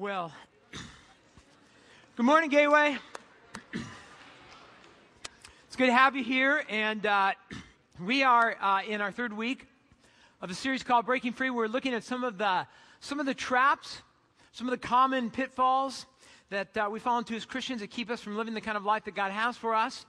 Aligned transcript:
Well, 0.00 0.32
good 2.16 2.24
morning, 2.24 2.48
Gateway. 2.48 2.96
It's 5.66 5.76
good 5.76 5.88
to 5.88 5.92
have 5.92 6.16
you 6.16 6.24
here, 6.24 6.64
and 6.70 7.04
uh, 7.04 7.32
we 8.02 8.22
are 8.22 8.56
uh, 8.62 8.80
in 8.88 9.02
our 9.02 9.12
third 9.12 9.34
week 9.34 9.66
of 10.40 10.50
a 10.50 10.54
series 10.54 10.82
called 10.82 11.04
Breaking 11.04 11.34
Free. 11.34 11.50
We're 11.50 11.66
looking 11.66 11.92
at 11.92 12.02
some 12.02 12.24
of 12.24 12.38
the 12.38 12.66
some 13.00 13.20
of 13.20 13.26
the 13.26 13.34
traps, 13.34 14.00
some 14.52 14.66
of 14.66 14.70
the 14.70 14.78
common 14.78 15.30
pitfalls 15.30 16.06
that 16.48 16.74
uh, 16.78 16.88
we 16.90 16.98
fall 16.98 17.18
into 17.18 17.34
as 17.34 17.44
Christians 17.44 17.82
that 17.82 17.90
keep 17.90 18.08
us 18.08 18.22
from 18.22 18.38
living 18.38 18.54
the 18.54 18.62
kind 18.62 18.78
of 18.78 18.86
life 18.86 19.04
that 19.04 19.14
God 19.14 19.32
has 19.32 19.58
for 19.58 19.74
us. 19.74 20.06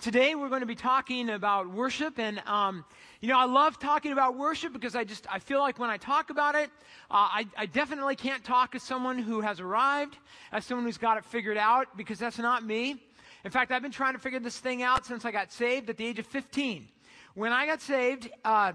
Today 0.00 0.34
we're 0.34 0.48
going 0.48 0.62
to 0.62 0.66
be 0.66 0.74
talking 0.74 1.28
about 1.28 1.68
worship, 1.68 2.18
and 2.18 2.38
um, 2.46 2.86
you 3.20 3.28
know 3.28 3.38
I 3.38 3.44
love 3.44 3.78
talking 3.78 4.12
about 4.12 4.34
worship 4.34 4.72
because 4.72 4.96
I 4.96 5.04
just 5.04 5.26
I 5.30 5.38
feel 5.38 5.60
like 5.60 5.78
when 5.78 5.90
I 5.90 5.98
talk 5.98 6.30
about 6.30 6.54
it, 6.54 6.70
uh, 7.10 7.28
I, 7.28 7.46
I 7.54 7.66
definitely 7.66 8.16
can't 8.16 8.42
talk 8.42 8.74
as 8.74 8.82
someone 8.82 9.18
who 9.18 9.42
has 9.42 9.60
arrived, 9.60 10.16
as 10.52 10.64
someone 10.64 10.86
who's 10.86 10.96
got 10.96 11.18
it 11.18 11.24
figured 11.26 11.58
out, 11.58 11.98
because 11.98 12.18
that's 12.18 12.38
not 12.38 12.64
me. 12.64 12.96
In 13.44 13.50
fact, 13.50 13.72
I've 13.72 13.82
been 13.82 13.90
trying 13.90 14.14
to 14.14 14.18
figure 14.18 14.40
this 14.40 14.58
thing 14.58 14.82
out 14.82 15.04
since 15.04 15.26
I 15.26 15.32
got 15.32 15.52
saved 15.52 15.90
at 15.90 15.98
the 15.98 16.06
age 16.06 16.18
of 16.18 16.24
15. 16.24 16.88
When 17.34 17.52
I 17.52 17.66
got 17.66 17.82
saved, 17.82 18.30
uh, 18.42 18.72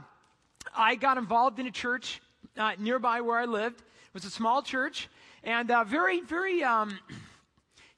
I 0.78 0.94
got 0.94 1.18
involved 1.18 1.58
in 1.58 1.66
a 1.66 1.72
church 1.72 2.22
uh, 2.56 2.74
nearby 2.78 3.22
where 3.22 3.40
I 3.40 3.46
lived. 3.46 3.80
It 3.80 4.14
was 4.14 4.26
a 4.26 4.30
small 4.30 4.62
church, 4.62 5.10
and 5.44 5.72
uh, 5.72 5.86
very, 5.86 6.22
very. 6.22 6.64
Um, 6.64 7.00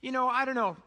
you 0.02 0.12
know, 0.12 0.28
I 0.28 0.46
don't 0.46 0.56
know, 0.56 0.78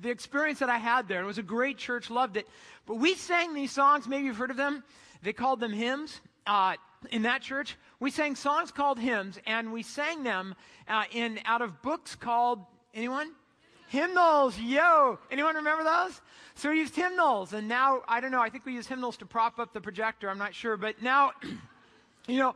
the 0.00 0.10
experience 0.10 0.60
that 0.60 0.70
I 0.70 0.78
had 0.78 1.08
there. 1.08 1.22
It 1.22 1.26
was 1.26 1.38
a 1.38 1.42
great 1.42 1.78
church, 1.78 2.10
loved 2.10 2.36
it. 2.36 2.48
But 2.86 2.96
we 2.96 3.14
sang 3.14 3.54
these 3.54 3.72
songs, 3.72 4.08
maybe 4.08 4.24
you've 4.24 4.36
heard 4.36 4.50
of 4.50 4.56
them. 4.56 4.82
They 5.22 5.32
called 5.32 5.60
them 5.60 5.72
hymns 5.72 6.20
uh, 6.46 6.74
in 7.10 7.22
that 7.22 7.42
church. 7.42 7.76
We 8.00 8.10
sang 8.10 8.34
songs 8.34 8.70
called 8.70 8.98
hymns, 8.98 9.38
and 9.46 9.72
we 9.72 9.82
sang 9.82 10.22
them 10.22 10.54
uh, 10.88 11.04
in 11.12 11.40
out 11.44 11.62
of 11.62 11.82
books 11.82 12.14
called, 12.14 12.64
anyone? 12.94 13.32
Hymnals, 13.88 14.58
yo! 14.58 15.18
Anyone 15.30 15.56
remember 15.56 15.84
those? 15.84 16.20
So 16.54 16.70
we 16.70 16.78
used 16.78 16.96
hymnals, 16.96 17.52
and 17.52 17.68
now, 17.68 18.02
I 18.08 18.20
don't 18.20 18.30
know, 18.30 18.40
I 18.40 18.48
think 18.48 18.64
we 18.64 18.72
use 18.72 18.86
hymnals 18.86 19.16
to 19.18 19.26
prop 19.26 19.58
up 19.58 19.72
the 19.72 19.80
projector, 19.80 20.28
I'm 20.28 20.38
not 20.38 20.54
sure. 20.54 20.76
But 20.76 21.02
now, 21.02 21.32
you 22.26 22.38
know, 22.38 22.54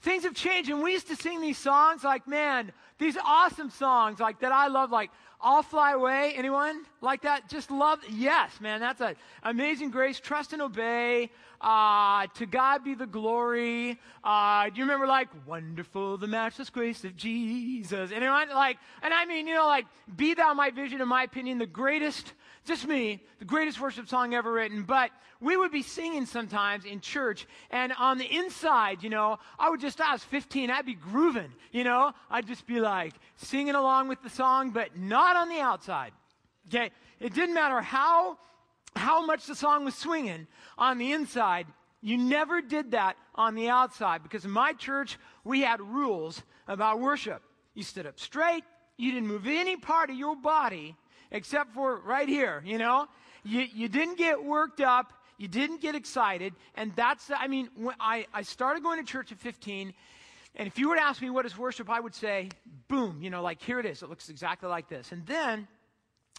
things 0.00 0.22
have 0.24 0.34
changed, 0.34 0.70
and 0.70 0.82
we 0.82 0.92
used 0.92 1.08
to 1.08 1.16
sing 1.16 1.40
these 1.40 1.58
songs 1.58 2.04
like, 2.04 2.26
man, 2.26 2.72
these 3.00 3.16
awesome 3.24 3.70
songs 3.70 4.20
like 4.20 4.40
that 4.40 4.52
I 4.52 4.68
love, 4.68 4.92
like 4.92 5.10
I'll 5.40 5.62
Fly 5.62 5.92
Away. 5.92 6.34
Anyone 6.36 6.84
like 7.00 7.22
that? 7.22 7.48
Just 7.48 7.70
love. 7.70 7.98
Yes, 8.10 8.60
man, 8.60 8.78
that's 8.78 9.00
a 9.00 9.16
amazing 9.42 9.90
grace. 9.90 10.20
Trust 10.20 10.52
and 10.52 10.62
obey. 10.62 11.30
Uh, 11.60 12.26
to 12.34 12.46
God 12.46 12.84
be 12.84 12.94
the 12.94 13.06
glory. 13.06 13.98
Uh, 14.22 14.70
do 14.70 14.76
you 14.76 14.84
remember 14.84 15.06
like 15.06 15.28
wonderful 15.46 16.16
the 16.16 16.26
matchless 16.26 16.70
grace 16.70 17.04
of 17.04 17.16
Jesus? 17.16 18.12
Anyone 18.12 18.48
like? 18.50 18.78
And 19.02 19.12
I 19.12 19.24
mean, 19.26 19.46
you 19.46 19.54
know, 19.54 19.66
like 19.66 19.86
be 20.14 20.34
thou 20.34 20.54
my 20.54 20.70
vision, 20.70 21.00
in 21.00 21.08
my 21.08 21.24
opinion, 21.24 21.58
the 21.58 21.66
greatest 21.66 22.32
just 22.64 22.86
me, 22.86 23.22
the 23.38 23.44
greatest 23.44 23.80
worship 23.80 24.08
song 24.08 24.34
ever 24.34 24.52
written, 24.52 24.82
but 24.82 25.10
we 25.40 25.56
would 25.56 25.72
be 25.72 25.82
singing 25.82 26.26
sometimes 26.26 26.84
in 26.84 27.00
church, 27.00 27.46
and 27.70 27.92
on 27.98 28.18
the 28.18 28.26
inside, 28.26 29.02
you 29.02 29.10
know, 29.10 29.38
I 29.58 29.70
would 29.70 29.80
just, 29.80 30.00
I 30.00 30.12
was 30.12 30.22
15, 30.24 30.70
I'd 30.70 30.84
be 30.84 30.94
grooving, 30.94 31.52
you 31.72 31.84
know, 31.84 32.12
I'd 32.30 32.46
just 32.46 32.66
be 32.66 32.80
like 32.80 33.14
singing 33.36 33.74
along 33.74 34.08
with 34.08 34.22
the 34.22 34.30
song, 34.30 34.70
but 34.70 34.96
not 34.96 35.36
on 35.36 35.48
the 35.48 35.60
outside. 35.60 36.12
Okay? 36.68 36.90
It 37.18 37.34
didn't 37.34 37.54
matter 37.54 37.80
how, 37.80 38.38
how 38.94 39.24
much 39.24 39.46
the 39.46 39.54
song 39.54 39.84
was 39.84 39.94
swinging 39.94 40.46
on 40.76 40.98
the 40.98 41.12
inside, 41.12 41.66
you 42.02 42.16
never 42.16 42.60
did 42.60 42.92
that 42.92 43.16
on 43.34 43.54
the 43.54 43.68
outside 43.68 44.22
because 44.22 44.44
in 44.44 44.50
my 44.50 44.72
church, 44.72 45.18
we 45.44 45.60
had 45.60 45.80
rules 45.80 46.42
about 46.66 47.00
worship. 47.00 47.42
You 47.74 47.82
stood 47.82 48.06
up 48.06 48.18
straight, 48.18 48.64
you 48.96 49.12
didn't 49.12 49.28
move 49.28 49.46
any 49.46 49.76
part 49.76 50.10
of 50.10 50.16
your 50.16 50.36
body 50.36 50.96
except 51.30 51.74
for 51.74 52.00
right 52.00 52.28
here, 52.28 52.62
you 52.64 52.78
know? 52.78 53.06
You, 53.42 53.66
you 53.72 53.88
didn't 53.88 54.18
get 54.18 54.44
worked 54.44 54.80
up, 54.80 55.12
you 55.38 55.48
didn't 55.48 55.80
get 55.80 55.94
excited, 55.94 56.54
and 56.74 56.94
that's, 56.94 57.30
I 57.34 57.46
mean, 57.46 57.70
when 57.74 57.94
I, 57.98 58.26
I 58.34 58.42
started 58.42 58.82
going 58.82 59.04
to 59.04 59.10
church 59.10 59.32
at 59.32 59.38
15, 59.38 59.94
and 60.56 60.66
if 60.66 60.78
you 60.78 60.88
were 60.88 60.96
to 60.96 61.02
ask 61.02 61.22
me 61.22 61.30
what 61.30 61.46
is 61.46 61.56
worship, 61.56 61.88
I 61.88 62.00
would 62.00 62.14
say, 62.14 62.50
boom, 62.88 63.22
you 63.22 63.30
know, 63.30 63.42
like 63.42 63.62
here 63.62 63.78
it 63.78 63.86
is. 63.86 64.02
It 64.02 64.10
looks 64.10 64.28
exactly 64.28 64.68
like 64.68 64.88
this. 64.88 65.12
And 65.12 65.24
then, 65.26 65.68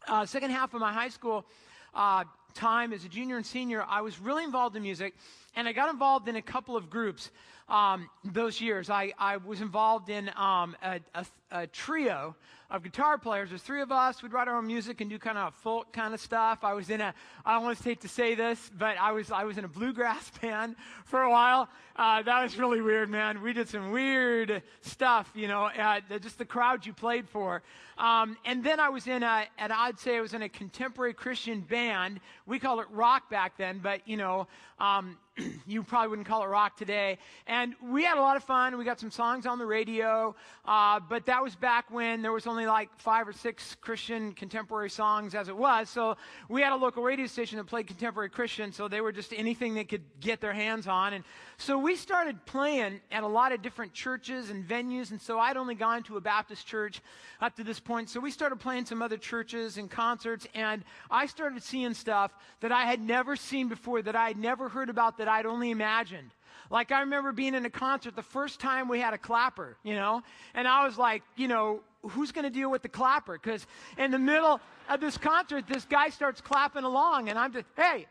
uh, 0.07 0.25
second 0.25 0.51
half 0.51 0.73
of 0.73 0.81
my 0.81 0.91
high 0.91 1.09
school 1.09 1.45
uh, 1.93 2.25
time 2.53 2.93
as 2.93 3.05
a 3.05 3.09
junior 3.09 3.37
and 3.37 3.45
senior, 3.45 3.83
I 3.87 4.01
was 4.01 4.19
really 4.19 4.43
involved 4.43 4.75
in 4.75 4.83
music, 4.83 5.15
and 5.55 5.67
I 5.67 5.73
got 5.73 5.89
involved 5.89 6.27
in 6.27 6.35
a 6.35 6.41
couple 6.41 6.75
of 6.75 6.89
groups 6.89 7.31
um, 7.69 8.09
those 8.23 8.59
years. 8.59 8.89
I, 8.89 9.13
I 9.17 9.37
was 9.37 9.61
involved 9.61 10.09
in 10.09 10.29
um, 10.35 10.75
a, 10.83 10.99
a, 11.15 11.25
a, 11.51 11.67
trio 11.67 12.35
of 12.71 12.83
guitar 12.83 13.17
players. 13.17 13.49
There's 13.49 13.61
three 13.61 13.81
of 13.81 13.91
us. 13.91 14.23
We'd 14.23 14.31
write 14.31 14.47
our 14.47 14.55
own 14.55 14.65
music 14.65 15.01
and 15.01 15.09
do 15.09 15.19
kind 15.19 15.37
of 15.37 15.53
folk 15.55 15.91
kind 15.91 16.13
of 16.13 16.21
stuff. 16.21 16.59
I 16.63 16.73
was 16.73 16.89
in 16.89 17.01
a, 17.01 17.13
I 17.45 17.53
don't 17.53 17.63
want 17.63 17.77
to 17.77 17.83
hate 17.83 18.01
to 18.01 18.07
say 18.07 18.33
this, 18.33 18.71
but 18.77 18.97
I 18.97 19.11
was, 19.11 19.29
I 19.29 19.43
was 19.43 19.57
in 19.57 19.65
a 19.65 19.67
bluegrass 19.67 20.31
band 20.41 20.77
for 21.03 21.21
a 21.21 21.29
while. 21.29 21.67
Uh, 21.97 22.21
that 22.23 22.41
was 22.41 22.57
really 22.57 22.81
weird, 22.81 23.09
man. 23.09 23.41
We 23.41 23.51
did 23.51 23.67
some 23.67 23.91
weird 23.91 24.63
stuff, 24.79 25.29
you 25.35 25.49
know, 25.49 25.65
uh, 25.65 25.99
just 26.21 26.37
the 26.37 26.45
crowd 26.45 26.85
you 26.85 26.93
played 26.93 27.27
for. 27.27 27.61
Um, 27.97 28.37
and 28.45 28.63
then 28.63 28.79
I 28.79 28.89
was 28.89 29.05
in 29.05 29.21
a, 29.21 29.45
and 29.57 29.73
I'd 29.73 29.99
say 29.99 30.17
I 30.17 30.21
was 30.21 30.33
in 30.33 30.41
a 30.41 30.49
contemporary 30.49 31.13
Christian 31.13 31.59
band. 31.59 32.21
We 32.45 32.57
called 32.57 32.79
it 32.79 32.87
rock 32.89 33.29
back 33.29 33.57
then, 33.57 33.79
but, 33.83 34.07
you 34.07 34.15
know, 34.15 34.47
um, 34.79 35.17
you 35.67 35.83
probably 35.83 36.09
wouldn't 36.09 36.27
call 36.27 36.43
it 36.43 36.47
rock 36.47 36.75
today. 36.75 37.17
And 37.47 37.73
we 37.81 38.03
had 38.03 38.17
a 38.17 38.21
lot 38.21 38.37
of 38.37 38.43
fun. 38.43 38.77
We 38.77 38.83
got 38.83 38.99
some 38.99 39.11
songs 39.11 39.45
on 39.45 39.59
the 39.59 39.65
radio, 39.65 40.35
uh, 40.65 40.99
but 40.99 41.25
that 41.25 41.41
was 41.41 41.55
back 41.55 41.89
when 41.89 42.21
there 42.21 42.31
was 42.31 42.47
only 42.47 42.65
like 42.65 42.89
five 42.97 43.27
or 43.27 43.33
six 43.33 43.75
Christian 43.81 44.33
contemporary 44.33 44.89
songs 44.89 45.33
as 45.33 45.47
it 45.47 45.55
was. 45.55 45.89
So 45.89 46.17
we 46.49 46.61
had 46.61 46.73
a 46.73 46.75
local 46.75 47.03
radio 47.03 47.27
station 47.27 47.57
that 47.57 47.65
played 47.65 47.87
contemporary 47.87 48.29
Christian, 48.29 48.71
so 48.71 48.87
they 48.87 49.01
were 49.01 49.11
just 49.11 49.33
anything 49.33 49.73
they 49.73 49.85
could 49.85 50.03
get 50.19 50.41
their 50.41 50.53
hands 50.53 50.87
on. 50.87 51.13
And 51.13 51.23
so 51.61 51.77
we 51.77 51.95
started 51.95 52.43
playing 52.47 53.01
at 53.11 53.21
a 53.21 53.27
lot 53.27 53.51
of 53.51 53.61
different 53.61 53.93
churches 53.93 54.49
and 54.49 54.67
venues, 54.67 55.11
and 55.11 55.21
so 55.21 55.37
I'd 55.37 55.57
only 55.57 55.75
gone 55.75 56.01
to 56.03 56.17
a 56.17 56.21
Baptist 56.21 56.65
church 56.65 57.01
up 57.39 57.55
to 57.57 57.63
this 57.63 57.79
point. 57.79 58.09
So 58.09 58.19
we 58.19 58.31
started 58.31 58.59
playing 58.59 58.87
some 58.87 59.03
other 59.03 59.17
churches 59.17 59.77
and 59.77 59.89
concerts, 59.89 60.47
and 60.55 60.83
I 61.11 61.27
started 61.27 61.61
seeing 61.61 61.93
stuff 61.93 62.31
that 62.61 62.71
I 62.71 62.85
had 62.85 62.99
never 62.99 63.35
seen 63.35 63.67
before, 63.67 64.01
that 64.01 64.15
I 64.15 64.27
had 64.27 64.37
never 64.37 64.69
heard 64.69 64.89
about, 64.89 65.19
that 65.19 65.27
I'd 65.27 65.45
only 65.45 65.69
imagined. 65.69 66.31
Like 66.71 66.91
I 66.91 67.01
remember 67.01 67.31
being 67.31 67.53
in 67.53 67.63
a 67.63 67.69
concert 67.69 68.15
the 68.15 68.23
first 68.23 68.59
time 68.59 68.87
we 68.87 68.99
had 68.99 69.13
a 69.13 69.19
clapper, 69.19 69.77
you 69.83 69.93
know, 69.93 70.23
and 70.55 70.67
I 70.67 70.83
was 70.85 70.97
like, 70.97 71.21
you 71.35 71.47
know, 71.47 71.81
who's 72.01 72.31
going 72.31 72.45
to 72.45 72.49
deal 72.49 72.71
with 72.71 72.81
the 72.81 72.89
clapper? 72.89 73.33
Because 73.33 73.67
in 73.99 74.09
the 74.09 74.19
middle 74.19 74.59
of 74.89 74.99
this 74.99 75.15
concert, 75.15 75.67
this 75.67 75.85
guy 75.85 76.09
starts 76.09 76.41
clapping 76.41 76.85
along, 76.85 77.29
and 77.29 77.37
I'm 77.37 77.53
just, 77.53 77.67
hey, 77.77 78.07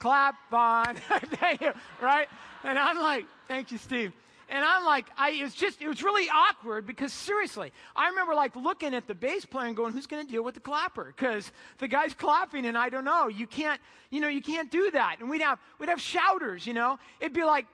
clap 0.00 0.34
on, 0.52 0.96
thank 1.36 1.60
you, 1.60 1.72
right? 2.02 2.26
And 2.64 2.78
I'm 2.78 2.98
like, 2.98 3.26
thank 3.46 3.70
you, 3.70 3.78
Steve. 3.78 4.12
And 4.48 4.64
I'm 4.64 4.84
like, 4.84 5.06
I, 5.16 5.30
it 5.30 5.44
was 5.44 5.54
just, 5.54 5.80
it 5.80 5.86
was 5.86 6.02
really 6.02 6.28
awkward 6.28 6.84
because 6.84 7.12
seriously, 7.12 7.72
I 7.94 8.08
remember 8.08 8.34
like 8.34 8.56
looking 8.56 8.94
at 8.94 9.06
the 9.06 9.14
bass 9.14 9.44
player 9.44 9.68
and 9.68 9.76
going, 9.76 9.92
who's 9.92 10.08
going 10.08 10.26
to 10.26 10.30
deal 10.30 10.42
with 10.42 10.54
the 10.54 10.60
clapper? 10.60 11.14
Because 11.16 11.52
the 11.78 11.86
guy's 11.86 12.14
clapping 12.14 12.66
and 12.66 12.76
I 12.76 12.88
don't 12.88 13.04
know. 13.04 13.28
You 13.28 13.46
can't, 13.46 13.80
you 14.10 14.20
know, 14.20 14.26
you 14.26 14.42
can't 14.42 14.68
do 14.68 14.90
that. 14.90 15.18
And 15.20 15.30
we'd 15.30 15.42
have, 15.42 15.60
we'd 15.78 15.88
have 15.88 16.00
shouters, 16.00 16.66
you 16.66 16.74
know. 16.74 16.98
It'd 17.20 17.32
be 17.32 17.44
like, 17.44 17.66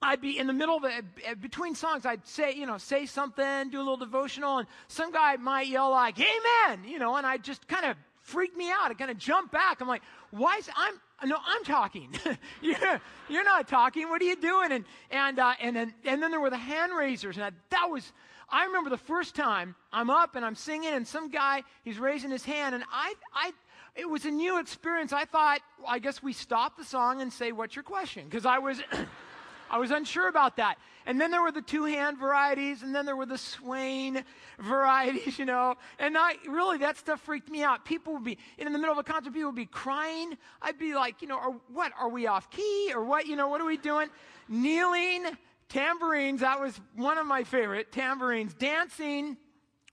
I'd 0.00 0.22
be 0.22 0.38
in 0.38 0.46
the 0.46 0.52
middle 0.54 0.76
of 0.76 0.84
it, 0.84 1.04
eh, 1.24 1.34
between 1.34 1.74
songs, 1.74 2.06
I'd 2.06 2.26
say, 2.26 2.54
you 2.54 2.66
know, 2.66 2.78
say 2.78 3.04
something, 3.04 3.68
do 3.68 3.78
a 3.78 3.80
little 3.80 3.96
devotional, 3.96 4.58
and 4.58 4.68
some 4.86 5.10
guy 5.12 5.36
might 5.36 5.66
yell 5.66 5.90
like, 5.90 6.16
amen, 6.18 6.84
you 6.86 7.00
know, 7.00 7.16
and 7.16 7.26
I 7.26 7.36
just 7.36 7.66
kind 7.66 7.84
of 7.84 7.96
freak 8.28 8.56
me 8.56 8.70
out. 8.70 8.90
I 8.90 8.94
kind 8.94 9.10
of 9.10 9.18
jump 9.18 9.50
back. 9.50 9.80
I'm 9.80 9.88
like, 9.88 10.02
why 10.30 10.56
is, 10.58 10.68
I'm, 10.76 10.94
no, 11.28 11.38
I'm 11.44 11.64
talking. 11.64 12.14
you're, 12.62 13.00
you're 13.28 13.44
not 13.44 13.68
talking. 13.68 14.08
What 14.08 14.20
are 14.20 14.26
you 14.26 14.36
doing? 14.36 14.72
And, 14.72 14.84
and, 15.10 15.38
uh, 15.38 15.54
and, 15.60 15.74
then, 15.74 15.94
and 16.04 16.22
then 16.22 16.30
there 16.30 16.40
were 16.40 16.50
the 16.50 16.56
hand 16.56 16.92
raisers. 16.96 17.38
And 17.38 17.54
that 17.70 17.86
was, 17.86 18.12
I 18.50 18.66
remember 18.66 18.90
the 18.90 18.98
first 18.98 19.34
time 19.34 19.74
I'm 19.92 20.10
up 20.10 20.36
and 20.36 20.44
I'm 20.44 20.54
singing 20.54 20.90
and 20.90 21.08
some 21.08 21.30
guy, 21.30 21.62
he's 21.82 21.98
raising 21.98 22.30
his 22.30 22.44
hand. 22.44 22.74
And 22.74 22.84
I, 22.92 23.14
I, 23.34 23.52
it 23.96 24.08
was 24.08 24.26
a 24.26 24.30
new 24.30 24.60
experience. 24.60 25.12
I 25.12 25.24
thought, 25.24 25.60
well, 25.78 25.88
I 25.88 25.98
guess 25.98 26.22
we 26.22 26.34
stop 26.34 26.76
the 26.76 26.84
song 26.84 27.22
and 27.22 27.32
say, 27.32 27.52
what's 27.52 27.74
your 27.74 27.82
question? 27.82 28.24
Because 28.26 28.44
I 28.44 28.58
was, 28.58 28.80
I 29.70 29.78
was 29.78 29.90
unsure 29.90 30.28
about 30.28 30.56
that. 30.58 30.76
And 31.08 31.18
then 31.18 31.30
there 31.30 31.40
were 31.40 31.50
the 31.50 31.62
two 31.62 31.84
hand 31.84 32.18
varieties, 32.18 32.82
and 32.82 32.94
then 32.94 33.06
there 33.06 33.16
were 33.16 33.24
the 33.24 33.38
swaying 33.38 34.22
varieties, 34.60 35.38
you 35.38 35.46
know. 35.46 35.76
And 35.98 36.18
I 36.18 36.34
really, 36.46 36.76
that 36.78 36.98
stuff 36.98 37.22
freaked 37.22 37.48
me 37.48 37.62
out. 37.62 37.86
People 37.86 38.12
would 38.12 38.24
be, 38.24 38.36
in 38.58 38.70
the 38.70 38.78
middle 38.78 38.92
of 38.92 38.98
a 38.98 39.02
concert, 39.02 39.32
people 39.32 39.48
would 39.48 39.56
be 39.56 39.64
crying. 39.64 40.36
I'd 40.60 40.78
be 40.78 40.94
like, 40.94 41.22
you 41.22 41.28
know, 41.28 41.62
what? 41.72 41.92
Are 41.98 42.10
we 42.10 42.26
off 42.26 42.50
key? 42.50 42.92
Or 42.94 43.02
what? 43.04 43.26
You 43.26 43.36
know, 43.36 43.48
what 43.48 43.62
are 43.62 43.64
we 43.64 43.78
doing? 43.78 44.08
Kneeling, 44.50 45.24
tambourines, 45.70 46.42
that 46.42 46.60
was 46.60 46.78
one 46.94 47.16
of 47.16 47.26
my 47.26 47.42
favorite, 47.42 47.90
tambourines, 47.90 48.52
dancing, 48.52 49.38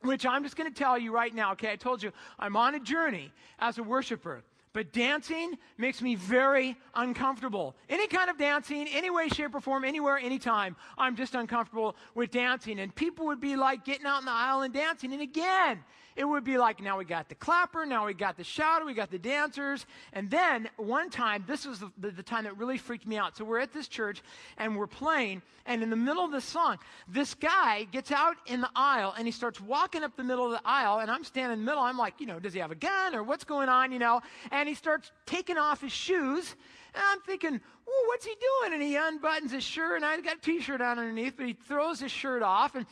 which 0.01 0.25
I'm 0.25 0.43
just 0.43 0.57
going 0.57 0.69
to 0.69 0.77
tell 0.77 0.97
you 0.97 1.13
right 1.13 1.33
now, 1.33 1.53
okay? 1.53 1.71
I 1.71 1.77
told 1.77 2.03
you, 2.03 2.11
I'm 2.37 2.57
on 2.57 2.75
a 2.75 2.79
journey 2.81 3.31
as 3.59 3.77
a 3.77 3.83
worshiper. 3.83 4.43
But 4.75 4.91
dancing 4.91 5.57
makes 5.77 6.01
me 6.01 6.15
very 6.15 6.75
uncomfortable. 6.95 7.77
Any 7.87 8.07
kind 8.07 8.29
of 8.29 8.37
dancing, 8.37 8.89
any 8.89 9.09
way, 9.09 9.29
shape, 9.29 9.55
or 9.55 9.61
form, 9.61 9.85
anywhere, 9.85 10.17
anytime, 10.17 10.75
I'm 10.97 11.15
just 11.15 11.33
uncomfortable 11.33 11.95
with 12.13 12.31
dancing. 12.31 12.81
And 12.81 12.93
people 12.93 13.27
would 13.27 13.39
be 13.39 13.55
like 13.55 13.85
getting 13.85 14.05
out 14.05 14.19
in 14.19 14.25
the 14.25 14.33
aisle 14.33 14.63
and 14.63 14.73
dancing. 14.73 15.13
And 15.13 15.21
again, 15.21 15.81
it 16.15 16.23
would 16.23 16.43
be 16.43 16.57
like, 16.57 16.81
now 16.81 16.97
we 16.97 17.05
got 17.05 17.27
the 17.27 17.35
clapper, 17.35 17.85
now 17.85 18.05
we 18.05 18.13
got 18.13 18.37
the 18.37 18.43
shouter, 18.43 18.85
we 18.85 18.93
got 18.93 19.11
the 19.11 19.19
dancers. 19.19 19.85
And 20.13 20.29
then 20.29 20.69
one 20.77 21.09
time, 21.09 21.43
this 21.45 21.65
was 21.65 21.79
the, 21.79 21.91
the, 21.97 22.11
the, 22.11 22.23
time 22.23 22.45
that 22.45 22.57
really 22.57 22.77
freaked 22.77 23.05
me 23.05 23.17
out. 23.17 23.35
So 23.35 23.43
we're 23.43 23.59
at 23.59 23.73
this 23.73 23.87
church 23.87 24.23
and 24.57 24.77
we're 24.77 24.87
playing, 24.87 25.41
and 25.65 25.83
in 25.83 25.89
the 25.89 25.95
middle 25.95 26.23
of 26.23 26.31
the 26.31 26.41
song, 26.41 26.77
this 27.07 27.33
guy 27.33 27.83
gets 27.91 28.11
out 28.11 28.37
in 28.45 28.61
the 28.61 28.69
aisle 28.75 29.13
and 29.17 29.27
he 29.27 29.31
starts 29.31 29.59
walking 29.59 30.03
up 30.03 30.15
the 30.15 30.23
middle 30.23 30.45
of 30.45 30.51
the 30.51 30.61
aisle, 30.63 30.99
and 30.99 31.11
I'm 31.11 31.23
standing 31.23 31.59
in 31.59 31.65
the 31.65 31.71
middle. 31.71 31.83
I'm 31.83 31.97
like, 31.97 32.15
you 32.19 32.27
know, 32.27 32.39
does 32.39 32.53
he 32.53 32.59
have 32.59 32.71
a 32.71 32.75
gun 32.75 33.13
or 33.13 33.23
what's 33.23 33.43
going 33.43 33.67
on, 33.67 33.91
you 33.91 33.99
know? 33.99 34.21
And 34.51 34.69
he 34.69 34.75
starts 34.75 35.11
taking 35.25 35.57
off 35.57 35.81
his 35.81 35.91
shoes. 35.91 36.55
And 36.93 37.03
I'm 37.05 37.19
thinking, 37.21 37.59
what's 38.07 38.25
he 38.25 38.33
doing? 38.61 38.73
And 38.73 38.81
he 38.81 38.95
unbuttons 38.95 39.51
his 39.51 39.63
shirt, 39.63 39.97
and 39.97 40.05
I've 40.05 40.23
got 40.23 40.37
a 40.37 40.39
t 40.39 40.61
shirt 40.61 40.81
on 40.81 40.97
underneath, 40.97 41.35
but 41.35 41.45
he 41.45 41.53
throws 41.53 41.99
his 41.99 42.11
shirt 42.11 42.41
off. 42.41 42.75
And 42.75 42.85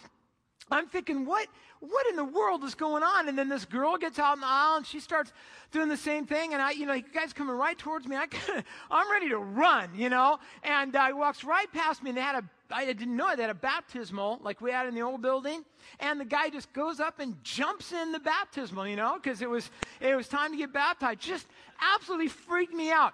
I'm 0.71 0.87
thinking, 0.87 1.25
what, 1.25 1.47
what 1.79 2.07
in 2.07 2.15
the 2.15 2.23
world 2.23 2.63
is 2.63 2.75
going 2.75 3.03
on? 3.03 3.27
And 3.27 3.37
then 3.37 3.49
this 3.49 3.65
girl 3.65 3.97
gets 3.97 4.17
out 4.17 4.35
in 4.35 4.41
the 4.41 4.47
aisle 4.47 4.77
and 4.77 4.85
she 4.85 4.99
starts 4.99 5.33
doing 5.71 5.89
the 5.89 5.97
same 5.97 6.25
thing. 6.25 6.53
And 6.53 6.61
I, 6.61 6.71
you 6.71 6.85
know, 6.85 6.93
you 6.93 7.03
guys 7.13 7.33
coming 7.33 7.55
right 7.55 7.77
towards 7.77 8.07
me. 8.07 8.15
I, 8.15 8.27
I'm 8.91 9.11
ready 9.11 9.29
to 9.29 9.37
run, 9.37 9.89
you 9.93 10.09
know. 10.09 10.39
And 10.63 10.95
uh, 10.95 11.07
he 11.07 11.13
walks 11.13 11.43
right 11.43 11.71
past 11.73 12.01
me 12.01 12.11
and 12.11 12.17
they 12.17 12.21
had 12.21 12.35
a, 12.35 12.43
I 12.71 12.85
didn't 12.85 13.15
know 13.15 13.29
it, 13.29 13.35
they 13.35 13.43
had 13.43 13.51
a 13.51 13.55
baptismal 13.55 14.39
like 14.41 14.61
we 14.61 14.71
had 14.71 14.87
in 14.87 14.95
the 14.95 15.01
old 15.01 15.21
building. 15.21 15.65
And 15.99 16.19
the 16.19 16.25
guy 16.25 16.49
just 16.49 16.71
goes 16.73 16.99
up 16.99 17.19
and 17.19 17.35
jumps 17.43 17.91
in 17.91 18.11
the 18.11 18.19
baptismal, 18.19 18.87
you 18.87 18.95
know, 18.95 19.19
because 19.21 19.41
it 19.41 19.49
was, 19.49 19.69
it 19.99 20.15
was 20.15 20.27
time 20.27 20.51
to 20.51 20.57
get 20.57 20.71
baptized. 20.71 21.19
Just 21.19 21.47
absolutely 21.95 22.29
freaked 22.29 22.73
me 22.73 22.91
out. 22.91 23.13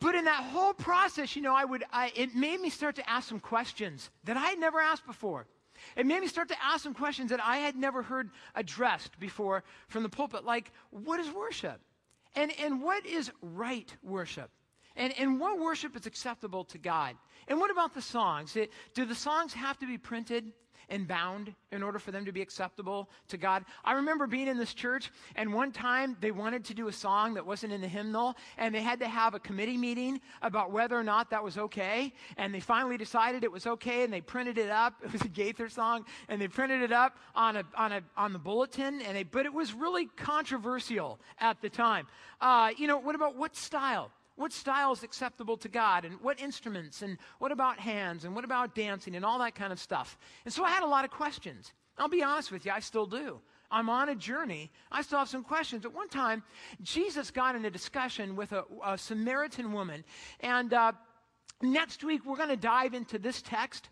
But 0.00 0.14
in 0.14 0.24
that 0.24 0.42
whole 0.42 0.72
process, 0.72 1.36
you 1.36 1.42
know, 1.42 1.54
I 1.54 1.64
would, 1.64 1.84
I, 1.92 2.10
it 2.16 2.34
made 2.34 2.60
me 2.60 2.70
start 2.70 2.96
to 2.96 3.08
ask 3.08 3.28
some 3.28 3.40
questions 3.40 4.08
that 4.24 4.36
I 4.36 4.46
had 4.46 4.58
never 4.58 4.80
asked 4.80 5.06
before. 5.06 5.46
It 5.96 6.06
made 6.06 6.20
me 6.20 6.28
start 6.28 6.48
to 6.48 6.62
ask 6.62 6.82
some 6.82 6.94
questions 6.94 7.30
that 7.30 7.40
I 7.42 7.58
had 7.58 7.76
never 7.76 8.02
heard 8.02 8.30
addressed 8.54 9.18
before 9.18 9.64
from 9.88 10.02
the 10.02 10.08
pulpit, 10.08 10.44
like 10.44 10.72
what 10.90 11.20
is 11.20 11.30
worship? 11.30 11.80
And, 12.34 12.52
and 12.58 12.82
what 12.82 13.06
is 13.06 13.30
right 13.40 13.94
worship? 14.02 14.50
And, 14.96 15.12
and 15.18 15.40
what 15.40 15.58
worship 15.58 15.96
is 15.96 16.06
acceptable 16.06 16.64
to 16.66 16.78
God? 16.78 17.16
And 17.48 17.58
what 17.58 17.70
about 17.70 17.94
the 17.94 18.02
songs? 18.02 18.56
It, 18.56 18.72
do 18.94 19.04
the 19.04 19.14
songs 19.14 19.52
have 19.54 19.78
to 19.78 19.86
be 19.86 19.98
printed? 19.98 20.52
And 20.94 21.08
bound 21.08 21.52
in 21.72 21.82
order 21.82 21.98
for 21.98 22.12
them 22.12 22.24
to 22.24 22.32
be 22.32 22.40
acceptable 22.40 23.10
to 23.28 23.36
God. 23.36 23.64
I 23.84 23.94
remember 23.94 24.26
being 24.28 24.46
in 24.46 24.56
this 24.56 24.72
church, 24.72 25.10
and 25.34 25.52
one 25.52 25.72
time 25.72 26.16
they 26.20 26.30
wanted 26.30 26.64
to 26.66 26.74
do 26.74 26.86
a 26.86 26.92
song 26.92 27.34
that 27.34 27.44
wasn't 27.44 27.72
in 27.72 27.80
the 27.80 27.88
hymnal, 27.88 28.36
and 28.56 28.72
they 28.72 28.80
had 28.80 29.00
to 29.00 29.08
have 29.08 29.34
a 29.34 29.40
committee 29.40 29.76
meeting 29.76 30.20
about 30.40 30.70
whether 30.70 30.96
or 30.96 31.02
not 31.02 31.30
that 31.30 31.42
was 31.42 31.58
okay. 31.58 32.12
And 32.36 32.54
they 32.54 32.60
finally 32.60 32.96
decided 32.96 33.42
it 33.42 33.50
was 33.50 33.66
okay, 33.66 34.04
and 34.04 34.12
they 34.12 34.20
printed 34.20 34.56
it 34.56 34.70
up. 34.70 34.94
It 35.04 35.12
was 35.12 35.22
a 35.22 35.28
Gaither 35.28 35.68
song, 35.68 36.06
and 36.28 36.40
they 36.40 36.48
printed 36.48 36.82
it 36.82 36.90
up 36.90 37.18
on 37.34 37.56
a 37.56 37.64
on 37.76 37.92
a 37.92 38.02
on 38.16 38.32
the 38.32 38.38
bulletin. 38.38 39.00
And 39.02 39.16
they, 39.16 39.22
but 39.22 39.46
it 39.46 39.52
was 39.52 39.72
really 39.72 40.06
controversial 40.16 41.20
at 41.38 41.60
the 41.60 41.68
time. 41.68 42.06
Uh, 42.40 42.70
you 42.76 42.86
know, 42.88 42.98
what 42.98 43.14
about 43.14 43.36
what 43.36 43.54
style? 43.54 44.10
What 44.36 44.52
style 44.52 44.92
is 44.92 45.02
acceptable 45.02 45.56
to 45.58 45.68
God? 45.68 46.04
And 46.04 46.20
what 46.20 46.40
instruments? 46.40 47.02
And 47.02 47.18
what 47.38 47.52
about 47.52 47.78
hands? 47.78 48.24
And 48.24 48.34
what 48.34 48.44
about 48.44 48.74
dancing? 48.74 49.14
And 49.14 49.24
all 49.24 49.38
that 49.38 49.54
kind 49.54 49.72
of 49.72 49.78
stuff. 49.78 50.18
And 50.44 50.52
so 50.52 50.64
I 50.64 50.70
had 50.70 50.82
a 50.82 50.88
lot 50.88 51.04
of 51.04 51.10
questions. 51.10 51.72
I'll 51.98 52.08
be 52.08 52.22
honest 52.22 52.50
with 52.50 52.66
you, 52.66 52.72
I 52.72 52.80
still 52.80 53.06
do. 53.06 53.40
I'm 53.70 53.88
on 53.88 54.08
a 54.08 54.14
journey. 54.14 54.70
I 54.90 55.02
still 55.02 55.18
have 55.18 55.28
some 55.28 55.44
questions. 55.44 55.84
At 55.84 55.94
one 55.94 56.08
time, 56.08 56.42
Jesus 56.82 57.30
got 57.30 57.54
in 57.54 57.64
a 57.64 57.70
discussion 57.70 58.36
with 58.36 58.52
a, 58.52 58.64
a 58.84 58.98
Samaritan 58.98 59.72
woman. 59.72 60.04
And 60.40 60.72
uh, 60.72 60.92
next 61.62 62.04
week, 62.04 62.24
we're 62.24 62.36
going 62.36 62.48
to 62.50 62.56
dive 62.56 62.94
into 62.94 63.18
this 63.18 63.42
text 63.42 63.88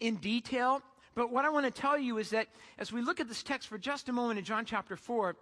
in 0.00 0.16
detail. 0.16 0.82
But 1.14 1.30
what 1.30 1.44
I 1.44 1.50
want 1.50 1.66
to 1.66 1.70
tell 1.70 1.98
you 1.98 2.18
is 2.18 2.30
that 2.30 2.48
as 2.78 2.92
we 2.92 3.02
look 3.02 3.20
at 3.20 3.28
this 3.28 3.42
text 3.42 3.68
for 3.68 3.78
just 3.78 4.08
a 4.08 4.12
moment 4.12 4.38
in 4.38 4.44
John 4.44 4.64
chapter 4.64 4.96
4, 4.96 5.36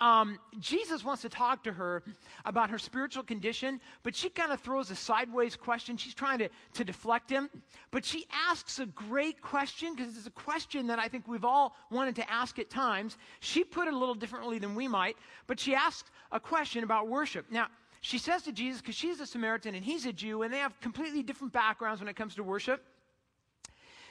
um, 0.00 0.38
Jesus 0.58 1.04
wants 1.04 1.22
to 1.22 1.28
talk 1.28 1.62
to 1.64 1.72
her 1.72 2.02
about 2.46 2.70
her 2.70 2.78
spiritual 2.78 3.22
condition, 3.22 3.80
but 4.02 4.16
she 4.16 4.30
kind 4.30 4.50
of 4.50 4.60
throws 4.60 4.90
a 4.90 4.96
sideways 4.96 5.56
question. 5.56 5.96
She's 5.98 6.14
trying 6.14 6.38
to, 6.38 6.48
to 6.74 6.84
deflect 6.84 7.28
him, 7.28 7.50
but 7.90 8.04
she 8.04 8.26
asks 8.32 8.78
a 8.78 8.86
great 8.86 9.42
question 9.42 9.94
because 9.94 10.16
it's 10.16 10.26
a 10.26 10.30
question 10.30 10.86
that 10.86 10.98
I 10.98 11.08
think 11.08 11.28
we've 11.28 11.44
all 11.44 11.76
wanted 11.90 12.16
to 12.16 12.30
ask 12.30 12.58
at 12.58 12.70
times. 12.70 13.18
She 13.40 13.62
put 13.62 13.88
it 13.88 13.94
a 13.94 13.96
little 13.96 14.14
differently 14.14 14.58
than 14.58 14.74
we 14.74 14.88
might, 14.88 15.16
but 15.46 15.60
she 15.60 15.74
asks 15.74 16.10
a 16.32 16.40
question 16.40 16.82
about 16.82 17.08
worship. 17.08 17.46
Now, 17.50 17.66
she 18.00 18.16
says 18.16 18.42
to 18.44 18.52
Jesus, 18.52 18.80
because 18.80 18.94
she's 18.94 19.20
a 19.20 19.26
Samaritan 19.26 19.74
and 19.74 19.84
he's 19.84 20.06
a 20.06 20.12
Jew, 20.14 20.42
and 20.42 20.52
they 20.52 20.58
have 20.58 20.80
completely 20.80 21.22
different 21.22 21.52
backgrounds 21.52 22.00
when 22.00 22.08
it 22.08 22.16
comes 22.16 22.34
to 22.36 22.42
worship. 22.42 22.82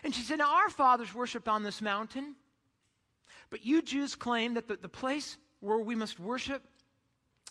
And 0.04 0.14
she 0.14 0.22
said, 0.22 0.38
Now, 0.38 0.54
our 0.54 0.70
fathers 0.70 1.16
worshiped 1.16 1.48
on 1.48 1.64
this 1.64 1.82
mountain, 1.82 2.36
but 3.50 3.66
you 3.66 3.82
Jews 3.82 4.14
claim 4.14 4.54
that 4.54 4.68
the, 4.68 4.76
the 4.76 4.88
place 4.88 5.38
where 5.60 5.78
we 5.78 5.96
must 5.96 6.20
worship 6.20 6.64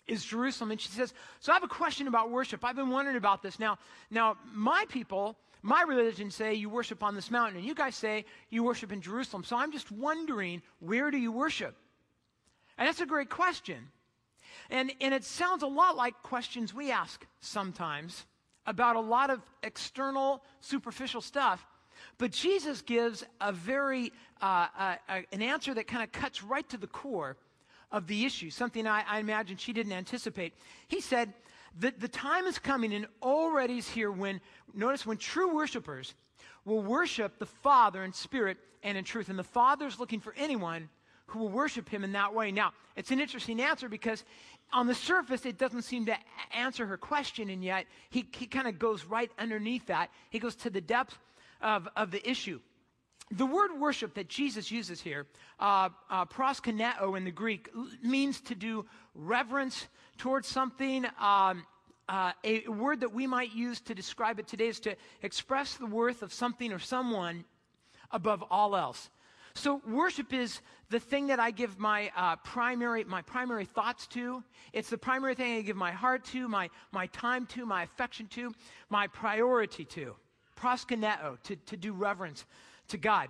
is 0.06 0.24
Jerusalem. 0.24 0.70
And 0.70 0.80
she 0.80 0.88
says, 0.88 1.12
So 1.40 1.52
I 1.52 1.54
have 1.54 1.62
a 1.62 1.68
question 1.68 2.08
about 2.08 2.30
worship. 2.30 2.64
I've 2.64 2.76
been 2.76 2.90
wondering 2.90 3.16
about 3.16 3.42
this. 3.42 3.58
Now, 3.58 3.78
now 4.10 4.36
my 4.52 4.84
people, 4.88 5.36
my 5.62 5.82
religion 5.82 6.30
say 6.30 6.54
you 6.54 6.68
worship 6.68 7.02
on 7.02 7.14
this 7.14 7.30
mountain, 7.30 7.58
and 7.58 7.66
you 7.66 7.74
guys 7.74 7.94
say 7.94 8.24
you 8.48 8.64
worship 8.64 8.92
in 8.92 9.00
Jerusalem. 9.00 9.44
So 9.44 9.56
I'm 9.56 9.72
just 9.72 9.90
wondering, 9.92 10.62
where 10.80 11.10
do 11.10 11.18
you 11.18 11.30
worship? 11.30 11.76
And 12.78 12.88
that's 12.88 13.00
a 13.00 13.06
great 13.06 13.28
question. 13.28 13.88
And, 14.70 14.92
and 15.00 15.14
it 15.14 15.24
sounds 15.24 15.62
a 15.62 15.66
lot 15.66 15.96
like 15.96 16.22
questions 16.22 16.74
we 16.74 16.90
ask 16.90 17.26
sometimes 17.40 18.24
about 18.66 18.96
a 18.96 19.00
lot 19.00 19.30
of 19.30 19.40
external, 19.62 20.42
superficial 20.60 21.20
stuff. 21.20 21.66
But 22.18 22.32
Jesus 22.32 22.82
gives 22.82 23.24
a 23.40 23.52
very, 23.52 24.12
uh, 24.40 24.66
uh, 24.78 24.96
uh, 25.08 25.20
an 25.32 25.42
answer 25.42 25.74
that 25.74 25.86
kind 25.86 26.02
of 26.02 26.12
cuts 26.12 26.42
right 26.42 26.68
to 26.68 26.76
the 26.76 26.86
core 26.86 27.36
of 27.90 28.06
the 28.06 28.24
issue, 28.24 28.50
something 28.50 28.86
I, 28.86 29.02
I 29.08 29.18
imagine 29.18 29.56
she 29.56 29.72
didn't 29.72 29.92
anticipate. 29.92 30.54
He 30.88 31.00
said 31.00 31.32
that 31.80 32.00
the 32.00 32.08
time 32.08 32.46
is 32.46 32.58
coming 32.58 32.92
and 32.92 33.06
already 33.22 33.78
is 33.78 33.88
here 33.88 34.10
when, 34.10 34.40
notice, 34.74 35.06
when 35.06 35.16
true 35.16 35.54
worshipers 35.54 36.14
will 36.64 36.82
worship 36.82 37.38
the 37.38 37.46
Father 37.46 38.04
in 38.04 38.12
spirit 38.12 38.58
and 38.82 38.98
in 38.98 39.04
truth. 39.04 39.28
And 39.28 39.38
the 39.38 39.44
Father 39.44 39.86
is 39.86 39.98
looking 39.98 40.20
for 40.20 40.34
anyone 40.36 40.88
who 41.26 41.40
will 41.40 41.48
worship 41.48 41.88
him 41.88 42.04
in 42.04 42.12
that 42.12 42.34
way. 42.34 42.50
Now, 42.50 42.72
it's 42.96 43.10
an 43.10 43.20
interesting 43.20 43.60
answer 43.60 43.88
because 43.88 44.24
on 44.72 44.86
the 44.86 44.94
surface, 44.94 45.46
it 45.46 45.58
doesn't 45.58 45.82
seem 45.82 46.06
to 46.06 46.16
answer 46.52 46.86
her 46.86 46.96
question, 46.96 47.48
and 47.48 47.64
yet 47.64 47.86
he, 48.10 48.26
he 48.32 48.46
kind 48.46 48.66
of 48.66 48.78
goes 48.78 49.04
right 49.04 49.30
underneath 49.38 49.86
that. 49.86 50.10
He 50.30 50.38
goes 50.38 50.56
to 50.56 50.70
the 50.70 50.80
depth 50.80 51.18
of, 51.60 51.88
of 51.96 52.10
the 52.10 52.28
issue. 52.28 52.60
The 53.30 53.46
word 53.46 53.78
worship 53.78 54.14
that 54.14 54.28
Jesus 54.28 54.70
uses 54.70 55.00
here, 55.02 55.26
uh, 55.60 55.90
uh, 56.08 56.24
proskuneo 56.24 57.16
in 57.16 57.24
the 57.24 57.30
Greek, 57.30 57.68
means 58.02 58.40
to 58.42 58.54
do 58.54 58.86
reverence 59.14 59.86
towards 60.16 60.48
something. 60.48 61.04
Um, 61.20 61.66
uh, 62.08 62.32
a 62.42 62.66
word 62.68 63.00
that 63.00 63.12
we 63.12 63.26
might 63.26 63.54
use 63.54 63.80
to 63.82 63.94
describe 63.94 64.38
it 64.38 64.46
today 64.46 64.68
is 64.68 64.80
to 64.80 64.96
express 65.22 65.74
the 65.74 65.86
worth 65.86 66.22
of 66.22 66.32
something 66.32 66.72
or 66.72 66.78
someone 66.78 67.44
above 68.10 68.42
all 68.50 68.74
else. 68.74 69.10
So 69.52 69.82
worship 69.86 70.32
is 70.32 70.60
the 70.88 71.00
thing 71.00 71.26
that 71.26 71.38
I 71.38 71.50
give 71.50 71.78
my 71.78 72.10
uh, 72.16 72.36
primary 72.36 73.04
my 73.04 73.22
primary 73.22 73.66
thoughts 73.66 74.06
to. 74.08 74.42
It's 74.72 74.88
the 74.88 74.96
primary 74.96 75.34
thing 75.34 75.58
I 75.58 75.62
give 75.62 75.76
my 75.76 75.90
heart 75.90 76.24
to, 76.26 76.48
my 76.48 76.70
my 76.92 77.08
time 77.08 77.44
to, 77.46 77.66
my 77.66 77.82
affection 77.82 78.26
to, 78.28 78.54
my 78.88 79.06
priority 79.08 79.84
to. 79.84 80.14
Proskuneo, 80.56 81.40
to, 81.42 81.56
to 81.56 81.76
do 81.76 81.92
reverence 81.92 82.44
to 82.88 82.96
God. 82.96 83.28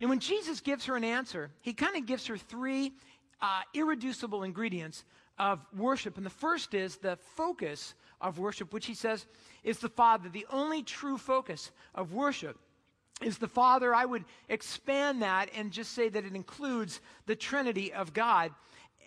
And 0.00 0.10
when 0.10 0.18
Jesus 0.18 0.60
gives 0.60 0.86
her 0.86 0.96
an 0.96 1.04
answer, 1.04 1.50
he 1.60 1.72
kind 1.72 1.96
of 1.96 2.06
gives 2.06 2.26
her 2.26 2.36
three 2.36 2.92
uh, 3.40 3.62
irreducible 3.74 4.42
ingredients 4.42 5.04
of 5.38 5.60
worship. 5.76 6.16
And 6.16 6.26
the 6.26 6.30
first 6.30 6.74
is 6.74 6.96
the 6.96 7.16
focus 7.36 7.94
of 8.20 8.38
worship, 8.38 8.72
which 8.72 8.86
he 8.86 8.94
says 8.94 9.26
is 9.64 9.78
the 9.78 9.88
Father. 9.88 10.28
The 10.28 10.46
only 10.50 10.82
true 10.82 11.18
focus 11.18 11.70
of 11.94 12.12
worship 12.12 12.58
is 13.20 13.38
the 13.38 13.48
Father. 13.48 13.94
I 13.94 14.04
would 14.04 14.24
expand 14.48 15.22
that 15.22 15.50
and 15.54 15.70
just 15.70 15.92
say 15.92 16.08
that 16.08 16.24
it 16.24 16.34
includes 16.34 17.00
the 17.26 17.36
Trinity 17.36 17.92
of 17.92 18.12
God 18.12 18.52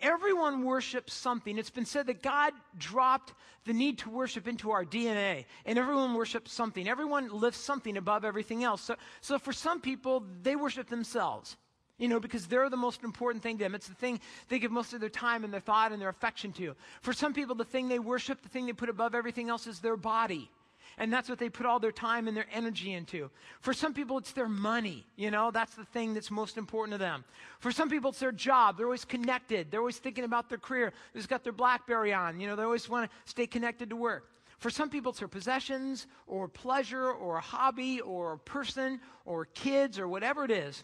everyone 0.00 0.64
worships 0.64 1.14
something. 1.14 1.58
It's 1.58 1.70
been 1.70 1.86
said 1.86 2.06
that 2.06 2.22
God 2.22 2.52
dropped 2.78 3.34
the 3.64 3.72
need 3.72 3.98
to 3.98 4.10
worship 4.10 4.46
into 4.46 4.70
our 4.70 4.84
DNA, 4.84 5.44
and 5.64 5.78
everyone 5.78 6.14
worships 6.14 6.52
something. 6.52 6.88
Everyone 6.88 7.28
lifts 7.28 7.60
something 7.60 7.96
above 7.96 8.24
everything 8.24 8.64
else. 8.64 8.82
So, 8.82 8.96
so 9.20 9.38
for 9.38 9.52
some 9.52 9.80
people, 9.80 10.24
they 10.42 10.56
worship 10.56 10.88
themselves. 10.88 11.56
You 11.98 12.08
know, 12.08 12.20
because 12.20 12.46
they're 12.46 12.68
the 12.68 12.76
most 12.76 13.04
important 13.04 13.42
thing 13.42 13.56
to 13.56 13.64
them. 13.64 13.74
It's 13.74 13.88
the 13.88 13.94
thing 13.94 14.20
they 14.48 14.58
give 14.58 14.70
most 14.70 14.92
of 14.92 15.00
their 15.00 15.08
time 15.08 15.44
and 15.44 15.52
their 15.52 15.60
thought 15.60 15.92
and 15.92 16.00
their 16.00 16.10
affection 16.10 16.52
to. 16.52 16.74
For 17.00 17.14
some 17.14 17.32
people, 17.32 17.54
the 17.54 17.64
thing 17.64 17.88
they 17.88 17.98
worship, 17.98 18.42
the 18.42 18.50
thing 18.50 18.66
they 18.66 18.74
put 18.74 18.90
above 18.90 19.14
everything 19.14 19.48
else 19.48 19.66
is 19.66 19.80
their 19.80 19.96
body. 19.96 20.50
And 20.98 21.12
that's 21.12 21.28
what 21.28 21.38
they 21.38 21.50
put 21.50 21.66
all 21.66 21.78
their 21.78 21.92
time 21.92 22.26
and 22.26 22.36
their 22.36 22.46
energy 22.52 22.92
into. 22.92 23.30
For 23.60 23.74
some 23.74 23.92
people, 23.92 24.16
it's 24.16 24.32
their 24.32 24.48
money. 24.48 25.06
You 25.16 25.30
know, 25.30 25.50
that's 25.50 25.74
the 25.74 25.84
thing 25.84 26.14
that's 26.14 26.30
most 26.30 26.56
important 26.56 26.94
to 26.94 26.98
them. 26.98 27.24
For 27.60 27.70
some 27.70 27.90
people, 27.90 28.10
it's 28.10 28.20
their 28.20 28.32
job. 28.32 28.78
They're 28.78 28.86
always 28.86 29.04
connected. 29.04 29.70
They're 29.70 29.80
always 29.80 29.98
thinking 29.98 30.24
about 30.24 30.48
their 30.48 30.58
career. 30.58 30.92
They've 31.12 31.28
got 31.28 31.44
their 31.44 31.52
Blackberry 31.52 32.14
on. 32.14 32.40
You 32.40 32.46
know, 32.46 32.56
they 32.56 32.62
always 32.62 32.88
want 32.88 33.10
to 33.10 33.30
stay 33.30 33.46
connected 33.46 33.90
to 33.90 33.96
work. 33.96 34.30
For 34.58 34.70
some 34.70 34.88
people, 34.88 35.10
it's 35.10 35.18
their 35.18 35.28
possessions 35.28 36.06
or 36.26 36.48
pleasure 36.48 37.10
or 37.10 37.36
a 37.36 37.42
hobby 37.42 38.00
or 38.00 38.32
a 38.32 38.38
person 38.38 39.00
or 39.26 39.44
kids 39.44 39.98
or 39.98 40.08
whatever 40.08 40.44
it 40.44 40.50
is. 40.50 40.82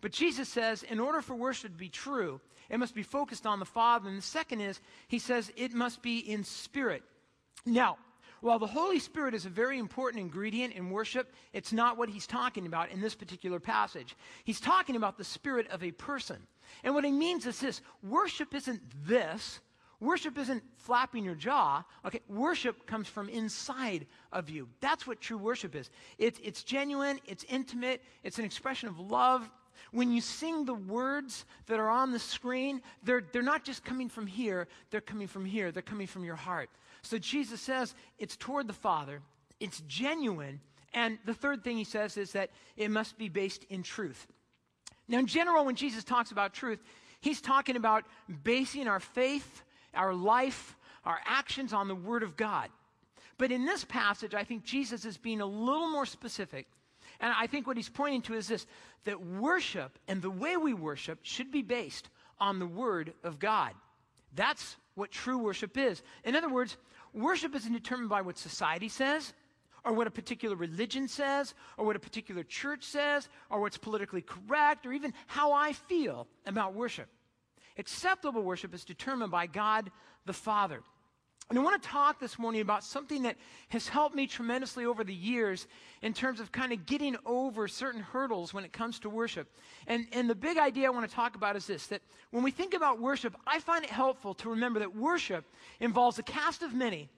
But 0.00 0.10
Jesus 0.10 0.48
says, 0.48 0.82
in 0.82 0.98
order 0.98 1.22
for 1.22 1.36
worship 1.36 1.70
to 1.70 1.78
be 1.78 1.88
true, 1.88 2.40
it 2.68 2.78
must 2.78 2.96
be 2.96 3.04
focused 3.04 3.46
on 3.46 3.60
the 3.60 3.64
Father. 3.64 4.08
And 4.08 4.18
the 4.18 4.22
second 4.22 4.60
is, 4.60 4.80
he 5.06 5.20
says, 5.20 5.52
it 5.56 5.72
must 5.72 6.02
be 6.02 6.18
in 6.18 6.42
spirit. 6.42 7.04
Now, 7.64 7.98
while 8.42 8.58
the 8.58 8.66
Holy 8.66 8.98
Spirit 8.98 9.34
is 9.34 9.46
a 9.46 9.50
very 9.50 9.78
important 9.78 10.20
ingredient 10.20 10.74
in 10.74 10.90
worship, 10.90 11.32
it's 11.52 11.72
not 11.72 11.96
what 11.96 12.08
he's 12.08 12.26
talking 12.26 12.66
about 12.66 12.90
in 12.90 13.00
this 13.00 13.14
particular 13.14 13.60
passage. 13.60 14.16
He's 14.44 14.60
talking 14.60 14.96
about 14.96 15.16
the 15.16 15.24
spirit 15.24 15.68
of 15.70 15.82
a 15.82 15.92
person. 15.92 16.38
And 16.82 16.92
what 16.92 17.04
he 17.04 17.12
means 17.12 17.46
is 17.46 17.60
this 17.60 17.80
worship 18.02 18.52
isn't 18.52 18.82
this. 19.06 19.60
Worship 20.00 20.36
isn't 20.36 20.64
flapping 20.78 21.24
your 21.24 21.36
jaw. 21.36 21.84
Okay, 22.04 22.20
worship 22.28 22.84
comes 22.84 23.06
from 23.06 23.28
inside 23.28 24.06
of 24.32 24.50
you. 24.50 24.68
That's 24.80 25.06
what 25.06 25.20
true 25.20 25.38
worship 25.38 25.76
is. 25.76 25.90
It's, 26.18 26.40
it's 26.42 26.64
genuine, 26.64 27.20
it's 27.24 27.44
intimate, 27.48 28.02
it's 28.24 28.40
an 28.40 28.44
expression 28.44 28.88
of 28.88 28.98
love. 28.98 29.48
When 29.92 30.10
you 30.10 30.20
sing 30.20 30.64
the 30.64 30.74
words 30.74 31.44
that 31.66 31.78
are 31.78 31.88
on 31.88 32.10
the 32.10 32.18
screen, 32.18 32.82
they're, 33.04 33.22
they're 33.32 33.42
not 33.42 33.62
just 33.62 33.84
coming 33.84 34.08
from 34.08 34.26
here, 34.26 34.66
they're 34.90 35.00
coming 35.00 35.28
from 35.28 35.44
here, 35.44 35.70
they're 35.70 35.82
coming 35.82 36.08
from 36.08 36.24
your 36.24 36.34
heart. 36.34 36.70
So 37.02 37.18
Jesus 37.18 37.60
says 37.60 37.94
it's 38.18 38.36
toward 38.36 38.66
the 38.66 38.72
Father, 38.72 39.20
it's 39.60 39.82
genuine, 39.86 40.60
and 40.94 41.18
the 41.24 41.34
third 41.34 41.64
thing 41.64 41.76
he 41.76 41.84
says 41.84 42.16
is 42.16 42.32
that 42.32 42.50
it 42.76 42.90
must 42.90 43.18
be 43.18 43.28
based 43.28 43.64
in 43.70 43.82
truth. 43.82 44.26
Now, 45.08 45.18
in 45.18 45.26
general, 45.26 45.64
when 45.64 45.74
Jesus 45.74 46.04
talks 46.04 46.30
about 46.30 46.52
truth, 46.52 46.78
he's 47.20 47.40
talking 47.40 47.76
about 47.76 48.04
basing 48.44 48.88
our 48.88 49.00
faith, 49.00 49.62
our 49.94 50.14
life, 50.14 50.76
our 51.04 51.20
actions 51.24 51.72
on 51.72 51.88
the 51.88 51.94
Word 51.94 52.22
of 52.22 52.36
God. 52.36 52.68
But 53.38 53.50
in 53.50 53.64
this 53.64 53.84
passage, 53.84 54.34
I 54.34 54.44
think 54.44 54.64
Jesus 54.64 55.04
is 55.04 55.16
being 55.16 55.40
a 55.40 55.46
little 55.46 55.90
more 55.90 56.06
specific. 56.06 56.66
And 57.20 57.32
I 57.36 57.46
think 57.46 57.66
what 57.66 57.76
he's 57.76 57.88
pointing 57.88 58.22
to 58.22 58.34
is 58.34 58.48
this 58.48 58.66
that 59.04 59.20
worship 59.20 59.98
and 60.06 60.22
the 60.22 60.30
way 60.30 60.56
we 60.56 60.74
worship 60.74 61.18
should 61.22 61.50
be 61.50 61.62
based 61.62 62.08
on 62.38 62.58
the 62.58 62.66
Word 62.66 63.14
of 63.24 63.38
God. 63.38 63.72
That's 64.34 64.76
what 64.94 65.10
true 65.10 65.38
worship 65.38 65.76
is. 65.76 66.02
In 66.24 66.36
other 66.36 66.48
words, 66.48 66.76
worship 67.12 67.54
isn't 67.54 67.72
determined 67.72 68.08
by 68.08 68.22
what 68.22 68.38
society 68.38 68.88
says, 68.88 69.32
or 69.84 69.92
what 69.92 70.06
a 70.06 70.10
particular 70.10 70.54
religion 70.54 71.08
says, 71.08 71.54
or 71.76 71.84
what 71.84 71.96
a 71.96 72.00
particular 72.00 72.44
church 72.44 72.84
says, 72.84 73.28
or 73.50 73.60
what's 73.60 73.78
politically 73.78 74.22
correct, 74.22 74.86
or 74.86 74.92
even 74.92 75.12
how 75.26 75.52
I 75.52 75.72
feel 75.72 76.28
about 76.46 76.74
worship. 76.74 77.08
Acceptable 77.78 78.42
worship 78.42 78.74
is 78.74 78.84
determined 78.84 79.30
by 79.30 79.46
God 79.46 79.90
the 80.24 80.32
Father. 80.32 80.82
And 81.52 81.58
I 81.58 81.62
want 81.62 81.82
to 81.82 81.86
talk 81.86 82.18
this 82.18 82.38
morning 82.38 82.62
about 82.62 82.82
something 82.82 83.24
that 83.24 83.36
has 83.68 83.86
helped 83.86 84.16
me 84.16 84.26
tremendously 84.26 84.86
over 84.86 85.04
the 85.04 85.12
years 85.12 85.66
in 86.00 86.14
terms 86.14 86.40
of 86.40 86.50
kind 86.50 86.72
of 86.72 86.86
getting 86.86 87.14
over 87.26 87.68
certain 87.68 88.00
hurdles 88.00 88.54
when 88.54 88.64
it 88.64 88.72
comes 88.72 88.98
to 89.00 89.10
worship. 89.10 89.54
And, 89.86 90.06
and 90.12 90.30
the 90.30 90.34
big 90.34 90.56
idea 90.56 90.86
I 90.86 90.90
want 90.92 91.06
to 91.06 91.14
talk 91.14 91.34
about 91.34 91.54
is 91.54 91.66
this 91.66 91.88
that 91.88 92.00
when 92.30 92.42
we 92.42 92.50
think 92.50 92.72
about 92.72 93.02
worship, 93.02 93.36
I 93.46 93.60
find 93.60 93.84
it 93.84 93.90
helpful 93.90 94.32
to 94.36 94.48
remember 94.48 94.80
that 94.80 94.96
worship 94.96 95.44
involves 95.78 96.18
a 96.18 96.22
cast 96.22 96.62
of 96.62 96.72
many, 96.72 97.10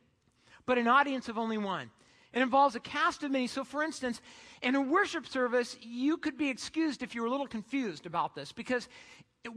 but 0.66 0.78
an 0.78 0.88
audience 0.88 1.28
of 1.28 1.38
only 1.38 1.56
one. 1.56 1.88
It 2.32 2.42
involves 2.42 2.74
a 2.74 2.80
cast 2.80 3.22
of 3.22 3.30
many. 3.30 3.46
So, 3.46 3.62
for 3.62 3.84
instance, 3.84 4.20
in 4.62 4.74
a 4.74 4.82
worship 4.82 5.28
service, 5.28 5.76
you 5.80 6.16
could 6.16 6.36
be 6.36 6.48
excused 6.48 7.04
if 7.04 7.14
you 7.14 7.20
were 7.20 7.28
a 7.28 7.30
little 7.30 7.46
confused 7.46 8.04
about 8.04 8.34
this 8.34 8.50
because 8.50 8.88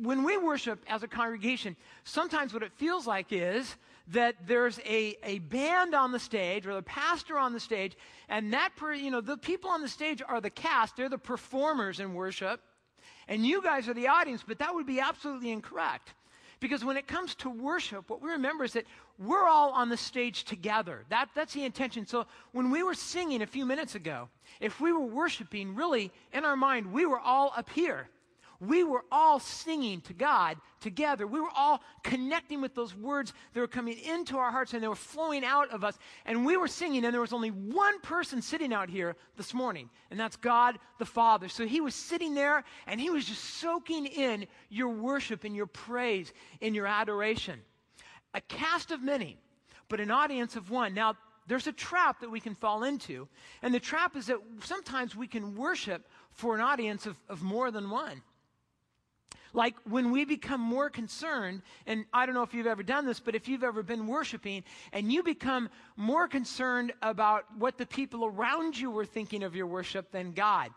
when 0.04 0.24
we 0.24 0.38
worship 0.38 0.84
as 0.88 1.02
a 1.02 1.08
congregation, 1.08 1.76
sometimes 2.04 2.54
what 2.54 2.62
it 2.62 2.72
feels 2.74 3.08
like 3.08 3.28
is 3.32 3.76
that 4.10 4.36
there's 4.48 4.80
a, 4.80 5.18
a 5.24 5.40
band 5.40 5.94
on 5.94 6.12
the 6.12 6.20
stage 6.20 6.66
or 6.66 6.74
the 6.74 6.82
pastor 6.82 7.38
on 7.38 7.54
the 7.54 7.60
stage, 7.60 7.98
and 8.30 8.54
that, 8.54 8.70
per, 8.76 8.94
you 8.94 9.12
know, 9.12 9.22
the 9.22 9.38
people 9.38 9.70
on 9.70 9.82
the 9.82 9.90
stage 9.90 10.22
are 10.26 10.42
the 10.42 10.50
cast, 10.50 10.96
they're 10.96 11.10
the 11.10 11.18
performers 11.18 12.00
in 12.00 12.14
worship, 12.14 12.62
and 13.28 13.46
you 13.46 13.62
guys 13.62 13.88
are 13.90 13.94
the 13.94 14.08
audience, 14.08 14.44
but 14.48 14.60
that 14.60 14.74
would 14.74 14.86
be 14.86 15.00
absolutely 15.00 15.52
incorrect. 15.52 16.14
Because 16.60 16.84
when 16.84 16.98
it 16.98 17.08
comes 17.08 17.36
to 17.36 17.50
worship, 17.50 18.10
what 18.10 18.22
we 18.22 18.32
remember 18.32 18.64
is 18.64 18.74
that 18.74 18.86
we're 19.20 19.48
all 19.48 19.72
on 19.72 19.90
the 19.90 19.98
stage 19.98 20.44
together. 20.44 21.06
That, 21.10 21.30
that's 21.36 21.54
the 21.54 21.64
intention. 21.64 22.08
So 22.08 22.26
when 22.52 22.72
we 22.72 22.82
were 22.82 22.96
singing 22.96 23.44
a 23.44 23.48
few 23.48 23.64
minutes 23.64 23.94
ago, 23.94 24.30
if 24.60 24.82
we 24.82 24.92
were 24.92 25.06
worshiping, 25.06 25.76
really, 25.76 26.12
in 26.34 26.46
our 26.46 26.56
mind, 26.56 26.92
we 26.92 27.06
were 27.06 27.20
all 27.20 27.54
up 27.56 27.70
here 27.70 28.10
we 28.60 28.84
were 28.84 29.04
all 29.12 29.40
singing 29.40 30.02
to 30.02 30.14
God 30.14 30.58
together. 30.80 31.28
We 31.28 31.40
were 31.40 31.52
all 31.56 31.82
connecting 32.04 32.62
with 32.62 32.74
those 32.74 32.96
words 32.96 33.34
that 33.54 33.60
were 33.60 33.68
coming 33.68 33.98
into 33.98 34.38
our 34.38 34.52
hearts 34.52 34.74
and 34.74 34.82
they 34.82 34.88
were 34.88 34.96
flowing 34.96 35.46
out 35.46 35.70
of 35.72 35.84
us. 35.84 35.98
And 36.26 36.46
we 36.46 36.58
were 36.58 36.68
singing, 36.68 37.06
and 37.06 37.14
there 37.14 37.22
was 37.22 37.34
only 37.34 37.52
one 37.52 38.00
person 38.02 38.42
sitting 38.42 38.74
out 38.74 38.90
here 38.90 39.16
this 39.36 39.54
morning, 39.54 39.90
and 40.10 40.20
that's 40.20 40.36
God 40.36 40.80
the 40.98 41.06
Father. 41.06 41.50
So 41.50 41.68
he 41.68 41.82
was 41.82 41.94
sitting 41.94 42.34
there 42.34 42.64
and 42.88 43.00
he 43.00 43.10
was 43.10 43.26
just 43.26 43.44
soaking 43.44 44.08
in 44.08 44.48
your 44.70 44.90
worship 44.90 45.44
and 45.44 45.56
your 45.56 45.68
praise 45.68 46.34
and 46.62 46.76
your 46.76 46.88
adoration. 46.88 47.60
A 48.34 48.42
cast 48.42 48.92
of 48.92 49.02
many, 49.02 49.38
but 49.90 50.00
an 50.00 50.12
audience 50.12 50.56
of 50.56 50.70
one. 50.72 50.94
Now, 50.94 51.16
there's 51.48 51.68
a 51.68 51.72
trap 51.72 52.20
that 52.20 52.30
we 52.30 52.42
can 52.42 52.56
fall 52.56 52.84
into, 52.84 53.28
and 53.62 53.74
the 53.74 53.80
trap 53.80 54.18
is 54.18 54.28
that 54.28 54.40
sometimes 54.64 55.16
we 55.16 55.28
can 55.28 55.56
worship 55.56 56.06
for 56.32 56.56
an 56.56 56.62
audience 56.62 57.06
of, 57.06 57.16
of 57.30 57.42
more 57.42 57.72
than 57.72 57.90
one. 57.90 58.22
Like 59.54 59.75
when 59.86 60.12
we 60.12 60.25
become 60.25 60.62
more 60.62 60.89
concerned, 60.89 61.62
and 61.86 62.06
I 62.13 62.25
don't 62.25 62.36
know 62.36 62.44
if 62.44 62.54
you've 62.54 62.68
ever 62.68 62.84
done 62.84 63.06
this, 63.06 63.20
but 63.20 63.36
if 63.36 63.48
you've 63.48 63.63
ever 63.63 63.84
been 63.84 64.08
worshiping 64.08 64.63
and 64.94 65.12
you 65.12 65.24
become 65.24 65.70
more 65.96 66.27
concerned 66.27 66.94
about 67.01 67.46
what 67.58 67.77
the 67.77 67.86
people 67.86 68.25
around 68.25 68.77
you 68.77 68.92
were 68.92 69.06
thinking 69.06 69.44
of 69.44 69.56
your 69.56 69.68
worship 69.68 70.12
than 70.12 70.34
God. 70.34 70.72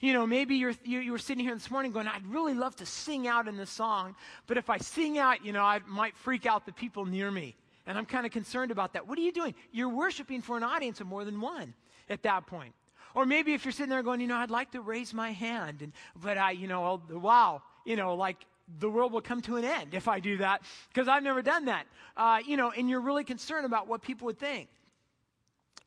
You 0.00 0.12
know, 0.12 0.26
maybe 0.26 0.56
you're, 0.56 0.74
you, 0.82 0.98
you 0.98 1.12
were 1.12 1.18
sitting 1.18 1.44
here 1.44 1.54
this 1.54 1.70
morning 1.70 1.92
going, 1.92 2.08
I'd 2.08 2.26
really 2.26 2.54
love 2.54 2.74
to 2.76 2.86
sing 2.86 3.28
out 3.28 3.46
in 3.46 3.56
this 3.56 3.70
song, 3.70 4.16
but 4.48 4.56
if 4.56 4.68
I 4.68 4.78
sing 4.78 5.16
out, 5.16 5.44
you 5.44 5.52
know, 5.52 5.62
I 5.62 5.80
might 5.86 6.16
freak 6.16 6.44
out 6.44 6.66
the 6.66 6.72
people 6.72 7.04
near 7.04 7.30
me. 7.30 7.54
And 7.86 7.96
I'm 7.96 8.06
kind 8.06 8.26
of 8.26 8.32
concerned 8.32 8.70
about 8.72 8.92
that. 8.94 9.06
What 9.06 9.18
are 9.18 9.22
you 9.22 9.32
doing? 9.32 9.54
You're 9.70 9.88
worshiping 9.88 10.42
for 10.42 10.56
an 10.56 10.62
audience 10.62 11.00
of 11.00 11.06
more 11.06 11.24
than 11.24 11.40
one 11.40 11.74
at 12.08 12.22
that 12.24 12.46
point. 12.46 12.74
Or 13.14 13.26
maybe 13.26 13.54
if 13.54 13.64
you're 13.64 13.72
sitting 13.72 13.90
there 13.90 14.02
going, 14.02 14.20
you 14.20 14.26
know, 14.26 14.36
I'd 14.36 14.50
like 14.50 14.72
to 14.72 14.80
raise 14.80 15.12
my 15.12 15.32
hand, 15.32 15.82
and, 15.82 15.92
but 16.20 16.38
I, 16.38 16.52
you 16.52 16.66
know, 16.66 16.84
oh, 16.84 17.18
wow, 17.18 17.62
you 17.84 17.96
know, 17.96 18.14
like 18.14 18.36
the 18.78 18.88
world 18.88 19.12
will 19.12 19.20
come 19.20 19.40
to 19.42 19.56
an 19.56 19.64
end 19.64 19.94
if 19.94 20.08
I 20.08 20.20
do 20.20 20.38
that, 20.38 20.62
because 20.88 21.08
I've 21.08 21.22
never 21.22 21.42
done 21.42 21.66
that. 21.66 21.86
Uh, 22.16 22.38
you 22.46 22.56
know, 22.56 22.70
and 22.70 22.88
you're 22.88 23.00
really 23.00 23.24
concerned 23.24 23.66
about 23.66 23.88
what 23.88 24.02
people 24.02 24.26
would 24.26 24.38
think. 24.38 24.68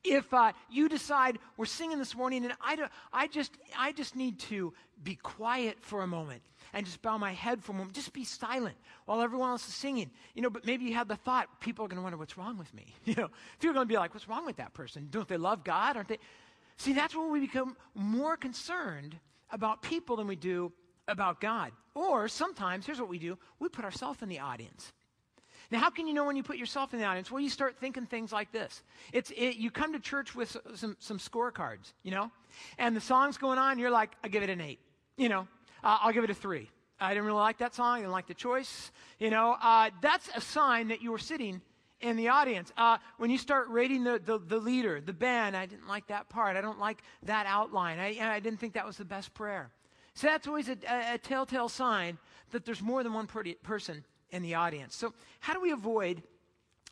If 0.04 0.32
uh, 0.32 0.52
you 0.70 0.88
decide 0.88 1.38
we're 1.56 1.66
singing 1.66 1.98
this 1.98 2.14
morning 2.14 2.44
and 2.44 2.54
I, 2.60 2.76
do, 2.76 2.84
I, 3.12 3.26
just, 3.26 3.52
I 3.76 3.90
just 3.90 4.14
need 4.14 4.38
to 4.40 4.72
be 5.02 5.16
quiet 5.16 5.78
for 5.80 6.02
a 6.02 6.06
moment 6.06 6.42
and 6.72 6.86
just 6.86 7.02
bow 7.02 7.18
my 7.18 7.32
head 7.32 7.62
for 7.62 7.72
a 7.72 7.74
moment, 7.74 7.94
just 7.94 8.12
be 8.12 8.22
silent 8.24 8.76
while 9.06 9.20
everyone 9.20 9.50
else 9.50 9.66
is 9.66 9.74
singing. 9.74 10.10
You 10.34 10.42
know, 10.42 10.50
but 10.50 10.64
maybe 10.64 10.84
you 10.84 10.94
have 10.94 11.08
the 11.08 11.16
thought, 11.16 11.60
people 11.60 11.84
are 11.84 11.88
going 11.88 11.96
to 11.96 12.02
wonder 12.02 12.18
what's 12.18 12.38
wrong 12.38 12.56
with 12.58 12.72
me. 12.72 12.94
You 13.04 13.14
know, 13.14 13.30
people 13.58 13.70
are 13.70 13.74
going 13.74 13.88
to 13.88 13.92
be 13.92 13.96
like, 13.96 14.14
what's 14.14 14.28
wrong 14.28 14.46
with 14.46 14.56
that 14.56 14.74
person? 14.74 15.08
Don't 15.10 15.26
they 15.26 15.36
love 15.36 15.64
God? 15.64 15.96
Aren't 15.96 16.08
they? 16.08 16.18
See, 16.76 16.92
that's 16.92 17.14
when 17.16 17.32
we 17.32 17.40
become 17.40 17.76
more 17.94 18.36
concerned 18.36 19.18
about 19.50 19.82
people 19.82 20.16
than 20.16 20.26
we 20.26 20.36
do 20.36 20.72
about 21.08 21.40
God. 21.40 21.72
Or 21.94 22.28
sometimes, 22.28 22.86
here's 22.86 23.00
what 23.00 23.08
we 23.08 23.18
do 23.18 23.38
we 23.58 23.68
put 23.68 23.84
ourselves 23.84 24.22
in 24.22 24.28
the 24.28 24.40
audience. 24.40 24.92
Now, 25.70 25.80
how 25.80 25.90
can 25.90 26.06
you 26.06 26.14
know 26.14 26.24
when 26.24 26.36
you 26.36 26.42
put 26.42 26.58
yourself 26.58 26.92
in 26.94 27.00
the 27.00 27.06
audience? 27.06 27.30
Well, 27.30 27.40
you 27.40 27.50
start 27.50 27.76
thinking 27.80 28.06
things 28.06 28.32
like 28.32 28.52
this. 28.52 28.82
It's, 29.12 29.32
it, 29.36 29.56
you 29.56 29.70
come 29.70 29.92
to 29.94 29.98
church 29.98 30.34
with 30.34 30.56
some, 30.74 30.96
some 31.00 31.18
scorecards, 31.18 31.92
you 32.02 32.12
know, 32.12 32.30
and 32.78 32.94
the 32.94 33.00
song's 33.00 33.36
going 33.36 33.58
on, 33.58 33.78
you're 33.78 33.90
like, 33.90 34.12
I 34.22 34.28
give 34.28 34.42
it 34.42 34.50
an 34.50 34.60
eight, 34.60 34.78
you 35.16 35.28
know, 35.28 35.48
uh, 35.82 35.98
I'll 36.02 36.12
give 36.12 36.24
it 36.24 36.30
a 36.30 36.34
three. 36.34 36.70
I 37.00 37.10
didn't 37.10 37.26
really 37.26 37.40
like 37.40 37.58
that 37.58 37.74
song, 37.74 37.96
I 37.96 38.00
didn't 38.00 38.12
like 38.12 38.26
the 38.28 38.34
choice, 38.34 38.90
you 39.18 39.30
know. 39.30 39.56
Uh, 39.60 39.90
that's 40.00 40.30
a 40.34 40.40
sign 40.40 40.88
that 40.88 41.02
you 41.02 41.10
were 41.10 41.18
sitting 41.18 41.60
in 42.00 42.16
the 42.16 42.28
audience. 42.28 42.72
Uh, 42.76 42.98
when 43.18 43.30
you 43.30 43.38
start 43.38 43.68
rating 43.68 44.04
the, 44.04 44.20
the, 44.24 44.38
the, 44.38 44.58
leader, 44.58 45.00
the 45.00 45.12
band, 45.12 45.56
I 45.56 45.66
didn't 45.66 45.88
like 45.88 46.06
that 46.06 46.28
part. 46.28 46.56
I 46.56 46.60
don't 46.60 46.78
like 46.78 47.02
that 47.24 47.46
outline. 47.46 47.98
I, 47.98 48.16
I 48.20 48.40
didn't 48.40 48.60
think 48.60 48.74
that 48.74 48.86
was 48.86 48.96
the 48.96 49.04
best 49.04 49.34
prayer. 49.34 49.70
So 50.16 50.28
that's 50.28 50.48
always 50.48 50.70
a, 50.70 50.78
a, 50.88 51.14
a 51.14 51.18
telltale 51.18 51.68
sign 51.68 52.16
that 52.50 52.64
there's 52.64 52.82
more 52.82 53.02
than 53.02 53.12
one 53.12 53.26
per- 53.26 53.44
person 53.62 54.02
in 54.30 54.42
the 54.42 54.54
audience. 54.54 54.96
So, 54.96 55.12
how 55.40 55.52
do 55.52 55.60
we 55.60 55.72
avoid 55.72 56.22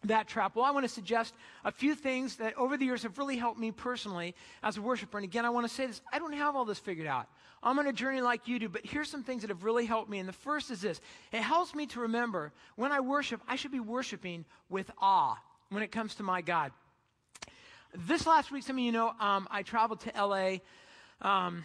that 0.04 0.28
trap? 0.28 0.54
Well, 0.54 0.66
I 0.66 0.70
want 0.70 0.84
to 0.84 0.92
suggest 0.92 1.32
a 1.64 1.72
few 1.72 1.94
things 1.94 2.36
that 2.36 2.54
over 2.58 2.76
the 2.76 2.84
years 2.84 3.02
have 3.02 3.16
really 3.16 3.38
helped 3.38 3.58
me 3.58 3.72
personally 3.72 4.34
as 4.62 4.76
a 4.76 4.82
worshiper. 4.82 5.16
And 5.16 5.24
again, 5.24 5.46
I 5.46 5.48
want 5.48 5.66
to 5.66 5.72
say 5.74 5.86
this 5.86 6.02
I 6.12 6.18
don't 6.18 6.34
have 6.34 6.54
all 6.54 6.66
this 6.66 6.78
figured 6.78 7.06
out. 7.06 7.26
I'm 7.62 7.78
on 7.78 7.86
a 7.86 7.94
journey 7.94 8.20
like 8.20 8.46
you 8.46 8.58
do, 8.58 8.68
but 8.68 8.84
here's 8.84 9.10
some 9.10 9.22
things 9.22 9.40
that 9.40 9.48
have 9.48 9.64
really 9.64 9.86
helped 9.86 10.10
me. 10.10 10.18
And 10.18 10.28
the 10.28 10.34
first 10.34 10.70
is 10.70 10.82
this 10.82 11.00
it 11.32 11.40
helps 11.40 11.74
me 11.74 11.86
to 11.86 12.00
remember 12.00 12.52
when 12.76 12.92
I 12.92 13.00
worship, 13.00 13.40
I 13.48 13.56
should 13.56 13.72
be 13.72 13.80
worshiping 13.80 14.44
with 14.68 14.90
awe 15.00 15.38
when 15.70 15.82
it 15.82 15.90
comes 15.90 16.14
to 16.16 16.22
my 16.22 16.42
God. 16.42 16.72
this 18.06 18.26
last 18.26 18.52
week, 18.52 18.64
some 18.64 18.76
of 18.76 18.84
you 18.84 18.92
know, 18.92 19.14
um, 19.18 19.48
I 19.50 19.62
traveled 19.62 20.00
to 20.00 20.12
LA 20.14 20.58
um, 21.22 21.64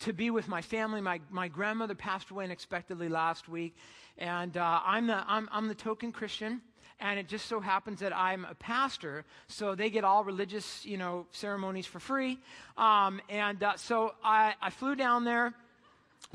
to 0.00 0.12
be 0.12 0.30
with 0.30 0.48
my 0.48 0.62
family. 0.62 1.00
My, 1.00 1.20
my 1.30 1.48
grandmother 1.48 1.94
passed 1.94 2.30
away 2.30 2.44
unexpectedly 2.44 3.08
last 3.08 3.48
week, 3.48 3.74
and 4.18 4.56
uh, 4.56 4.80
I'm, 4.84 5.06
the, 5.06 5.24
I'm, 5.26 5.48
I'm 5.52 5.68
the 5.68 5.74
token 5.74 6.12
Christian. 6.12 6.60
And 7.00 7.18
it 7.18 7.26
just 7.26 7.46
so 7.46 7.58
happens 7.58 8.00
that 8.00 8.16
I'm 8.16 8.44
a 8.44 8.54
pastor, 8.54 9.24
so 9.48 9.74
they 9.74 9.90
get 9.90 10.04
all 10.04 10.22
religious, 10.22 10.86
you 10.86 10.96
know, 10.96 11.26
ceremonies 11.32 11.86
for 11.86 11.98
free. 11.98 12.38
Um, 12.78 13.20
and 13.28 13.62
uh, 13.62 13.76
so 13.76 14.14
I, 14.22 14.54
I 14.62 14.70
flew 14.70 14.94
down 14.94 15.24
there 15.24 15.54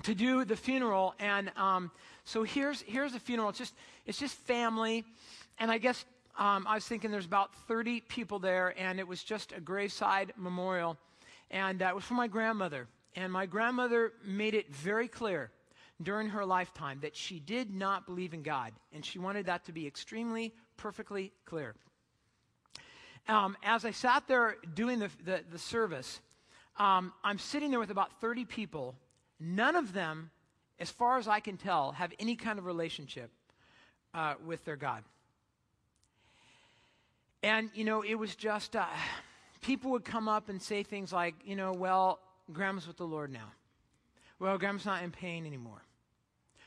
to 0.04 0.14
do 0.14 0.46
the 0.46 0.56
funeral, 0.56 1.16
and 1.20 1.52
um, 1.56 1.92
so 2.26 2.44
here's 2.44 2.82
here's 2.82 3.14
the 3.14 3.20
funeral. 3.20 3.50
It's 3.50 3.58
just 3.58 3.74
it's 4.06 4.18
just 4.18 4.36
family, 4.36 5.06
and 5.60 5.72
I 5.72 5.78
guess 5.78 6.06
um, 6.38 6.66
I 6.68 6.76
was 6.76 6.86
thinking 6.86 7.12
there's 7.12 7.26
about 7.26 7.54
30 7.68 8.02
people 8.02 8.40
there, 8.40 8.74
and 8.78 9.00
it 9.00 9.08
was 9.08 9.24
just 9.24 9.52
a 9.52 9.60
graveside 9.60 10.34
memorial, 10.38 10.98
and 11.52 11.82
uh, 11.82 11.88
it 11.88 11.96
was 11.96 12.04
for 12.04 12.14
my 12.14 12.28
grandmother. 12.28 12.88
And 13.16 13.32
my 13.34 13.46
grandmother 13.46 14.14
made 14.26 14.54
it 14.54 14.74
very 14.74 15.08
clear 15.08 15.52
during 16.02 16.30
her 16.30 16.46
lifetime 16.46 17.00
that 17.02 17.16
she 17.16 17.40
did 17.40 17.74
not 17.74 18.06
believe 18.06 18.34
in 18.34 18.44
God, 18.44 18.72
and 18.94 19.04
she 19.04 19.20
wanted 19.20 19.48
that 19.48 19.66
to 19.66 19.72
be 19.72 19.86
extremely, 19.86 20.54
perfectly 20.78 21.34
clear. 21.46 21.76
Um, 23.28 23.58
as 23.64 23.86
I 23.86 23.92
sat 23.92 24.28
there 24.28 24.56
doing 24.74 25.00
the, 25.00 25.10
the, 25.24 25.44
the 25.52 25.60
service, 25.60 26.22
um, 26.78 27.14
I'm 27.24 27.38
sitting 27.38 27.70
there 27.70 27.80
with 27.80 27.92
about 27.92 28.22
30 28.22 28.46
people. 28.46 28.96
None 29.40 29.76
of 29.76 29.94
them, 29.94 30.32
as 30.80 30.90
far 30.90 31.18
as 31.18 31.28
I 31.28 31.42
can 31.42 31.58
tell, 31.58 31.92
have 31.92 32.14
any 32.20 32.36
kind 32.36 32.58
of 32.58 32.66
relationship 32.66 33.30
uh, 34.14 34.36
with 34.46 34.64
their 34.66 34.78
God. 34.78 35.04
And, 37.44 37.70
you 37.74 37.84
know, 37.84 38.02
it 38.02 38.16
was 38.16 38.36
just, 38.36 38.76
uh, 38.76 38.86
people 39.62 39.92
would 39.92 40.06
come 40.06 40.28
up 40.28 40.50
and 40.50 40.62
say 40.62 40.84
things 40.84 41.14
like, 41.14 41.36
you 41.46 41.56
know, 41.56 41.72
well, 41.72 42.20
grandma's 42.52 42.88
with 42.88 42.98
the 42.98 43.06
Lord 43.06 43.32
now. 43.32 43.52
Well, 44.40 44.58
grandma's 44.58 44.86
not 44.86 45.04
in 45.04 45.12
pain 45.12 45.46
anymore. 45.46 45.82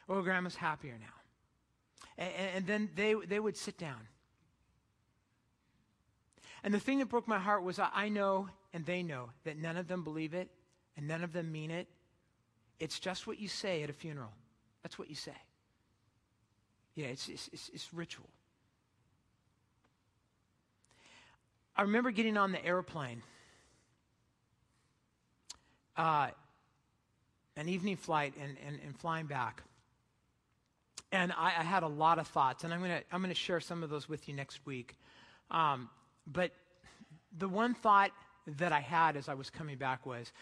Well, 0.07 0.23
grandma's 0.23 0.57
happier 0.57 0.99
now. 1.01 2.25
And, 2.25 2.57
and 2.57 2.67
then 2.67 2.91
they, 2.95 3.15
they 3.15 3.41
would 3.41 3.57
sit 3.57 3.79
down. 3.79 4.09
And 6.63 6.73
the 6.73 6.81
thing 6.81 6.99
that 6.99 7.09
broke 7.09 7.27
my 7.27 7.39
heart 7.39 7.65
was 7.65 7.79
I 7.79 8.09
know 8.09 8.49
and 8.73 8.87
they 8.87 9.03
know 9.03 9.31
that 9.45 9.59
none 9.59 9.77
of 9.77 9.89
them 9.89 10.05
believe 10.05 10.35
it 10.35 10.49
and 10.97 11.09
none 11.09 11.25
of 11.25 11.33
them 11.33 11.51
mean 11.51 11.71
it. 11.71 11.89
It's 12.79 12.99
just 12.99 13.27
what 13.27 13.39
you 13.39 13.49
say 13.49 13.83
at 13.83 13.91
a 13.91 13.93
funeral. 13.93 14.33
That's 14.83 14.99
what 14.99 15.09
you 15.09 15.15
say. 15.15 15.37
Yeah, 16.95 17.07
it's, 17.07 17.29
it's, 17.29 17.49
it's, 17.53 17.71
it's 17.73 17.95
ritual. 17.95 18.29
I 21.75 21.83
remember 21.83 22.11
getting 22.11 22.37
on 22.37 22.53
the 22.53 22.65
airplane, 22.65 23.23
uh, 25.97 26.29
an 27.57 27.69
evening 27.69 27.97
flight, 27.97 28.35
and, 28.41 28.57
and, 28.67 28.79
and 28.85 28.97
flying 28.99 29.27
back. 29.27 29.63
And 31.11 31.33
I, 31.33 31.49
I, 31.59 31.63
had 31.63 31.83
a 31.83 31.89
lot 31.89 32.19
of 32.19 32.27
thoughts, 32.27 32.65
and 32.65 32.73
I'm 32.73 32.81
going 32.81 32.93
to 32.93 33.03
I'm 33.13 33.21
gonna 33.21 33.35
share 33.35 33.61
some 33.61 33.83
of 33.83 33.91
those 33.91 34.09
with 34.09 34.29
you 34.29 34.35
next 34.35 34.65
week. 34.65 34.97
Um, 35.51 35.91
but 36.27 36.53
the 37.37 37.49
one 37.49 37.75
thought 37.75 38.11
that 38.59 38.73
I 38.73 38.81
had 38.81 39.17
as 39.17 39.29
I 39.29 39.35
was 39.35 39.51
coming 39.51 39.77
back 39.77 40.07
was 40.07 40.33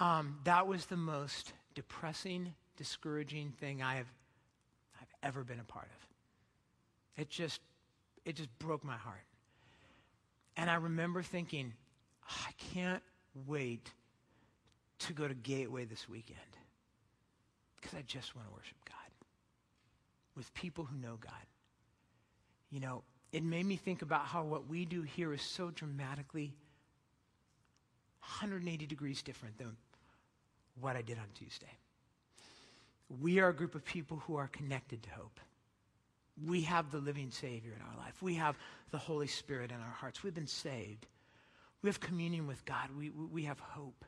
um, 0.00 0.38
that 0.44 0.66
was 0.66 0.86
the 0.86 0.96
most 0.96 1.52
depressing, 1.74 2.54
discouraging 2.76 3.52
thing 3.60 3.82
I 3.82 3.96
have 3.96 4.06
I've 5.00 5.28
ever 5.28 5.44
been 5.44 5.60
a 5.60 5.64
part 5.64 5.86
of. 5.86 7.20
It 7.22 7.30
just 7.30 7.60
it 8.24 8.36
just 8.36 8.56
broke 8.58 8.84
my 8.84 8.96
heart. 8.96 9.24
And 10.56 10.68
I 10.68 10.74
remember 10.74 11.22
thinking, 11.22 11.72
I 12.28 12.50
can't 12.74 13.02
wait 13.46 13.92
to 15.00 15.12
go 15.12 15.28
to 15.28 15.34
Gateway 15.34 15.84
this 15.84 16.08
weekend 16.08 16.38
because 17.76 17.96
I 17.96 18.02
just 18.02 18.34
want 18.34 18.48
to 18.48 18.54
worship 18.54 18.76
God 18.84 18.96
with 20.36 20.52
people 20.54 20.84
who 20.84 20.96
know 20.98 21.16
God. 21.20 21.32
You 22.70 22.80
know, 22.80 23.02
it 23.32 23.42
made 23.42 23.66
me 23.66 23.76
think 23.76 24.02
about 24.02 24.26
how 24.26 24.44
what 24.44 24.68
we 24.68 24.84
do 24.84 25.02
here 25.02 25.32
is 25.32 25.42
so 25.42 25.70
dramatically 25.70 26.54
180 28.20 28.86
degrees 28.86 29.22
different 29.22 29.58
than 29.58 29.76
what 30.80 30.96
I 30.96 31.02
did 31.02 31.18
on 31.18 31.26
Tuesday. 31.34 31.66
We 33.20 33.40
are 33.40 33.48
a 33.48 33.54
group 33.54 33.74
of 33.74 33.84
people 33.84 34.18
who 34.26 34.36
are 34.36 34.48
connected 34.48 35.02
to 35.04 35.10
hope. 35.10 35.40
We 36.46 36.62
have 36.62 36.90
the 36.90 36.98
living 36.98 37.30
Savior 37.30 37.72
in 37.74 37.82
our 37.82 38.04
life. 38.04 38.22
We 38.22 38.34
have 38.34 38.56
the 38.90 38.98
Holy 38.98 39.26
Spirit 39.26 39.70
in 39.70 39.78
our 39.78 39.94
hearts. 39.98 40.22
We've 40.22 40.34
been 40.34 40.46
saved. 40.46 41.06
We 41.82 41.88
have 41.88 42.00
communion 42.00 42.46
with 42.46 42.64
God. 42.64 42.90
We, 42.96 43.10
we 43.10 43.44
have 43.44 43.58
hope. 43.58 44.04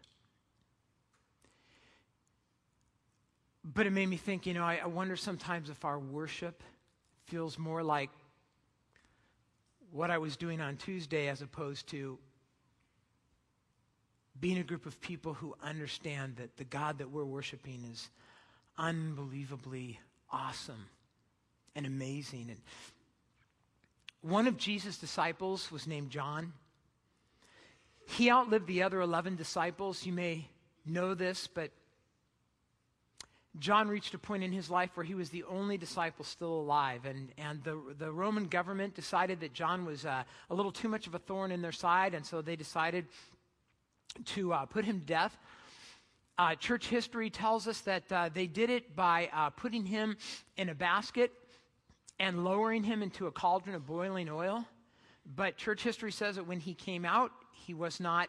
But 3.64 3.86
it 3.86 3.90
made 3.90 4.06
me 4.06 4.16
think, 4.16 4.46
you 4.46 4.54
know, 4.54 4.64
I, 4.64 4.80
I 4.82 4.86
wonder 4.86 5.16
sometimes 5.16 5.68
if 5.68 5.84
our 5.84 5.98
worship 5.98 6.62
feels 7.26 7.58
more 7.58 7.82
like 7.82 8.10
what 9.92 10.10
I 10.10 10.18
was 10.18 10.36
doing 10.36 10.60
on 10.60 10.76
Tuesday 10.76 11.28
as 11.28 11.42
opposed 11.42 11.88
to 11.88 12.18
being 14.40 14.58
a 14.58 14.62
group 14.62 14.86
of 14.86 15.00
people 15.00 15.34
who 15.34 15.54
understand 15.62 16.36
that 16.36 16.56
the 16.56 16.64
God 16.64 16.98
that 16.98 17.10
we're 17.10 17.24
worshiping 17.24 17.84
is 17.92 18.08
unbelievably 18.78 20.00
awesome 20.30 20.86
and 21.74 21.84
amazing. 21.84 22.46
And 22.48 22.60
one 24.22 24.46
of 24.46 24.56
Jesus' 24.56 24.96
disciples 24.96 25.70
was 25.70 25.86
named 25.86 26.10
John. 26.10 26.52
He 28.06 28.30
outlived 28.30 28.66
the 28.66 28.82
other 28.82 29.00
11 29.00 29.36
disciples. 29.36 30.06
You 30.06 30.12
may 30.12 30.48
know 30.86 31.14
this, 31.14 31.46
but 31.46 31.70
John 33.58 33.88
reached 33.88 34.14
a 34.14 34.18
point 34.18 34.44
in 34.44 34.52
his 34.52 34.70
life 34.70 34.90
where 34.94 35.04
he 35.04 35.14
was 35.14 35.30
the 35.30 35.42
only 35.44 35.76
disciple 35.76 36.24
still 36.24 36.52
alive. 36.52 37.04
And, 37.04 37.32
and 37.36 37.62
the, 37.64 37.80
the 37.98 38.12
Roman 38.12 38.46
government 38.46 38.94
decided 38.94 39.40
that 39.40 39.52
John 39.52 39.84
was 39.84 40.06
uh, 40.06 40.22
a 40.50 40.54
little 40.54 40.70
too 40.70 40.88
much 40.88 41.06
of 41.06 41.14
a 41.14 41.18
thorn 41.18 41.50
in 41.50 41.60
their 41.60 41.72
side, 41.72 42.14
and 42.14 42.24
so 42.24 42.42
they 42.42 42.56
decided 42.56 43.06
to 44.26 44.52
uh, 44.52 44.66
put 44.66 44.84
him 44.84 45.00
to 45.00 45.06
death. 45.06 45.36
Uh, 46.38 46.54
church 46.54 46.88
history 46.88 47.28
tells 47.28 47.66
us 47.66 47.80
that 47.82 48.10
uh, 48.12 48.30
they 48.32 48.46
did 48.46 48.70
it 48.70 48.94
by 48.96 49.28
uh, 49.32 49.50
putting 49.50 49.84
him 49.84 50.16
in 50.56 50.68
a 50.68 50.74
basket 50.74 51.32
and 52.18 52.44
lowering 52.44 52.82
him 52.82 53.02
into 53.02 53.26
a 53.26 53.32
cauldron 53.32 53.74
of 53.74 53.86
boiling 53.86 54.28
oil. 54.28 54.64
But 55.36 55.56
church 55.56 55.82
history 55.82 56.12
says 56.12 56.36
that 56.36 56.46
when 56.46 56.60
he 56.60 56.74
came 56.74 57.04
out, 57.04 57.32
he 57.52 57.74
was 57.74 58.00
not 58.00 58.28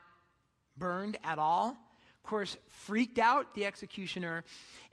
burned 0.77 1.17
at 1.23 1.39
all. 1.39 1.77
Of 2.23 2.29
course, 2.29 2.57
freaked 2.69 3.17
out 3.17 3.55
the 3.55 3.65
executioner, 3.65 4.43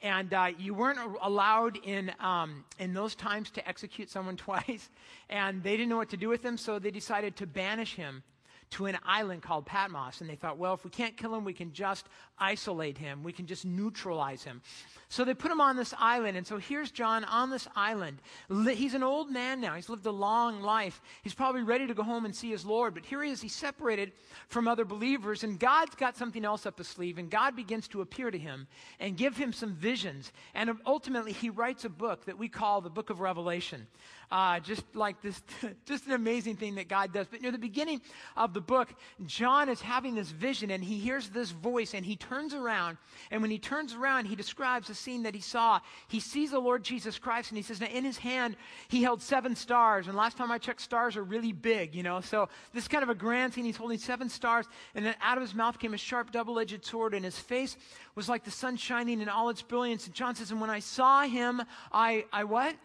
and 0.03 0.33
uh, 0.33 0.51
you 0.59 0.73
weren't 0.73 0.99
allowed 1.23 1.77
in 1.85 2.11
um, 2.21 2.65
in 2.79 2.95
those 2.95 3.15
times 3.15 3.51
to 3.51 3.69
execute 3.69 4.09
someone 4.09 4.37
twice, 4.49 4.89
and 5.29 5.63
they 5.63 5.73
didn't 5.73 5.91
know 5.91 5.99
what 5.99 6.11
to 6.11 6.17
do 6.17 6.29
with 6.29 6.43
him, 6.43 6.57
so 6.57 6.79
they 6.79 6.91
decided 6.91 7.37
to 7.37 7.47
banish 7.47 7.95
him 7.95 8.23
to 8.71 8.87
an 8.87 8.99
island 9.05 9.43
called 9.43 9.67
Patmos. 9.67 10.21
And 10.21 10.29
they 10.29 10.35
thought, 10.35 10.59
well, 10.59 10.75
if 10.75 10.85
we 10.85 10.91
can't 10.91 11.17
kill 11.17 11.35
him, 11.35 11.45
we 11.45 11.53
can 11.53 11.73
just 11.73 12.07
isolate 12.39 12.99
him. 12.99 13.23
We 13.23 13.33
can 13.33 13.47
just 13.47 13.65
neutralize 13.65 14.45
him. 14.45 14.63
So 15.09 15.25
they 15.25 15.35
put 15.35 15.51
him 15.51 15.61
on 15.61 15.77
this 15.77 15.95
island. 15.99 16.37
And 16.37 16.47
so 16.47 16.59
here's 16.59 16.91
John 16.91 17.25
on 17.25 17.51
this 17.51 17.67
island. 17.75 18.19
He's 18.49 18.95
an 18.95 19.03
old 19.03 19.31
man 19.31 19.61
now. 19.61 19.75
He's 19.75 19.89
lived 19.89 20.07
a 20.07 20.11
long 20.11 20.61
life. 20.61 21.01
He's 21.23 21.35
probably 21.35 21.63
ready 21.63 21.87
to 21.87 21.95
go 21.95 22.03
home 22.03 22.25
and 22.25 22.37
see 22.37 22.51
his 22.51 22.65
Lord. 22.65 22.95
But 22.95 23.07
here 23.07 23.23
he 23.23 23.31
is. 23.31 23.41
He's 23.41 23.55
separated 23.55 24.13
from 24.49 24.69
other 24.69 24.85
believers. 24.85 25.45
And 25.45 25.59
God's 25.59 25.95
got 25.95 26.17
something 26.17 26.45
else 26.45 26.67
up 26.67 26.79
his 26.79 26.89
sleeve. 26.89 27.19
And 27.19 27.31
God 27.31 27.57
begins 27.57 27.89
to 27.89 28.03
appear 28.03 28.31
to 28.31 28.39
him 28.39 28.67
and 29.01 29.17
give 29.17 29.37
him 29.37 29.53
some 29.53 29.75
visions. 29.75 30.33
And 30.55 30.71
ultimately, 30.85 31.33
he 31.33 31.51
writes 31.51 31.85
a 31.85 31.91
book 31.91 32.27
that 32.27 32.39
we 32.39 32.49
call 32.49 32.81
the 32.81 32.91
book 32.91 33.11
of 33.11 33.21
Revelation. 33.21 33.87
Uh, 34.31 34.61
just 34.61 34.85
like 34.95 35.23
this, 35.23 35.43
just 35.87 36.07
an 36.07 36.13
amazing 36.13 36.57
thing 36.57 36.75
that 36.75 36.87
God 36.87 37.13
does. 37.13 37.27
But 37.31 37.41
near 37.41 37.51
the 37.51 37.59
beginning 37.59 38.03
of 38.37 38.53
the 38.53 38.61
book, 38.61 38.89
John 39.25 39.71
is 39.71 39.81
having 39.81 40.15
this 40.15 40.31
vision 40.31 40.71
and 40.71 40.85
he 40.85 40.99
hears 40.99 41.31
this 41.31 41.51
voice 41.51 41.95
and 41.95 42.05
he 42.05 42.17
turns 42.17 42.53
around. 42.53 42.99
And 43.31 43.41
when 43.41 43.51
he 43.51 43.59
turns 43.59 43.95
around, 43.95 44.27
he 44.27 44.37
describes 44.37 44.89
the 44.89 44.95
scene 44.95 45.23
that 45.23 45.35
he 45.35 45.41
saw. 45.41 45.81
He 46.09 46.21
sees 46.21 46.51
the 46.51 46.59
Lord 46.59 46.83
Jesus 46.83 47.19
Christ 47.19 47.51
and 47.51 47.57
he 47.57 47.63
says, 47.63 47.81
now 47.81 47.87
in 47.87 48.05
his 48.05 48.19
hand, 48.19 48.57
he 48.89 49.03
held 49.03 49.23
seven 49.23 49.57
stars. 49.57 50.09
And 50.09 50.17
last 50.17 50.37
time 50.37 50.51
I 50.51 50.59
checked, 50.59 50.83
stars 50.83 51.17
are 51.17 51.25
really 51.25 51.53
big, 51.53 51.95
you 51.95 52.03
know. 52.03 52.21
So 52.21 52.51
this 52.75 52.85
is 52.85 52.89
kind 52.89 53.03
of 53.03 53.09
a 53.09 53.15
grand 53.15 53.55
scene. 53.55 53.65
He's 53.65 53.79
holding 53.79 53.99
seven 53.99 54.29
stars. 54.29 54.67
And 54.95 55.07
then 55.07 55.15
out 55.23 55.39
of 55.39 55.43
his 55.43 55.55
mouth 55.55 55.79
came 55.79 55.95
a 55.95 55.99
sharp 55.99 56.33
double 56.33 56.59
edged 56.59 56.85
sword 56.85 57.15
and 57.15 57.25
his 57.25 57.39
face 57.39 57.79
was 58.15 58.29
like 58.29 58.45
the 58.45 58.51
sun 58.51 58.77
shining 58.77 59.23
in 59.23 59.29
all 59.31 59.49
its 59.49 59.63
brilliance. 59.63 60.05
And 60.07 60.15
John 60.15 60.35
says, 60.35 60.51
and 60.51 60.61
when 60.61 60.71
I 60.71 60.81
saw 60.81 61.23
him, 61.23 61.63
I, 61.91 62.27
I 62.31 62.45
what? 62.45 62.77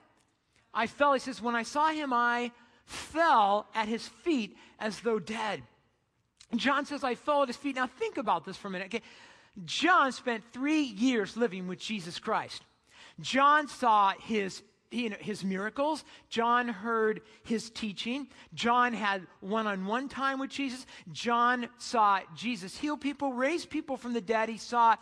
I 0.74 0.88
fell. 0.88 1.14
He 1.14 1.20
says, 1.20 1.42
When 1.42 1.56
I 1.56 1.64
saw 1.64 1.90
him, 1.90 2.14
I 2.14 2.52
fell 2.86 3.68
at 3.74 3.88
his 3.88 4.08
feet 4.08 4.58
as 4.80 5.00
though 5.02 5.20
dead. 5.20 5.64
And 6.52 6.60
John 6.60 6.86
says, 6.86 7.04
I 7.04 7.16
fell 7.16 7.44
at 7.44 7.50
his 7.50 7.58
feet. 7.58 7.76
Now 7.76 7.88
think 7.88 8.18
about 8.18 8.46
this 8.46 8.58
for 8.58 8.68
a 8.68 8.72
minute. 8.72 8.88
Okay. 8.88 9.02
John 9.66 10.12
spent 10.12 10.44
three 10.52 10.82
years 10.82 11.38
living 11.38 11.68
with 11.68 11.80
Jesus 11.80 12.20
Christ. 12.20 12.64
John 13.20 13.68
saw 13.68 14.14
his 14.20 14.64
you 14.94 15.10
know, 15.10 15.18
his 15.20 15.44
miracles. 15.44 16.06
John 16.30 16.68
heard 16.68 17.22
his 17.44 17.70
teaching. 17.72 18.28
John 18.54 18.94
had 18.94 19.26
one 19.40 19.66
on 19.66 19.86
one 19.86 20.08
time 20.08 20.40
with 20.40 20.52
Jesus. 20.52 20.86
John 21.12 21.68
saw 21.80 22.20
Jesus 22.36 22.78
heal 22.78 22.96
people, 22.96 23.34
raise 23.34 23.66
people 23.66 23.98
from 23.98 24.14
the 24.14 24.22
dead. 24.22 24.50
He 24.50 24.58
saw 24.58 24.96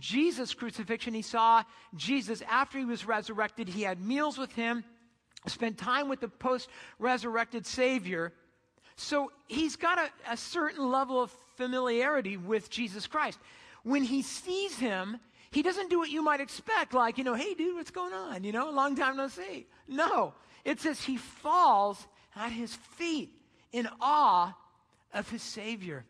Jesus' 0.00 0.52
crucifixion. 0.52 1.14
He 1.14 1.22
saw 1.22 1.62
Jesus 1.94 2.42
after 2.48 2.78
he 2.78 2.84
was 2.84 3.06
resurrected. 3.06 3.68
He 3.68 3.82
had 3.82 4.00
meals 4.00 4.36
with 4.36 4.52
him, 4.52 4.84
spent 5.46 5.78
time 5.78 6.08
with 6.08 6.20
the 6.20 6.28
post 6.28 6.68
resurrected 6.98 7.66
Savior. 7.66 8.32
So 8.96 9.30
he's 9.46 9.76
got 9.76 9.98
a, 9.98 10.32
a 10.32 10.36
certain 10.36 10.90
level 10.90 11.20
of 11.20 11.30
familiarity 11.56 12.36
with 12.36 12.70
Jesus 12.70 13.06
Christ. 13.06 13.38
When 13.82 14.02
he 14.02 14.22
sees 14.22 14.78
him, 14.78 15.18
he 15.50 15.62
doesn't 15.62 15.90
do 15.90 15.98
what 15.98 16.10
you 16.10 16.22
might 16.22 16.40
expect, 16.40 16.92
like, 16.92 17.18
you 17.18 17.24
know, 17.24 17.34
hey, 17.34 17.54
dude, 17.54 17.76
what's 17.76 17.90
going 17.90 18.12
on? 18.12 18.44
You 18.44 18.52
know, 18.52 18.70
long 18.70 18.96
time 18.96 19.16
no 19.16 19.28
see. 19.28 19.66
No. 19.88 20.34
It 20.64 20.80
says 20.80 21.00
he 21.02 21.16
falls 21.16 22.06
at 22.34 22.50
his 22.50 22.74
feet 22.74 23.32
in 23.72 23.88
awe 24.00 24.56
of 25.14 25.30
his 25.30 25.42
Savior. 25.42 26.04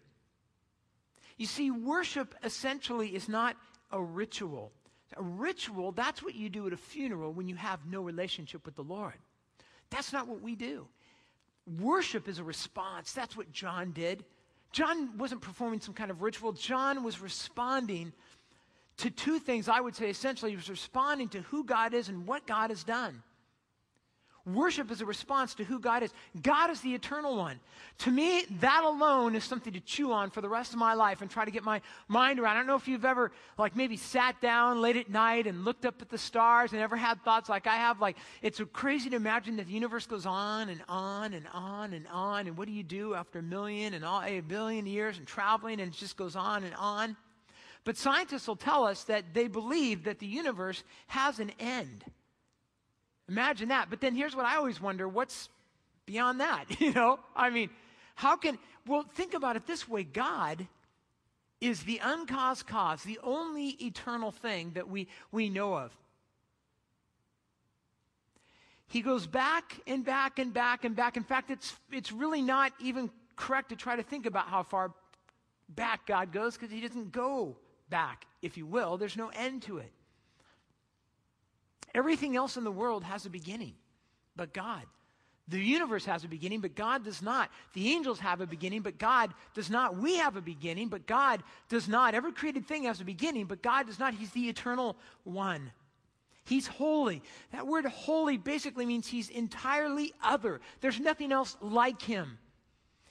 You 1.36 1.46
see, 1.46 1.70
worship 1.70 2.34
essentially 2.42 3.14
is 3.14 3.28
not 3.28 3.56
a 3.92 4.02
ritual. 4.02 4.72
A 5.16 5.22
ritual, 5.22 5.92
that's 5.92 6.22
what 6.22 6.34
you 6.34 6.48
do 6.48 6.66
at 6.66 6.72
a 6.72 6.76
funeral 6.76 7.32
when 7.32 7.48
you 7.48 7.54
have 7.56 7.86
no 7.86 8.00
relationship 8.00 8.64
with 8.66 8.74
the 8.74 8.82
Lord. 8.82 9.14
That's 9.90 10.12
not 10.12 10.28
what 10.28 10.42
we 10.42 10.54
do. 10.54 10.86
Worship 11.80 12.28
is 12.28 12.38
a 12.38 12.44
response. 12.44 13.12
That's 13.12 13.36
what 13.36 13.50
John 13.52 13.92
did. 13.92 14.24
John 14.72 15.16
wasn't 15.16 15.40
performing 15.40 15.80
some 15.80 15.94
kind 15.94 16.10
of 16.10 16.22
ritual, 16.22 16.52
John 16.52 17.02
was 17.02 17.20
responding 17.20 18.12
to 18.98 19.10
two 19.10 19.38
things 19.38 19.68
I 19.68 19.80
would 19.80 19.94
say 19.94 20.10
essentially. 20.10 20.52
He 20.52 20.56
was 20.56 20.68
responding 20.68 21.28
to 21.30 21.40
who 21.42 21.64
God 21.64 21.94
is 21.94 22.08
and 22.08 22.26
what 22.26 22.46
God 22.46 22.70
has 22.70 22.84
done. 22.84 23.22
Worship 24.46 24.92
is 24.92 25.00
a 25.00 25.06
response 25.06 25.54
to 25.54 25.64
who 25.64 25.80
God 25.80 26.04
is. 26.04 26.12
God 26.40 26.70
is 26.70 26.80
the 26.80 26.94
eternal 26.94 27.36
one. 27.36 27.58
To 27.98 28.12
me, 28.12 28.44
that 28.60 28.84
alone 28.84 29.34
is 29.34 29.42
something 29.42 29.72
to 29.72 29.80
chew 29.80 30.12
on 30.12 30.30
for 30.30 30.40
the 30.40 30.48
rest 30.48 30.72
of 30.72 30.78
my 30.78 30.94
life 30.94 31.20
and 31.20 31.28
try 31.28 31.44
to 31.44 31.50
get 31.50 31.64
my 31.64 31.80
mind 32.06 32.38
around. 32.38 32.52
I 32.52 32.60
don't 32.60 32.68
know 32.68 32.76
if 32.76 32.86
you've 32.86 33.04
ever, 33.04 33.32
like, 33.58 33.74
maybe 33.74 33.96
sat 33.96 34.40
down 34.40 34.80
late 34.80 34.96
at 34.96 35.10
night 35.10 35.48
and 35.48 35.64
looked 35.64 35.84
up 35.84 36.00
at 36.00 36.10
the 36.10 36.18
stars 36.18 36.72
and 36.72 36.80
ever 36.80 36.94
had 36.94 37.20
thoughts 37.24 37.48
like 37.48 37.66
I 37.66 37.74
have. 37.74 38.00
Like, 38.00 38.18
it's 38.40 38.60
crazy 38.72 39.10
to 39.10 39.16
imagine 39.16 39.56
that 39.56 39.66
the 39.66 39.72
universe 39.72 40.06
goes 40.06 40.26
on 40.26 40.68
and 40.68 40.80
on 40.88 41.34
and 41.34 41.48
on 41.52 41.92
and 41.92 42.06
on. 42.12 42.46
And 42.46 42.56
what 42.56 42.68
do 42.68 42.72
you 42.72 42.84
do 42.84 43.14
after 43.14 43.40
a 43.40 43.42
million 43.42 43.94
and 43.94 44.04
all, 44.04 44.22
a 44.22 44.40
billion 44.40 44.86
years 44.86 45.18
and 45.18 45.26
traveling 45.26 45.80
and 45.80 45.92
it 45.92 45.98
just 45.98 46.16
goes 46.16 46.36
on 46.36 46.62
and 46.62 46.74
on? 46.76 47.16
But 47.82 47.96
scientists 47.96 48.46
will 48.46 48.54
tell 48.54 48.84
us 48.84 49.02
that 49.04 49.34
they 49.34 49.48
believe 49.48 50.04
that 50.04 50.20
the 50.20 50.26
universe 50.26 50.84
has 51.08 51.40
an 51.40 51.50
end. 51.58 52.04
Imagine 53.28 53.68
that. 53.68 53.90
But 53.90 54.00
then 54.00 54.14
here's 54.14 54.36
what 54.36 54.46
I 54.46 54.56
always 54.56 54.80
wonder 54.80 55.08
what's 55.08 55.48
beyond 56.06 56.40
that? 56.40 56.64
You 56.80 56.92
know, 56.92 57.18
I 57.34 57.50
mean, 57.50 57.70
how 58.14 58.36
can, 58.36 58.58
well, 58.86 59.04
think 59.14 59.34
about 59.34 59.56
it 59.56 59.66
this 59.66 59.88
way 59.88 60.04
God 60.04 60.66
is 61.60 61.82
the 61.82 62.00
uncaused 62.02 62.66
cause, 62.66 63.02
the 63.02 63.18
only 63.22 63.70
eternal 63.82 64.30
thing 64.30 64.72
that 64.74 64.88
we, 64.88 65.08
we 65.32 65.48
know 65.48 65.74
of. 65.74 65.96
He 68.88 69.00
goes 69.00 69.26
back 69.26 69.80
and 69.86 70.04
back 70.04 70.38
and 70.38 70.52
back 70.52 70.84
and 70.84 70.94
back. 70.94 71.16
In 71.16 71.24
fact, 71.24 71.50
it's, 71.50 71.74
it's 71.90 72.12
really 72.12 72.42
not 72.42 72.72
even 72.80 73.10
correct 73.34 73.70
to 73.70 73.76
try 73.76 73.96
to 73.96 74.02
think 74.02 74.26
about 74.26 74.48
how 74.48 74.62
far 74.62 74.92
back 75.68 76.06
God 76.06 76.32
goes 76.32 76.56
because 76.56 76.70
he 76.70 76.80
doesn't 76.80 77.10
go 77.10 77.56
back, 77.90 78.26
if 78.42 78.56
you 78.56 78.66
will. 78.66 78.96
There's 78.96 79.16
no 79.16 79.30
end 79.34 79.62
to 79.62 79.78
it. 79.78 79.92
Everything 81.96 82.36
else 82.36 82.58
in 82.58 82.62
the 82.62 82.70
world 82.70 83.02
has 83.02 83.24
a 83.24 83.30
beginning, 83.30 83.74
but 84.36 84.52
God. 84.52 84.82
The 85.48 85.58
universe 85.58 86.04
has 86.04 86.24
a 86.24 86.28
beginning, 86.28 86.60
but 86.60 86.74
God 86.74 87.04
does 87.04 87.22
not. 87.22 87.50
The 87.72 87.92
angels 87.92 88.18
have 88.18 88.42
a 88.42 88.46
beginning, 88.46 88.82
but 88.82 88.98
God 88.98 89.32
does 89.54 89.70
not. 89.70 89.96
We 89.96 90.18
have 90.18 90.36
a 90.36 90.42
beginning, 90.42 90.88
but 90.88 91.06
God 91.06 91.42
does 91.70 91.88
not. 91.88 92.14
Every 92.14 92.32
created 92.32 92.66
thing 92.66 92.84
has 92.84 93.00
a 93.00 93.04
beginning, 93.04 93.46
but 93.46 93.62
God 93.62 93.86
does 93.86 93.98
not. 93.98 94.12
He's 94.12 94.30
the 94.32 94.48
eternal 94.48 94.96
one. 95.24 95.72
He's 96.44 96.66
holy. 96.66 97.22
That 97.52 97.66
word 97.66 97.86
holy 97.86 98.36
basically 98.36 98.84
means 98.84 99.06
he's 99.06 99.30
entirely 99.30 100.12
other. 100.22 100.60
There's 100.80 101.00
nothing 101.00 101.32
else 101.32 101.56
like 101.62 102.02
him. 102.02 102.38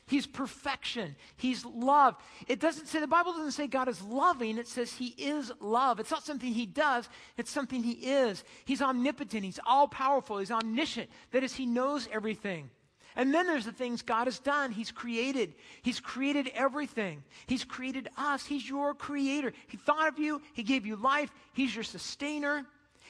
He's 0.07 0.27
perfection. 0.27 1.15
He's 1.35 1.65
love. 1.65 2.15
It 2.47 2.59
doesn't 2.59 2.87
say, 2.87 2.99
the 2.99 3.07
Bible 3.07 3.33
doesn't 3.33 3.53
say 3.53 3.65
God 3.65 3.87
is 3.87 4.01
loving. 4.03 4.59
It 4.59 4.67
says 4.67 4.93
He 4.93 5.07
is 5.17 5.51
love. 5.59 5.99
It's 5.99 6.11
not 6.11 6.23
something 6.23 6.53
He 6.53 6.67
does, 6.67 7.09
it's 7.37 7.49
something 7.49 7.81
He 7.81 7.93
is. 7.93 8.43
He's 8.65 8.81
omnipotent. 8.81 9.43
He's 9.43 9.59
all 9.65 9.87
powerful. 9.87 10.37
He's 10.37 10.51
omniscient. 10.51 11.09
That 11.31 11.43
is, 11.43 11.55
He 11.55 11.65
knows 11.65 12.07
everything. 12.11 12.69
And 13.15 13.33
then 13.33 13.47
there's 13.47 13.65
the 13.65 13.71
things 13.71 14.01
God 14.01 14.27
has 14.27 14.39
done. 14.39 14.71
He's 14.71 14.91
created. 14.91 15.55
He's 15.81 15.99
created 15.99 16.51
everything. 16.53 17.23
He's 17.47 17.63
created 17.63 18.09
us. 18.17 18.45
He's 18.45 18.67
your 18.67 18.93
creator. 18.93 19.53
He 19.67 19.77
thought 19.77 20.09
of 20.09 20.19
you. 20.19 20.41
He 20.53 20.63
gave 20.63 20.85
you 20.85 20.97
life. 20.97 21.31
He's 21.53 21.73
your 21.73 21.85
sustainer. 21.85 22.65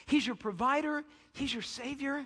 He's 0.06 0.24
your 0.24 0.36
provider. 0.36 1.02
He's 1.32 1.52
your 1.52 1.62
savior. 1.62 2.24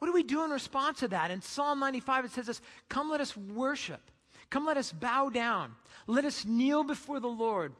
What 0.00 0.06
do 0.06 0.14
we 0.14 0.22
do 0.22 0.44
in 0.44 0.50
response 0.50 1.00
to 1.00 1.08
that? 1.08 1.30
In 1.30 1.42
Psalm 1.42 1.78
95, 1.78 2.24
it 2.24 2.30
says 2.32 2.46
this 2.46 2.62
Come, 2.88 3.10
let 3.10 3.20
us 3.20 3.36
worship. 3.36 4.00
Come, 4.48 4.66
let 4.66 4.78
us 4.78 4.92
bow 4.92 5.28
down. 5.28 5.72
Let 6.06 6.24
us 6.24 6.44
kneel 6.44 6.82
before 6.82 7.20
the 7.20 7.28
Lord, 7.28 7.74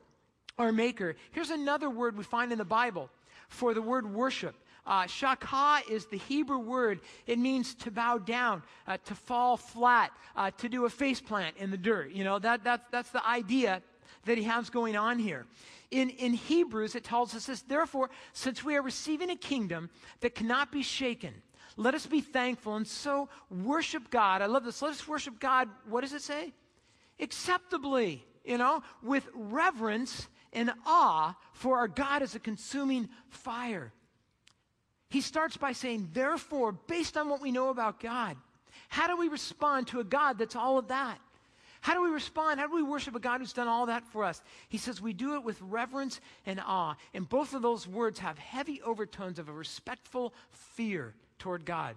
our 0.58 0.70
Maker. 0.70 1.16
Here's 1.32 1.50
another 1.50 1.88
word 1.88 2.16
we 2.16 2.22
find 2.22 2.52
in 2.52 2.58
the 2.58 2.64
Bible 2.64 3.10
for 3.48 3.72
the 3.72 3.80
word 3.82 4.06
worship. 4.06 4.54
Uh, 4.86 5.04
shakha 5.04 5.88
is 5.90 6.06
the 6.06 6.18
Hebrew 6.18 6.58
word. 6.58 7.00
It 7.26 7.38
means 7.38 7.74
to 7.76 7.90
bow 7.90 8.18
down, 8.18 8.62
uh, 8.86 8.98
to 9.06 9.14
fall 9.14 9.56
flat, 9.56 10.12
uh, 10.36 10.50
to 10.58 10.68
do 10.68 10.84
a 10.84 10.90
face 10.90 11.20
plant 11.22 11.56
in 11.56 11.70
the 11.70 11.78
dirt. 11.78 12.12
You 12.12 12.24
know, 12.24 12.38
that, 12.38 12.64
that, 12.64 12.84
that's 12.90 13.10
the 13.10 13.26
idea 13.26 13.82
that 14.26 14.36
he 14.36 14.44
has 14.44 14.68
going 14.68 14.94
on 14.94 15.18
here. 15.18 15.46
In, 15.90 16.10
in 16.10 16.34
Hebrews, 16.34 16.94
it 16.94 17.04
tells 17.04 17.34
us 17.34 17.46
this 17.46 17.62
Therefore, 17.62 18.10
since 18.34 18.62
we 18.62 18.76
are 18.76 18.82
receiving 18.82 19.30
a 19.30 19.36
kingdom 19.36 19.88
that 20.20 20.34
cannot 20.34 20.70
be 20.70 20.82
shaken, 20.82 21.34
let 21.80 21.94
us 21.94 22.04
be 22.04 22.20
thankful 22.20 22.76
and 22.76 22.86
so 22.86 23.30
worship 23.50 24.10
God. 24.10 24.42
I 24.42 24.46
love 24.46 24.64
this. 24.64 24.82
Let 24.82 24.90
us 24.90 25.08
worship 25.08 25.40
God. 25.40 25.66
What 25.88 26.02
does 26.02 26.12
it 26.12 26.20
say? 26.20 26.52
Acceptably, 27.18 28.22
you 28.44 28.58
know, 28.58 28.82
with 29.02 29.26
reverence 29.32 30.28
and 30.52 30.70
awe, 30.84 31.34
for 31.54 31.78
our 31.78 31.88
God 31.88 32.20
is 32.20 32.34
a 32.34 32.38
consuming 32.38 33.08
fire. 33.30 33.94
He 35.08 35.22
starts 35.22 35.56
by 35.56 35.72
saying, 35.72 36.10
therefore, 36.12 36.72
based 36.72 37.16
on 37.16 37.30
what 37.30 37.40
we 37.40 37.50
know 37.50 37.70
about 37.70 37.98
God, 37.98 38.36
how 38.90 39.06
do 39.06 39.16
we 39.16 39.28
respond 39.28 39.86
to 39.86 40.00
a 40.00 40.04
God 40.04 40.36
that's 40.36 40.56
all 40.56 40.76
of 40.76 40.88
that? 40.88 41.18
How 41.80 41.94
do 41.94 42.02
we 42.02 42.10
respond? 42.10 42.60
How 42.60 42.66
do 42.66 42.74
we 42.74 42.82
worship 42.82 43.14
a 43.14 43.20
God 43.20 43.40
who's 43.40 43.54
done 43.54 43.68
all 43.68 43.86
that 43.86 44.06
for 44.08 44.22
us? 44.22 44.42
He 44.68 44.76
says 44.76 45.00
we 45.00 45.14
do 45.14 45.36
it 45.36 45.44
with 45.44 45.58
reverence 45.62 46.20
and 46.44 46.60
awe. 46.60 46.96
And 47.14 47.26
both 47.26 47.54
of 47.54 47.62
those 47.62 47.88
words 47.88 48.18
have 48.18 48.38
heavy 48.38 48.82
overtones 48.82 49.38
of 49.38 49.48
a 49.48 49.52
respectful 49.52 50.34
fear 50.50 51.14
toward 51.40 51.64
God. 51.64 51.96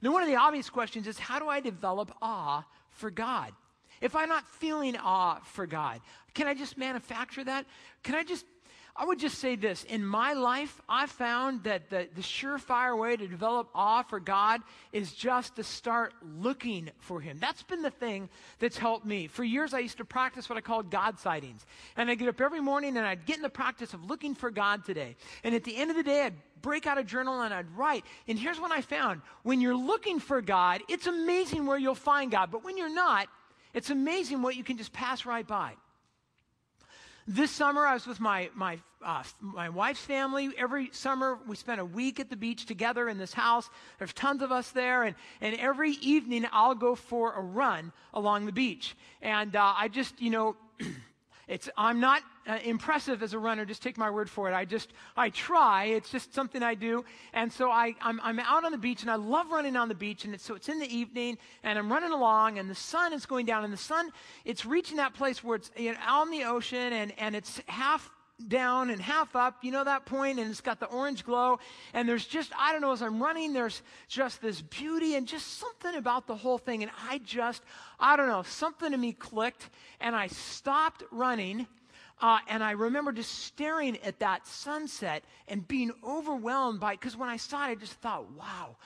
Now, 0.00 0.12
one 0.12 0.22
of 0.22 0.28
the 0.28 0.36
obvious 0.36 0.70
questions 0.70 1.08
is 1.08 1.18
how 1.18 1.38
do 1.38 1.48
I 1.48 1.60
develop 1.60 2.12
awe 2.22 2.64
for 2.90 3.10
God? 3.10 3.52
If 4.00 4.14
I'm 4.14 4.28
not 4.28 4.46
feeling 4.46 4.96
awe 4.96 5.40
for 5.44 5.66
God, 5.66 6.00
can 6.34 6.46
I 6.46 6.54
just 6.54 6.76
manufacture 6.76 7.42
that? 7.44 7.66
Can 8.02 8.14
I 8.14 8.22
just 8.22 8.44
I 8.96 9.04
would 9.06 9.18
just 9.18 9.38
say 9.38 9.56
this. 9.56 9.82
In 9.84 10.06
my 10.06 10.34
life, 10.34 10.80
I 10.88 11.06
found 11.06 11.64
that 11.64 11.90
the, 11.90 12.08
the 12.14 12.20
surefire 12.20 12.96
way 12.96 13.16
to 13.16 13.26
develop 13.26 13.68
awe 13.74 14.02
for 14.02 14.20
God 14.20 14.60
is 14.92 15.12
just 15.12 15.56
to 15.56 15.64
start 15.64 16.14
looking 16.38 16.90
for 16.98 17.20
Him. 17.20 17.38
That's 17.40 17.64
been 17.64 17.82
the 17.82 17.90
thing 17.90 18.28
that's 18.60 18.78
helped 18.78 19.04
me. 19.04 19.26
For 19.26 19.42
years, 19.42 19.74
I 19.74 19.80
used 19.80 19.98
to 19.98 20.04
practice 20.04 20.48
what 20.48 20.58
I 20.58 20.60
called 20.60 20.92
God 20.92 21.18
sightings. 21.18 21.66
And 21.96 22.08
I'd 22.08 22.20
get 22.20 22.28
up 22.28 22.40
every 22.40 22.60
morning 22.60 22.96
and 22.96 23.04
I'd 23.04 23.26
get 23.26 23.36
in 23.36 23.42
the 23.42 23.48
practice 23.48 23.94
of 23.94 24.04
looking 24.04 24.32
for 24.32 24.52
God 24.52 24.84
today. 24.84 25.16
And 25.42 25.56
at 25.56 25.64
the 25.64 25.76
end 25.76 25.90
of 25.90 25.96
the 25.96 26.04
day, 26.04 26.26
I'd 26.26 26.34
break 26.62 26.86
out 26.86 26.96
a 26.96 27.04
journal 27.04 27.42
and 27.42 27.52
I'd 27.52 27.70
write. 27.76 28.04
And 28.28 28.38
here's 28.38 28.60
what 28.60 28.70
I 28.70 28.80
found 28.80 29.22
when 29.42 29.60
you're 29.60 29.76
looking 29.76 30.20
for 30.20 30.40
God, 30.40 30.82
it's 30.88 31.08
amazing 31.08 31.66
where 31.66 31.78
you'll 31.78 31.96
find 31.96 32.30
God. 32.30 32.52
But 32.52 32.62
when 32.62 32.76
you're 32.76 32.94
not, 32.94 33.26
it's 33.72 33.90
amazing 33.90 34.40
what 34.40 34.54
you 34.54 34.62
can 34.62 34.78
just 34.78 34.92
pass 34.92 35.26
right 35.26 35.46
by. 35.46 35.74
This 37.26 37.50
summer, 37.50 37.86
I 37.86 37.94
was 37.94 38.06
with 38.06 38.20
my, 38.20 38.50
my, 38.54 38.78
uh, 39.02 39.22
my 39.40 39.70
wife's 39.70 40.00
family. 40.00 40.50
Every 40.58 40.90
summer, 40.92 41.38
we 41.48 41.56
spent 41.56 41.80
a 41.80 41.84
week 41.84 42.20
at 42.20 42.28
the 42.28 42.36
beach 42.36 42.66
together 42.66 43.08
in 43.08 43.16
this 43.16 43.32
house. 43.32 43.70
There's 43.98 44.12
tons 44.12 44.42
of 44.42 44.52
us 44.52 44.70
there. 44.72 45.04
And, 45.04 45.16
and 45.40 45.56
every 45.56 45.92
evening, 45.92 46.46
I'll 46.52 46.74
go 46.74 46.94
for 46.94 47.32
a 47.32 47.40
run 47.40 47.92
along 48.12 48.44
the 48.44 48.52
beach. 48.52 48.94
And 49.22 49.56
uh, 49.56 49.72
I 49.74 49.88
just, 49.88 50.20
you 50.20 50.28
know, 50.28 50.56
It's, 51.46 51.68
I'm 51.76 52.00
not 52.00 52.22
uh, 52.46 52.58
impressive 52.64 53.22
as 53.22 53.32
a 53.32 53.38
runner, 53.38 53.64
just 53.64 53.82
take 53.82 53.98
my 53.98 54.10
word 54.10 54.30
for 54.30 54.50
it. 54.50 54.54
I 54.54 54.64
just, 54.64 54.92
I 55.16 55.30
try. 55.30 55.84
It's 55.84 56.10
just 56.10 56.34
something 56.34 56.62
I 56.62 56.74
do. 56.74 57.04
And 57.32 57.52
so 57.52 57.70
I, 57.70 57.94
I'm, 58.00 58.20
I'm 58.22 58.38
out 58.38 58.64
on 58.64 58.72
the 58.72 58.78
beach 58.78 59.02
and 59.02 59.10
I 59.10 59.16
love 59.16 59.50
running 59.50 59.76
on 59.76 59.88
the 59.88 59.94
beach. 59.94 60.24
And 60.24 60.34
it's, 60.34 60.44
so 60.44 60.54
it's 60.54 60.68
in 60.68 60.78
the 60.78 60.94
evening 60.94 61.38
and 61.62 61.78
I'm 61.78 61.90
running 61.90 62.12
along 62.12 62.58
and 62.58 62.70
the 62.70 62.74
sun 62.74 63.12
is 63.12 63.26
going 63.26 63.46
down 63.46 63.64
and 63.64 63.72
the 63.72 63.78
sun, 63.78 64.10
it's 64.44 64.64
reaching 64.64 64.96
that 64.98 65.14
place 65.14 65.42
where 65.42 65.56
it's 65.56 65.70
you 65.76 65.92
know, 65.92 66.22
in 66.22 66.30
the 66.30 66.44
ocean 66.44 66.92
and, 66.92 67.12
and 67.18 67.36
it's 67.36 67.60
half 67.66 68.10
down 68.48 68.90
and 68.90 69.00
half 69.00 69.36
up, 69.36 69.62
you 69.62 69.70
know 69.70 69.84
that 69.84 70.04
point, 70.06 70.38
and 70.38 70.50
it's 70.50 70.60
got 70.60 70.80
the 70.80 70.86
orange 70.86 71.24
glow. 71.24 71.58
And 71.92 72.08
there's 72.08 72.26
just, 72.26 72.52
I 72.58 72.72
don't 72.72 72.80
know, 72.80 72.92
as 72.92 73.02
I'm 73.02 73.22
running, 73.22 73.52
there's 73.52 73.82
just 74.08 74.42
this 74.42 74.60
beauty 74.60 75.14
and 75.14 75.26
just 75.26 75.58
something 75.58 75.94
about 75.94 76.26
the 76.26 76.36
whole 76.36 76.58
thing. 76.58 76.82
And 76.82 76.92
I 77.08 77.18
just, 77.18 77.62
I 77.98 78.16
don't 78.16 78.28
know, 78.28 78.42
something 78.42 78.92
in 78.92 79.00
me 79.00 79.12
clicked, 79.12 79.70
and 80.00 80.14
I 80.16 80.26
stopped 80.26 81.02
running. 81.10 81.66
Uh, 82.20 82.38
and 82.48 82.62
I 82.62 82.72
remember 82.72 83.12
just 83.12 83.44
staring 83.44 83.98
at 83.98 84.20
that 84.20 84.46
sunset 84.46 85.24
and 85.48 85.66
being 85.66 85.92
overwhelmed 86.04 86.80
by. 86.80 86.92
Because 86.92 87.16
when 87.16 87.28
I 87.28 87.36
saw 87.36 87.66
it, 87.66 87.70
I 87.70 87.74
just 87.74 87.94
thought, 87.94 88.30
wow, 88.32 88.76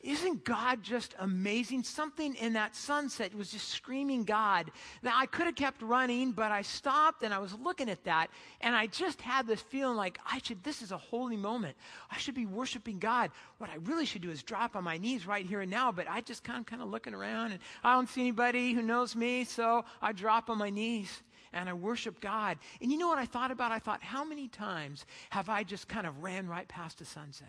isn't 0.00 0.44
God 0.44 0.82
just 0.82 1.14
amazing? 1.18 1.82
Something 1.82 2.36
in 2.36 2.52
that 2.52 2.76
sunset 2.76 3.34
was 3.34 3.50
just 3.50 3.68
screaming 3.68 4.22
God. 4.22 4.70
Now, 5.02 5.14
I 5.16 5.26
could 5.26 5.46
have 5.46 5.56
kept 5.56 5.82
running, 5.82 6.30
but 6.30 6.52
I 6.52 6.62
stopped 6.62 7.24
and 7.24 7.34
I 7.34 7.38
was 7.38 7.52
looking 7.54 7.90
at 7.90 8.04
that, 8.04 8.28
and 8.60 8.76
I 8.76 8.86
just 8.86 9.20
had 9.20 9.46
this 9.46 9.60
feeling 9.60 9.96
like 9.96 10.18
I 10.24 10.38
should, 10.42 10.62
this 10.62 10.82
is 10.82 10.92
a 10.92 10.96
holy 10.96 11.36
moment. 11.36 11.76
I 12.10 12.18
should 12.18 12.36
be 12.36 12.46
worshiping 12.46 13.00
God. 13.00 13.32
What 13.58 13.70
I 13.70 13.76
really 13.84 14.06
should 14.06 14.22
do 14.22 14.30
is 14.30 14.42
drop 14.44 14.76
on 14.76 14.84
my 14.84 14.98
knees 14.98 15.26
right 15.26 15.44
here 15.44 15.62
and 15.62 15.70
now, 15.70 15.90
but 15.90 16.08
I 16.08 16.20
just 16.20 16.44
kind 16.44 16.60
of, 16.60 16.66
kind 16.66 16.80
of 16.80 16.88
looking 16.88 17.14
around, 17.14 17.52
and 17.52 17.60
I 17.82 17.94
don't 17.94 18.08
see 18.08 18.20
anybody 18.20 18.74
who 18.74 18.82
knows 18.82 19.16
me, 19.16 19.44
so 19.44 19.84
I 20.00 20.12
drop 20.12 20.48
on 20.48 20.58
my 20.58 20.70
knees 20.70 21.22
and 21.52 21.68
I 21.68 21.72
worship 21.72 22.20
God. 22.20 22.58
And 22.80 22.92
you 22.92 22.98
know 22.98 23.08
what 23.08 23.18
I 23.18 23.26
thought 23.26 23.50
about? 23.50 23.72
I 23.72 23.78
thought, 23.78 24.02
how 24.02 24.22
many 24.22 24.48
times 24.48 25.06
have 25.30 25.48
I 25.48 25.64
just 25.64 25.88
kind 25.88 26.06
of 26.06 26.22
ran 26.22 26.46
right 26.46 26.68
past 26.68 26.98
the 26.98 27.04
sunset? 27.04 27.48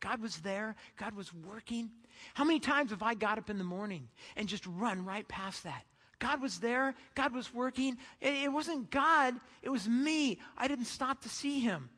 God 0.00 0.20
was 0.20 0.38
there. 0.38 0.76
God 0.96 1.14
was 1.14 1.32
working. 1.32 1.90
How 2.34 2.44
many 2.44 2.60
times 2.60 2.90
have 2.90 3.02
I 3.02 3.14
got 3.14 3.38
up 3.38 3.50
in 3.50 3.58
the 3.58 3.64
morning 3.64 4.08
and 4.36 4.48
just 4.48 4.66
run 4.66 5.04
right 5.04 5.26
past 5.28 5.64
that? 5.64 5.84
God 6.18 6.42
was 6.42 6.58
there. 6.58 6.94
God 7.14 7.32
was 7.32 7.52
working. 7.54 7.96
It, 8.20 8.52
wasn't 8.52 8.90
God, 8.90 9.34
it 9.62 9.68
was 9.68 9.88
me. 9.88 10.38
I 10.56 10.68
didn't 10.68 10.86
stop 10.86 11.22
to 11.22 11.28
see 11.28 11.60
him. 11.60 11.90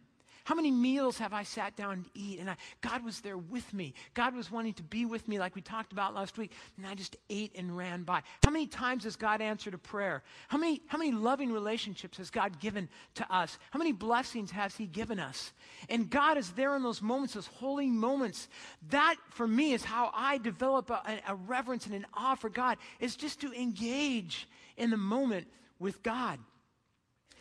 How 0.45 0.55
many 0.55 0.71
meals 0.71 1.19
have 1.19 1.33
I 1.33 1.43
sat 1.43 1.77
down 1.77 2.05
to 2.05 2.11
eat? 2.15 2.41
And 2.41 2.51
I, 2.51 2.57
God 2.81 3.05
was 3.05 3.21
there 3.21 3.39
with 3.39 3.73
me. 3.73 3.95
God 4.15 4.35
was 4.35 4.51
wanting 4.51 4.75
to 4.75 4.83
be 4.83 5.05
with 5.05 5.29
me, 5.29 5.39
like 5.39 5.55
we 5.55 5.61
talked 5.61 5.93
about 5.93 6.15
last 6.15 6.39
week. 6.39 6.53
And 6.77 6.87
I 6.87 6.95
just 6.95 7.17
ate 7.29 7.53
and 7.57 7.77
ran 7.77 8.03
by. 8.03 8.23
How 8.45 8.51
many 8.51 8.67
times 8.67 9.05
has 9.05 9.17
God 9.17 9.41
answered 9.41 9.75
a 9.75 9.79
prayer? 9.79 10.23
How 10.49 10.59
many, 10.59 10.83
how 10.87 10.99
many 10.99 11.13
loving 11.13 11.53
relationships 11.53 12.19
has 12.19 12.31
God 12.31 12.59
given 12.61 12.89
to 13.15 13.35
us? 13.35 13.59
How 13.71 13.79
many 13.79 13.93
blessings 13.93 14.51
has 14.51 14.77
He 14.77 14.87
given 14.87 15.19
us? 15.19 15.53
And 15.89 16.09
God 16.11 16.39
is 16.39 16.51
there 16.53 16.75
in 16.77 16.83
those 16.83 17.03
moments, 17.03 17.35
those 17.35 17.47
holy 17.47 17.89
moments. 17.89 18.49
That, 18.91 19.17
for 19.31 19.47
me, 19.47 19.73
is 19.73 19.85
how 19.85 20.11
I 20.15 20.39
develop 20.39 20.91
a, 20.91 21.21
a 21.29 21.35
reverence 21.35 21.87
and 21.87 21.95
an 21.95 22.07
awe 22.15 22.35
for 22.35 22.51
God, 22.51 22.79
is 22.99 23.17
just 23.17 23.41
to 23.43 23.53
engage 23.53 24.49
in 24.77 24.91
the 24.91 24.97
moment 24.97 25.47
with 25.79 26.03
God. 26.03 26.39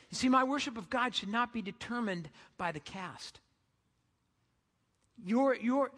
You 0.10 0.16
see, 0.16 0.30
my 0.30 0.44
worship 0.44 0.78
of 0.78 0.90
God 0.90 1.14
should 1.14 1.30
not 1.30 1.54
be 1.54 1.62
determined 1.62 2.30
by 2.58 2.72
the 2.72 2.80
cast. 2.80 3.40
Your, 5.24 5.56
your, 5.56 5.92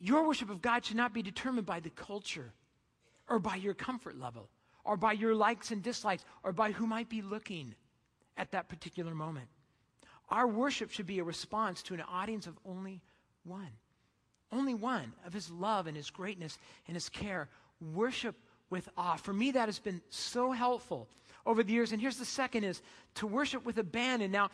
your 0.00 0.26
worship 0.26 0.50
of 0.50 0.60
God 0.60 0.84
should 0.84 0.96
not 0.96 1.14
be 1.14 1.22
determined 1.22 1.66
by 1.66 1.80
the 1.80 1.90
culture 1.90 2.52
or 3.28 3.38
by 3.38 3.56
your 3.56 3.74
comfort 3.74 4.18
level 4.18 4.48
or 4.84 4.96
by 4.96 5.12
your 5.12 5.34
likes 5.34 5.70
and 5.70 5.82
dislikes 5.82 6.24
or 6.42 6.52
by 6.52 6.72
who 6.72 6.86
might 6.86 7.08
be 7.08 7.22
looking 7.22 7.74
at 8.36 8.50
that 8.52 8.68
particular 8.68 9.14
moment. 9.14 9.46
Our 10.30 10.46
worship 10.46 10.90
should 10.90 11.06
be 11.06 11.18
a 11.18 11.24
response 11.24 11.82
to 11.84 11.94
an 11.94 12.02
audience 12.02 12.46
of 12.46 12.58
only 12.66 13.02
one. 13.44 13.70
Only 14.50 14.74
one 14.74 15.12
of 15.26 15.32
his 15.32 15.50
love 15.50 15.86
and 15.86 15.96
his 15.96 16.10
greatness 16.10 16.58
and 16.86 16.96
his 16.96 17.08
care. 17.08 17.48
Worship 17.94 18.36
with 18.70 18.88
awe. 18.96 19.16
For 19.16 19.32
me, 19.32 19.52
that 19.52 19.68
has 19.68 19.78
been 19.78 20.00
so 20.10 20.50
helpful 20.52 21.08
over 21.46 21.62
the 21.62 21.72
years. 21.72 21.92
And 21.92 22.00
here's 22.00 22.16
the 22.16 22.24
second 22.24 22.64
is 22.64 22.82
to 23.16 23.26
worship 23.26 23.64
with 23.64 23.78
abandon. 23.78 24.30
Now, 24.30 24.50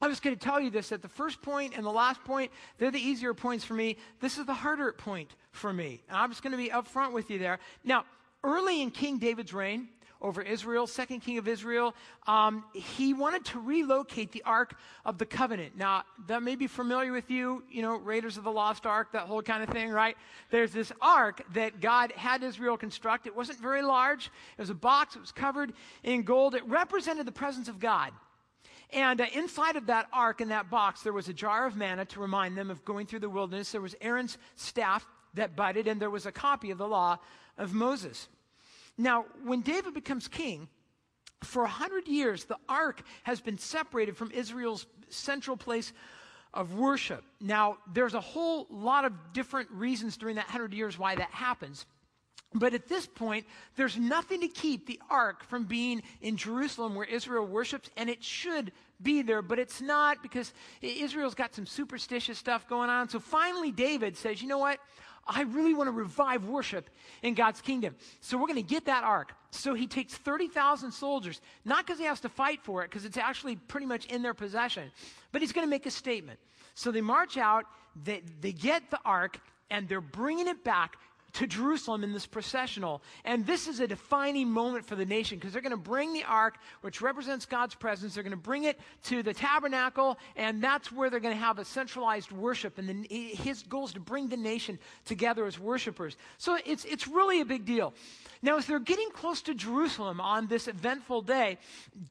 I'm 0.00 0.10
just 0.10 0.22
going 0.22 0.36
to 0.36 0.42
tell 0.42 0.60
you 0.60 0.70
this 0.70 0.88
that 0.88 1.02
the 1.02 1.08
first 1.08 1.40
point 1.40 1.74
and 1.76 1.84
the 1.84 1.90
last 1.90 2.22
point, 2.24 2.50
they're 2.78 2.90
the 2.90 2.98
easier 2.98 3.32
points 3.32 3.64
for 3.64 3.74
me. 3.74 3.96
This 4.20 4.38
is 4.38 4.46
the 4.46 4.54
harder 4.54 4.92
point 4.92 5.30
for 5.52 5.72
me. 5.72 6.02
And 6.08 6.16
I'm 6.16 6.30
just 6.30 6.42
going 6.42 6.52
to 6.52 6.58
be 6.58 6.68
upfront 6.68 7.12
with 7.12 7.30
you 7.30 7.38
there. 7.38 7.58
Now, 7.84 8.04
early 8.42 8.82
in 8.82 8.90
King 8.90 9.18
David's 9.18 9.54
reign, 9.54 9.88
over 10.24 10.40
Israel, 10.40 10.86
second 10.86 11.20
king 11.20 11.36
of 11.36 11.46
Israel. 11.46 11.94
Um, 12.26 12.64
he 12.72 13.12
wanted 13.12 13.44
to 13.46 13.60
relocate 13.60 14.32
the 14.32 14.42
Ark 14.44 14.74
of 15.04 15.18
the 15.18 15.26
Covenant. 15.26 15.76
Now, 15.76 16.04
that 16.28 16.42
may 16.42 16.56
be 16.56 16.66
familiar 16.66 17.12
with 17.12 17.30
you, 17.30 17.62
you 17.70 17.82
know, 17.82 17.96
Raiders 17.96 18.38
of 18.38 18.44
the 18.44 18.50
Lost 18.50 18.86
Ark, 18.86 19.12
that 19.12 19.22
whole 19.22 19.42
kind 19.42 19.62
of 19.62 19.68
thing, 19.68 19.90
right? 19.90 20.16
There's 20.50 20.72
this 20.72 20.90
ark 21.02 21.42
that 21.52 21.80
God 21.80 22.10
had 22.12 22.42
Israel 22.42 22.78
construct. 22.78 23.26
It 23.26 23.36
wasn't 23.36 23.60
very 23.60 23.82
large. 23.82 24.30
It 24.56 24.62
was 24.62 24.70
a 24.70 24.74
box. 24.74 25.14
It 25.14 25.20
was 25.20 25.30
covered 25.30 25.74
in 26.02 26.22
gold. 26.22 26.54
It 26.54 26.66
represented 26.66 27.26
the 27.26 27.32
presence 27.32 27.68
of 27.68 27.78
God. 27.78 28.10
And 28.94 29.20
uh, 29.20 29.26
inside 29.34 29.76
of 29.76 29.86
that 29.86 30.08
ark, 30.10 30.40
in 30.40 30.48
that 30.48 30.70
box, 30.70 31.02
there 31.02 31.12
was 31.12 31.28
a 31.28 31.34
jar 31.34 31.66
of 31.66 31.76
manna 31.76 32.06
to 32.06 32.20
remind 32.20 32.56
them 32.56 32.70
of 32.70 32.82
going 32.86 33.06
through 33.06 33.20
the 33.20 33.28
wilderness. 33.28 33.72
There 33.72 33.80
was 33.82 33.94
Aaron's 34.00 34.38
staff 34.56 35.06
that 35.34 35.54
budded, 35.54 35.86
and 35.86 36.00
there 36.00 36.10
was 36.10 36.24
a 36.24 36.32
copy 36.32 36.70
of 36.70 36.78
the 36.78 36.88
law 36.88 37.18
of 37.58 37.74
Moses. 37.74 38.28
Now, 38.96 39.26
when 39.44 39.60
David 39.60 39.94
becomes 39.94 40.28
king, 40.28 40.68
for 41.42 41.64
a 41.64 41.68
hundred 41.68 42.08
years, 42.08 42.44
the 42.44 42.56
ark 42.68 43.02
has 43.22 43.40
been 43.40 43.58
separated 43.58 44.16
from 44.16 44.30
Israel's 44.30 44.86
central 45.08 45.56
place 45.56 45.92
of 46.52 46.74
worship. 46.74 47.24
Now, 47.40 47.78
there's 47.92 48.14
a 48.14 48.20
whole 48.20 48.66
lot 48.70 49.04
of 49.04 49.12
different 49.32 49.70
reasons 49.70 50.16
during 50.16 50.36
that 50.36 50.46
hundred 50.46 50.72
years 50.72 50.98
why 50.98 51.16
that 51.16 51.30
happens. 51.30 51.86
But 52.54 52.72
at 52.72 52.86
this 52.88 53.06
point, 53.06 53.46
there's 53.74 53.98
nothing 53.98 54.40
to 54.42 54.48
keep 54.48 54.86
the 54.86 55.00
ark 55.10 55.44
from 55.44 55.64
being 55.64 56.02
in 56.20 56.36
Jerusalem 56.36 56.94
where 56.94 57.06
Israel 57.06 57.44
worships, 57.44 57.90
and 57.96 58.08
it 58.08 58.22
should 58.22 58.70
be 59.02 59.22
there, 59.22 59.42
but 59.42 59.58
it's 59.58 59.80
not 59.80 60.22
because 60.22 60.54
Israel's 60.80 61.34
got 61.34 61.52
some 61.52 61.66
superstitious 61.66 62.38
stuff 62.38 62.68
going 62.68 62.90
on. 62.90 63.08
So 63.08 63.18
finally, 63.18 63.72
David 63.72 64.16
says, 64.16 64.40
you 64.40 64.46
know 64.46 64.58
what? 64.58 64.78
I 65.26 65.42
really 65.42 65.74
want 65.74 65.88
to 65.88 65.92
revive 65.92 66.44
worship 66.44 66.90
in 67.22 67.34
God's 67.34 67.60
kingdom. 67.60 67.94
So 68.20 68.36
we're 68.36 68.46
going 68.46 68.56
to 68.56 68.62
get 68.62 68.86
that 68.86 69.04
ark. 69.04 69.32
So 69.50 69.74
he 69.74 69.86
takes 69.86 70.14
30,000 70.14 70.92
soldiers, 70.92 71.40
not 71.64 71.86
because 71.86 71.98
he 71.98 72.04
has 72.04 72.20
to 72.20 72.28
fight 72.28 72.60
for 72.62 72.82
it, 72.82 72.90
because 72.90 73.04
it's 73.04 73.16
actually 73.16 73.56
pretty 73.56 73.86
much 73.86 74.06
in 74.06 74.22
their 74.22 74.34
possession, 74.34 74.90
but 75.32 75.40
he's 75.40 75.52
going 75.52 75.66
to 75.66 75.70
make 75.70 75.86
a 75.86 75.90
statement. 75.90 76.38
So 76.74 76.90
they 76.90 77.00
march 77.00 77.36
out, 77.36 77.64
they, 78.04 78.22
they 78.40 78.52
get 78.52 78.90
the 78.90 78.98
ark, 79.04 79.40
and 79.70 79.88
they're 79.88 80.00
bringing 80.00 80.48
it 80.48 80.62
back 80.64 80.96
to 81.34 81.46
Jerusalem 81.46 82.04
in 82.04 82.12
this 82.12 82.26
processional. 82.26 83.02
And 83.24 83.46
this 83.46 83.68
is 83.68 83.80
a 83.80 83.86
defining 83.86 84.48
moment 84.48 84.86
for 84.86 84.94
the 84.94 85.04
nation 85.04 85.38
because 85.38 85.52
they're 85.52 85.62
going 85.62 85.70
to 85.70 85.76
bring 85.76 86.12
the 86.12 86.24
ark, 86.24 86.58
which 86.80 87.00
represents 87.00 87.44
God's 87.44 87.74
presence, 87.74 88.14
they're 88.14 88.22
going 88.22 88.30
to 88.30 88.36
bring 88.36 88.64
it 88.64 88.78
to 89.04 89.22
the 89.22 89.34
tabernacle, 89.34 90.18
and 90.36 90.62
that's 90.62 90.92
where 90.92 91.10
they're 91.10 91.20
going 91.20 91.34
to 91.34 91.40
have 91.40 91.58
a 91.58 91.64
centralized 91.64 92.32
worship. 92.32 92.78
And 92.78 93.06
his 93.08 93.62
goal 93.64 93.86
is 93.86 93.92
to 93.94 94.00
bring 94.00 94.28
the 94.28 94.36
nation 94.36 94.78
together 95.04 95.44
as 95.46 95.58
worshipers. 95.58 96.16
So 96.38 96.58
it's, 96.64 96.84
it's 96.84 97.08
really 97.08 97.40
a 97.40 97.44
big 97.44 97.64
deal. 97.64 97.94
Now, 98.44 98.58
as 98.58 98.66
they're 98.66 98.78
getting 98.78 99.08
close 99.10 99.40
to 99.42 99.54
Jerusalem 99.54 100.20
on 100.20 100.46
this 100.46 100.68
eventful 100.68 101.22
day, 101.22 101.56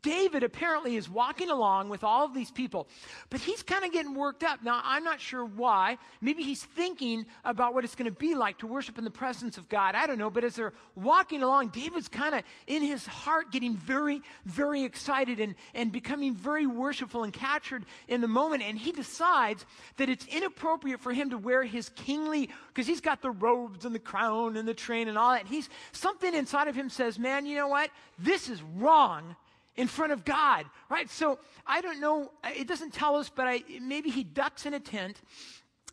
David 0.01 0.43
apparently 0.43 0.95
is 0.95 1.07
walking 1.07 1.51
along 1.51 1.89
with 1.89 2.03
all 2.03 2.25
of 2.25 2.33
these 2.33 2.49
people, 2.49 2.88
but 3.29 3.39
he's 3.39 3.62
kind 3.62 3.86
of 3.86 3.91
getting 3.91 4.15
worked 4.15 4.43
up. 4.43 4.63
Now, 4.63 4.81
I'm 4.83 5.03
not 5.03 5.21
sure 5.21 5.45
why. 5.45 5.99
Maybe 6.21 6.41
he's 6.41 6.63
thinking 6.63 7.27
about 7.45 7.75
what 7.75 7.83
it's 7.83 7.93
going 7.93 8.12
to 8.12 8.17
be 8.17 8.33
like 8.33 8.57
to 8.59 8.67
worship 8.67 8.97
in 8.97 9.03
the 9.03 9.12
presence 9.13 9.58
of 9.58 9.69
God. 9.69 9.95
I 9.95 10.08
don't 10.08 10.17
know. 10.17 10.30
But 10.30 10.43
as 10.43 10.56
they're 10.56 10.73
walking 10.95 11.43
along, 11.43 11.69
David's 11.69 12.08
kind 12.08 12.36
of 12.36 12.43
in 12.67 12.82
his 12.82 13.06
heart 13.06 13.52
getting 13.52 13.76
very, 13.76 14.21
very 14.45 14.84
excited 14.84 15.39
and, 15.39 15.56
and 15.73 15.91
becoming 15.91 16.36
very 16.36 16.65
worshipful 16.65 17.23
and 17.23 17.32
captured 17.32 17.86
in 18.08 18.21
the 18.21 18.28
moment. 18.28 18.63
And 18.63 18.78
he 18.78 18.91
decides 18.91 19.65
that 19.97 20.10
it's 20.10 20.26
inappropriate 20.28 20.99
for 20.99 21.13
him 21.13 21.30
to 21.30 21.38
wear 21.38 21.63
his 21.63 21.89
kingly, 21.89 22.49
because 22.67 22.88
he's 22.88 23.02
got 23.02 23.21
the 23.21 23.32
robes 23.32 23.86
and 23.86 23.93
the 23.93 23.99
crown 23.99 24.58
and 24.58 24.67
the 24.67 24.73
train 24.73 25.08
and 25.08 25.17
all 25.17 25.32
that. 25.32 25.41
And 25.41 25.49
he's 25.49 25.69
something 25.91 26.34
inside 26.34 26.67
of 26.67 26.76
him 26.76 26.89
says, 26.89 27.19
man, 27.19 27.45
you 27.45 27.56
know 27.56 27.67
what? 27.67 27.89
This 28.17 28.49
is 28.49 28.62
wrong 28.76 29.36
in 29.76 29.88
front 29.88 30.12
of 30.12 30.23
God, 30.23 30.65
right? 30.89 31.10
So 31.10 31.39
I 31.65 31.82
don't 31.82 31.99
know, 31.99 32.32
it 32.56 32.67
doesn't 32.67 32.93
tell 32.93 33.15
us, 33.15 33.30
but 33.30 33.47
I, 33.47 33.63
maybe 33.82 34.10
he 34.12 34.23
ducks 34.23 34.65
in 34.65 34.73
a 34.73 34.80
tent 34.80 35.21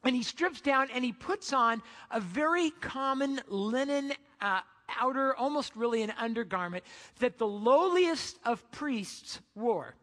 and 0.04 0.16
he 0.16 0.22
strips 0.22 0.60
down 0.60 0.88
and 0.94 1.04
he 1.04 1.12
puts 1.12 1.52
on 1.52 1.82
a 2.10 2.20
very 2.20 2.70
common 2.80 3.40
linen 3.48 4.12
uh, 4.40 4.60
outer, 4.98 5.34
almost 5.36 5.76
really 5.76 6.02
an 6.02 6.12
undergarment 6.18 6.84
that 7.18 7.38
the 7.38 7.46
lowliest 7.46 8.38
of 8.44 8.68
priests 8.70 9.40
wore. 9.54 9.94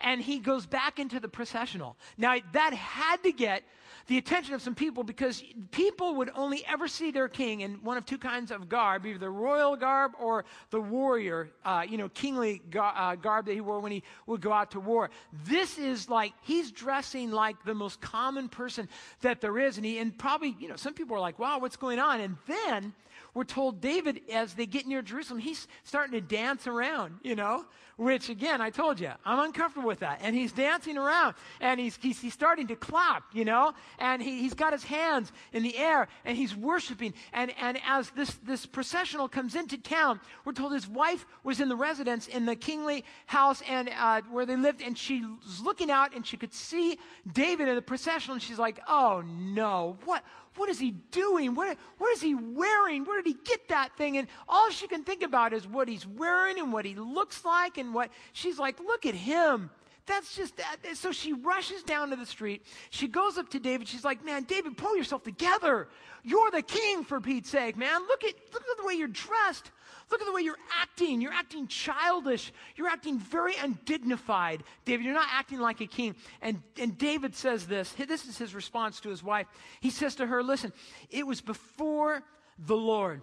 And 0.00 0.20
he 0.20 0.38
goes 0.38 0.66
back 0.66 0.98
into 0.98 1.20
the 1.20 1.28
processional. 1.28 1.96
Now, 2.16 2.36
that 2.52 2.72
had 2.72 3.22
to 3.22 3.32
get 3.32 3.62
the 4.06 4.18
attention 4.18 4.54
of 4.54 4.62
some 4.62 4.74
people 4.74 5.04
because 5.04 5.44
people 5.70 6.16
would 6.16 6.30
only 6.34 6.64
ever 6.66 6.88
see 6.88 7.12
their 7.12 7.28
king 7.28 7.60
in 7.60 7.74
one 7.74 7.96
of 7.96 8.04
two 8.04 8.18
kinds 8.18 8.50
of 8.50 8.68
garb, 8.68 9.06
either 9.06 9.18
the 9.18 9.30
royal 9.30 9.76
garb 9.76 10.12
or 10.18 10.44
the 10.70 10.80
warrior, 10.80 11.50
uh, 11.64 11.84
you 11.88 11.96
know, 11.96 12.08
kingly 12.08 12.60
gar- 12.70 12.94
uh, 12.96 13.14
garb 13.14 13.46
that 13.46 13.54
he 13.54 13.60
wore 13.60 13.78
when 13.78 13.92
he 13.92 14.02
would 14.26 14.40
go 14.40 14.52
out 14.52 14.72
to 14.72 14.80
war. 14.80 15.10
This 15.44 15.78
is 15.78 16.08
like, 16.08 16.32
he's 16.42 16.72
dressing 16.72 17.30
like 17.30 17.62
the 17.64 17.74
most 17.74 18.00
common 18.00 18.48
person 18.48 18.88
that 19.20 19.40
there 19.40 19.58
is. 19.58 19.76
And 19.76 19.86
he, 19.86 19.98
and 19.98 20.16
probably, 20.18 20.56
you 20.58 20.68
know, 20.68 20.76
some 20.76 20.94
people 20.94 21.16
are 21.16 21.20
like, 21.20 21.38
wow, 21.38 21.60
what's 21.60 21.76
going 21.76 21.98
on? 22.00 22.20
And 22.20 22.36
then 22.46 22.92
we're 23.34 23.44
told 23.44 23.80
David, 23.80 24.20
as 24.32 24.54
they 24.54 24.66
get 24.66 24.86
near 24.86 25.02
Jerusalem, 25.02 25.40
he's 25.40 25.68
starting 25.84 26.12
to 26.12 26.20
dance 26.20 26.66
around, 26.66 27.20
you 27.22 27.36
know, 27.36 27.64
which 27.96 28.30
again, 28.30 28.62
I 28.62 28.70
told 28.70 28.98
you, 28.98 29.10
I'm 29.26 29.38
uncomfortable 29.40 29.86
with 29.86 30.00
that. 30.00 30.20
And 30.22 30.34
he's 30.34 30.52
dancing 30.52 30.96
around 30.96 31.34
and 31.60 31.78
he's, 31.78 31.98
he's, 32.00 32.18
he's 32.18 32.32
starting 32.32 32.66
to 32.68 32.76
clap, 32.76 33.24
you 33.34 33.44
know, 33.44 33.74
and 33.98 34.22
he, 34.22 34.40
he's 34.40 34.54
got 34.54 34.72
his 34.72 34.82
hands 34.82 35.30
in 35.52 35.62
the 35.62 35.76
air 35.76 36.08
and 36.24 36.36
he's 36.36 36.56
worshiping. 36.56 37.12
And, 37.32 37.52
and 37.60 37.78
as 37.86 38.10
this, 38.10 38.30
this 38.42 38.64
processional 38.64 39.28
comes 39.28 39.54
into 39.54 39.76
town, 39.76 40.18
we're 40.46 40.52
told 40.52 40.72
his 40.72 40.88
wife 40.88 41.26
was 41.44 41.60
in 41.60 41.68
the 41.68 41.76
residence 41.76 42.26
in 42.26 42.46
the 42.46 42.56
kingly 42.56 43.04
house 43.26 43.62
and 43.68 43.90
uh, 43.96 44.22
where 44.30 44.46
they 44.46 44.56
lived, 44.56 44.80
and 44.82 44.96
she 44.96 45.22
was 45.22 45.60
looking 45.60 45.90
out 45.90 46.14
and 46.14 46.26
she 46.26 46.36
could 46.36 46.54
see 46.54 46.98
David 47.30 47.68
in 47.68 47.74
the 47.74 47.82
processional, 47.82 48.34
and 48.34 48.42
she's 48.42 48.58
like, 48.58 48.80
oh 48.88 49.22
no, 49.26 49.98
what? 50.04 50.24
What 50.60 50.68
is 50.68 50.78
he 50.78 50.90
doing? 50.90 51.54
What, 51.54 51.78
what 51.96 52.12
is 52.12 52.20
he 52.20 52.34
wearing? 52.34 53.06
Where 53.06 53.22
did 53.22 53.28
he 53.28 53.38
get 53.44 53.68
that 53.68 53.96
thing? 53.96 54.18
And 54.18 54.28
all 54.46 54.68
she 54.68 54.86
can 54.86 55.04
think 55.04 55.22
about 55.22 55.54
is 55.54 55.66
what 55.66 55.88
he's 55.88 56.06
wearing 56.06 56.58
and 56.58 56.70
what 56.70 56.84
he 56.84 56.94
looks 56.94 57.46
like 57.46 57.78
and 57.78 57.94
what 57.94 58.10
she's 58.34 58.58
like, 58.58 58.78
look 58.78 59.06
at 59.06 59.14
him. 59.14 59.70
That's 60.04 60.36
just 60.36 60.58
that. 60.58 60.76
So 60.94 61.12
she 61.12 61.32
rushes 61.32 61.82
down 61.82 62.10
to 62.10 62.16
the 62.16 62.26
street. 62.26 62.66
She 62.90 63.08
goes 63.08 63.38
up 63.38 63.48
to 63.50 63.58
David. 63.58 63.88
She's 63.88 64.04
like, 64.04 64.22
man, 64.22 64.42
David, 64.42 64.76
pull 64.76 64.94
yourself 64.98 65.22
together. 65.22 65.88
You're 66.24 66.50
the 66.50 66.60
king 66.60 67.04
for 67.04 67.22
Pete's 67.22 67.48
sake, 67.48 67.78
man. 67.78 68.02
Look 68.06 68.22
at, 68.22 68.34
look 68.52 68.62
at 68.70 68.76
the 68.76 68.84
way 68.84 68.94
you're 68.94 69.08
dressed. 69.08 69.70
Look 70.10 70.20
at 70.20 70.26
the 70.26 70.32
way 70.32 70.42
you're 70.42 70.56
acting. 70.80 71.20
You're 71.20 71.32
acting 71.32 71.68
childish. 71.68 72.52
You're 72.74 72.88
acting 72.88 73.18
very 73.18 73.54
undignified. 73.56 74.64
David, 74.84 75.04
you're 75.04 75.14
not 75.14 75.28
acting 75.30 75.60
like 75.60 75.80
a 75.80 75.86
king. 75.86 76.16
And, 76.42 76.62
and 76.78 76.98
David 76.98 77.34
says 77.34 77.66
this. 77.66 77.92
This 77.92 78.26
is 78.26 78.36
his 78.36 78.54
response 78.54 79.00
to 79.00 79.08
his 79.08 79.22
wife. 79.22 79.46
He 79.80 79.90
says 79.90 80.16
to 80.16 80.26
her, 80.26 80.42
Listen, 80.42 80.72
it 81.10 81.26
was 81.26 81.40
before 81.40 82.22
the 82.58 82.76
Lord. 82.76 83.22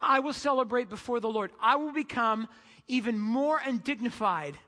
I 0.00 0.20
will 0.20 0.32
celebrate 0.32 0.88
before 0.88 1.20
the 1.20 1.28
Lord. 1.28 1.52
I 1.60 1.76
will 1.76 1.92
become 1.92 2.48
even 2.88 3.18
more 3.18 3.60
undignified 3.64 4.58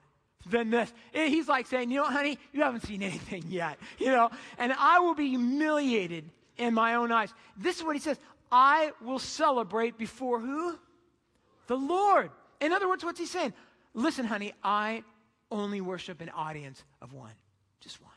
than 0.47 0.71
this. 0.71 0.93
He's 1.13 1.49
like 1.49 1.67
saying, 1.67 1.91
You 1.91 1.99
know, 1.99 2.05
honey, 2.05 2.39
you 2.53 2.63
haven't 2.63 2.87
seen 2.87 3.03
anything 3.03 3.45
yet. 3.49 3.79
You 3.99 4.09
know, 4.09 4.31
and 4.59 4.73
I 4.79 5.01
will 5.01 5.15
be 5.15 5.29
humiliated 5.29 6.31
in 6.57 6.75
my 6.75 6.95
own 6.95 7.11
eyes. 7.11 7.33
This 7.57 7.79
is 7.79 7.85
what 7.85 7.97
he 7.97 8.01
says 8.01 8.19
I 8.51 8.93
will 9.01 9.19
celebrate 9.19 9.99
before 9.99 10.39
who? 10.39 10.79
The 11.67 11.77
Lord. 11.77 12.31
In 12.61 12.73
other 12.73 12.89
words, 12.89 13.05
what's 13.05 13.21
he 13.21 13.27
saying? 13.27 13.53
Listen, 13.95 14.25
honey, 14.25 14.53
I 14.63 15.03
only 15.51 15.81
worship 15.81 16.21
an 16.21 16.31
audience 16.31 16.83
of 17.01 17.13
one, 17.13 17.33
just 17.81 18.01
one. 18.01 18.11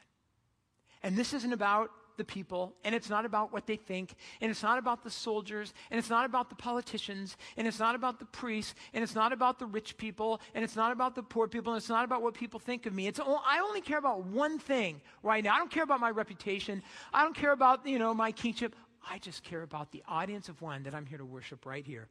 And 1.04 1.18
this 1.18 1.34
isn't 1.34 1.54
about 1.54 1.92
the 2.18 2.24
people, 2.24 2.74
and 2.84 2.96
it's 2.96 3.10
not 3.10 3.26
about 3.26 3.52
what 3.52 3.68
they 3.68 3.76
think, 3.76 4.16
and 4.42 4.50
it's 4.50 4.64
not 4.64 4.78
about 4.78 5.04
the 5.04 5.10
soldiers, 5.10 5.74
and 5.92 5.98
it's 5.98 6.10
not 6.10 6.26
about 6.26 6.50
the 6.50 6.56
politicians, 6.56 7.36
and 7.58 7.68
it's 7.68 7.80
not 7.80 7.94
about 7.94 8.20
the 8.20 8.26
priests, 8.26 8.74
and 8.94 9.04
it's 9.04 9.16
not 9.16 9.34
about 9.34 9.60
the 9.60 9.66
rich 9.66 9.98
people, 9.98 10.40
and 10.54 10.64
it's 10.64 10.76
not 10.76 10.92
about 10.92 11.16
the 11.16 11.24
poor 11.24 11.48
people, 11.48 11.74
and 11.74 11.80
it's 11.80 11.90
not 11.90 12.06
about 12.06 12.22
what 12.22 12.34
people 12.34 12.60
think 12.60 12.86
of 12.86 12.94
me. 12.94 13.08
It's 13.08 13.20
all, 13.20 13.44
I 13.46 13.60
only 13.60 13.82
care 13.82 13.98
about 13.98 14.26
one 14.26 14.60
thing 14.60 15.02
right 15.24 15.44
now. 15.44 15.56
I 15.56 15.58
don't 15.58 15.72
care 15.72 15.84
about 15.84 16.00
my 16.00 16.10
reputation. 16.10 16.82
I 17.14 17.24
don't 17.24 17.36
care 17.36 17.52
about 17.52 17.86
you 17.86 18.00
know 18.00 18.14
my 18.14 18.32
kingship. 18.32 18.76
I 19.10 19.20
just 19.20 19.44
care 19.44 19.62
about 19.62 19.92
the 19.92 20.04
audience 20.08 20.50
of 20.50 20.62
one 20.62 20.84
that 20.84 20.96
I'm 20.96 21.06
here 21.06 21.18
to 21.18 21.26
worship 21.26 21.66
right 21.66 21.86
here 21.86 22.08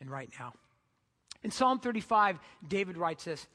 and 0.00 0.10
right 0.10 0.30
now. 0.38 0.54
In 1.42 1.50
Psalm 1.50 1.78
35, 1.78 2.38
David 2.66 2.96
writes 2.96 3.24
this. 3.24 3.46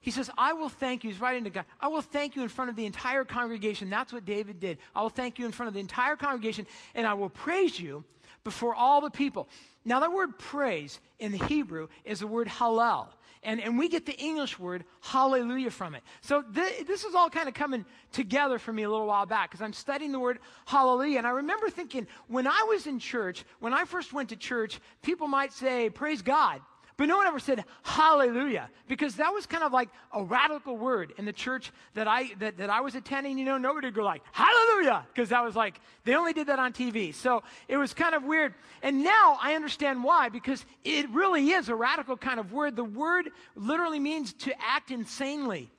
He 0.00 0.10
says, 0.10 0.30
I 0.36 0.52
will 0.52 0.68
thank 0.68 1.02
you. 1.02 1.10
He's 1.10 1.20
writing 1.20 1.44
to 1.44 1.50
God. 1.50 1.64
I 1.80 1.88
will 1.88 2.02
thank 2.02 2.36
you 2.36 2.42
in 2.42 2.50
front 2.50 2.68
of 2.68 2.76
the 2.76 2.84
entire 2.84 3.24
congregation. 3.24 3.88
That's 3.88 4.12
what 4.12 4.26
David 4.26 4.60
did. 4.60 4.76
I 4.94 5.00
will 5.00 5.08
thank 5.08 5.38
you 5.38 5.46
in 5.46 5.52
front 5.52 5.68
of 5.68 5.74
the 5.74 5.80
entire 5.80 6.16
congregation, 6.16 6.66
and 6.94 7.06
I 7.06 7.14
will 7.14 7.30
praise 7.30 7.80
you 7.80 8.04
before 8.44 8.74
all 8.74 9.00
the 9.00 9.10
people. 9.10 9.48
Now, 9.84 10.00
that 10.00 10.12
word 10.12 10.38
praise 10.38 11.00
in 11.18 11.32
the 11.32 11.38
Hebrew 11.38 11.88
is 12.04 12.20
the 12.20 12.26
word 12.26 12.48
hallel. 12.48 13.08
And, 13.42 13.60
and 13.60 13.78
we 13.78 13.88
get 13.88 14.06
the 14.06 14.16
English 14.18 14.58
word 14.58 14.84
hallelujah 15.00 15.70
from 15.70 15.94
it. 15.94 16.02
So 16.22 16.42
th- 16.42 16.86
this 16.86 17.04
is 17.04 17.14
all 17.14 17.28
kind 17.28 17.48
of 17.48 17.54
coming 17.54 17.84
together 18.12 18.58
for 18.58 18.72
me 18.72 18.84
a 18.84 18.90
little 18.90 19.06
while 19.06 19.26
back 19.26 19.50
because 19.50 19.62
I'm 19.62 19.74
studying 19.74 20.12
the 20.12 20.20
word 20.20 20.38
hallelujah. 20.64 21.18
And 21.18 21.26
I 21.26 21.30
remember 21.30 21.68
thinking 21.68 22.06
when 22.28 22.46
I 22.46 22.66
was 22.68 22.86
in 22.86 22.98
church, 22.98 23.44
when 23.60 23.74
I 23.74 23.84
first 23.84 24.14
went 24.14 24.30
to 24.30 24.36
church, 24.36 24.80
people 25.02 25.28
might 25.28 25.52
say, 25.52 25.90
praise 25.90 26.22
God. 26.22 26.60
But 26.96 27.06
no 27.08 27.16
one 27.16 27.26
ever 27.26 27.40
said 27.40 27.64
hallelujah 27.82 28.70
because 28.86 29.16
that 29.16 29.32
was 29.32 29.46
kind 29.46 29.64
of 29.64 29.72
like 29.72 29.88
a 30.12 30.22
radical 30.22 30.76
word 30.76 31.12
in 31.18 31.24
the 31.24 31.32
church 31.32 31.72
that 31.94 32.06
I, 32.06 32.32
that, 32.38 32.56
that 32.58 32.70
I 32.70 32.82
was 32.82 32.94
attending. 32.94 33.36
You 33.36 33.44
know, 33.44 33.58
nobody 33.58 33.88
would 33.88 33.94
go 33.94 34.04
like 34.04 34.22
hallelujah 34.30 35.04
because 35.12 35.30
that 35.30 35.42
was 35.42 35.56
like, 35.56 35.80
they 36.04 36.14
only 36.14 36.32
did 36.32 36.46
that 36.46 36.60
on 36.60 36.72
TV. 36.72 37.12
So 37.12 37.42
it 37.66 37.76
was 37.76 37.94
kind 37.94 38.14
of 38.14 38.22
weird. 38.22 38.54
And 38.82 39.02
now 39.02 39.38
I 39.42 39.54
understand 39.54 40.04
why 40.04 40.28
because 40.28 40.64
it 40.84 41.10
really 41.10 41.50
is 41.50 41.68
a 41.68 41.74
radical 41.74 42.16
kind 42.16 42.38
of 42.38 42.52
word. 42.52 42.76
The 42.76 42.84
word 42.84 43.30
literally 43.56 43.98
means 43.98 44.32
to 44.34 44.54
act 44.62 44.92
insanely, 44.92 45.72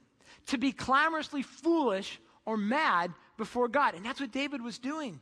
to 0.47 0.57
be 0.57 0.73
clamorously 0.73 1.43
foolish 1.43 2.19
or 2.45 2.57
mad 2.57 3.13
before 3.37 3.69
God. 3.69 3.95
And 3.95 4.05
that's 4.05 4.19
what 4.19 4.33
David 4.33 4.61
was 4.61 4.79
doing. 4.79 5.21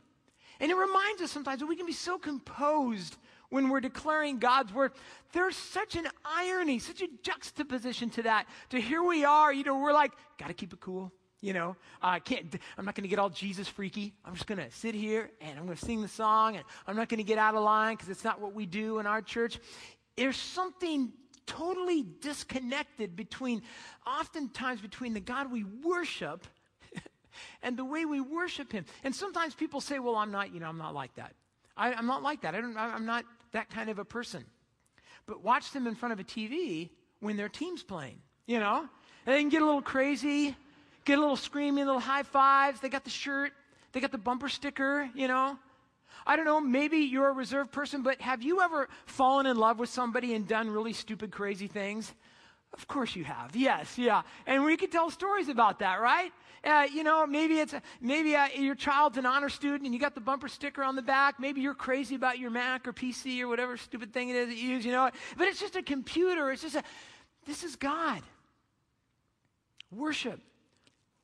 And 0.60 0.70
it 0.70 0.76
reminds 0.76 1.22
us 1.22 1.30
sometimes 1.30 1.60
that 1.60 1.66
we 1.66 1.76
can 1.76 1.86
be 1.86 1.92
so 1.92 2.18
composed 2.18 3.16
when 3.54 3.68
we're 3.68 3.80
declaring 3.80 4.40
God's 4.40 4.74
word. 4.74 4.90
There's 5.32 5.54
such 5.54 5.94
an 5.94 6.08
irony, 6.24 6.80
such 6.80 7.02
a 7.02 7.08
juxtaposition 7.22 8.10
to 8.10 8.22
that. 8.24 8.46
To 8.70 8.80
here 8.80 9.00
we 9.00 9.24
are, 9.24 9.52
you 9.52 9.62
know, 9.62 9.78
we're 9.78 9.92
like, 9.92 10.10
got 10.38 10.48
to 10.48 10.54
keep 10.54 10.72
it 10.72 10.80
cool. 10.80 11.12
You 11.40 11.52
know, 11.52 11.76
uh, 12.02 12.06
I 12.06 12.18
can't, 12.18 12.52
I'm 12.76 12.84
not 12.84 12.96
going 12.96 13.04
to 13.04 13.08
get 13.08 13.20
all 13.20 13.30
Jesus 13.30 13.68
freaky. 13.68 14.12
I'm 14.24 14.34
just 14.34 14.48
going 14.48 14.58
to 14.58 14.68
sit 14.72 14.96
here 14.96 15.30
and 15.40 15.56
I'm 15.56 15.66
going 15.66 15.78
to 15.78 15.84
sing 15.84 16.02
the 16.02 16.08
song 16.08 16.56
and 16.56 16.64
I'm 16.88 16.96
not 16.96 17.08
going 17.08 17.18
to 17.18 17.24
get 17.24 17.38
out 17.38 17.54
of 17.54 17.62
line 17.62 17.94
because 17.94 18.08
it's 18.08 18.24
not 18.24 18.40
what 18.40 18.54
we 18.54 18.66
do 18.66 18.98
in 18.98 19.06
our 19.06 19.22
church. 19.22 19.60
There's 20.16 20.36
something 20.36 21.12
totally 21.46 22.04
disconnected 22.20 23.14
between, 23.14 23.62
oftentimes, 24.04 24.80
between 24.80 25.14
the 25.14 25.20
God 25.20 25.52
we 25.52 25.62
worship 25.62 26.44
and 27.62 27.76
the 27.76 27.84
way 27.84 28.04
we 28.04 28.20
worship 28.20 28.72
Him. 28.72 28.84
And 29.04 29.14
sometimes 29.14 29.54
people 29.54 29.80
say, 29.80 30.00
well, 30.00 30.16
I'm 30.16 30.32
not, 30.32 30.52
you 30.52 30.58
know, 30.58 30.68
I'm 30.68 30.78
not 30.78 30.92
like 30.92 31.14
that. 31.14 31.34
I, 31.76 31.92
am 31.92 32.06
not 32.06 32.22
like 32.22 32.42
that. 32.42 32.54
I 32.54 32.60
don't, 32.60 32.76
I'm 32.76 33.06
not 33.06 33.24
that 33.54 33.70
kind 33.70 33.88
of 33.88 33.98
a 33.98 34.04
person. 34.04 34.44
But 35.26 35.42
watch 35.42 35.72
them 35.72 35.86
in 35.86 35.94
front 35.94 36.12
of 36.12 36.20
a 36.20 36.24
TV 36.24 36.90
when 37.20 37.36
their 37.36 37.48
team's 37.48 37.82
playing, 37.82 38.18
you 38.46 38.60
know? 38.60 38.86
And 39.26 39.34
they 39.34 39.40
can 39.40 39.48
get 39.48 39.62
a 39.62 39.64
little 39.64 39.80
crazy, 39.80 40.54
get 41.04 41.18
a 41.18 41.20
little 41.20 41.36
screaming, 41.36 41.86
little 41.86 42.00
high 42.00 42.24
fives. 42.24 42.80
They 42.80 42.90
got 42.90 43.04
the 43.04 43.10
shirt, 43.10 43.52
they 43.92 44.00
got 44.00 44.12
the 44.12 44.18
bumper 44.18 44.48
sticker, 44.48 45.08
you 45.14 45.28
know? 45.28 45.56
I 46.26 46.36
don't 46.36 46.44
know, 46.44 46.60
maybe 46.60 46.98
you're 46.98 47.28
a 47.28 47.32
reserved 47.32 47.72
person, 47.72 48.02
but 48.02 48.20
have 48.20 48.42
you 48.42 48.60
ever 48.60 48.88
fallen 49.06 49.46
in 49.46 49.56
love 49.56 49.78
with 49.78 49.88
somebody 49.88 50.34
and 50.34 50.46
done 50.46 50.70
really 50.70 50.92
stupid, 50.92 51.30
crazy 51.30 51.66
things? 51.66 52.12
Of 52.74 52.88
course 52.88 53.14
you 53.14 53.24
have. 53.24 53.54
Yes, 53.54 53.96
yeah. 53.96 54.22
And 54.46 54.64
we 54.64 54.76
could 54.76 54.90
tell 54.90 55.08
stories 55.08 55.48
about 55.48 55.78
that, 55.78 56.00
right? 56.00 56.32
Uh, 56.64 56.86
you 56.92 57.04
know, 57.04 57.24
maybe 57.26 57.60
it's 57.60 57.74
maybe 58.00 58.34
uh, 58.34 58.48
your 58.56 58.74
child's 58.74 59.16
an 59.16 59.26
honor 59.26 59.48
student 59.48 59.84
and 59.84 59.94
you 59.94 60.00
got 60.00 60.14
the 60.14 60.20
bumper 60.20 60.48
sticker 60.48 60.82
on 60.82 60.96
the 60.96 61.02
back. 61.02 61.38
Maybe 61.38 61.60
you're 61.60 61.74
crazy 61.74 62.16
about 62.16 62.38
your 62.38 62.50
Mac 62.50 62.88
or 62.88 62.92
PC 62.92 63.40
or 63.40 63.48
whatever 63.48 63.76
stupid 63.76 64.12
thing 64.12 64.30
it 64.30 64.36
is 64.36 64.48
that 64.48 64.56
you 64.56 64.70
use. 64.70 64.84
You 64.84 64.90
know, 64.90 65.10
but 65.36 65.46
it's 65.46 65.60
just 65.60 65.76
a 65.76 65.82
computer. 65.82 66.50
It's 66.50 66.62
just 66.62 66.74
a. 66.74 66.82
This 67.46 67.62
is 67.62 67.76
God. 67.76 68.22
Worship 69.92 70.40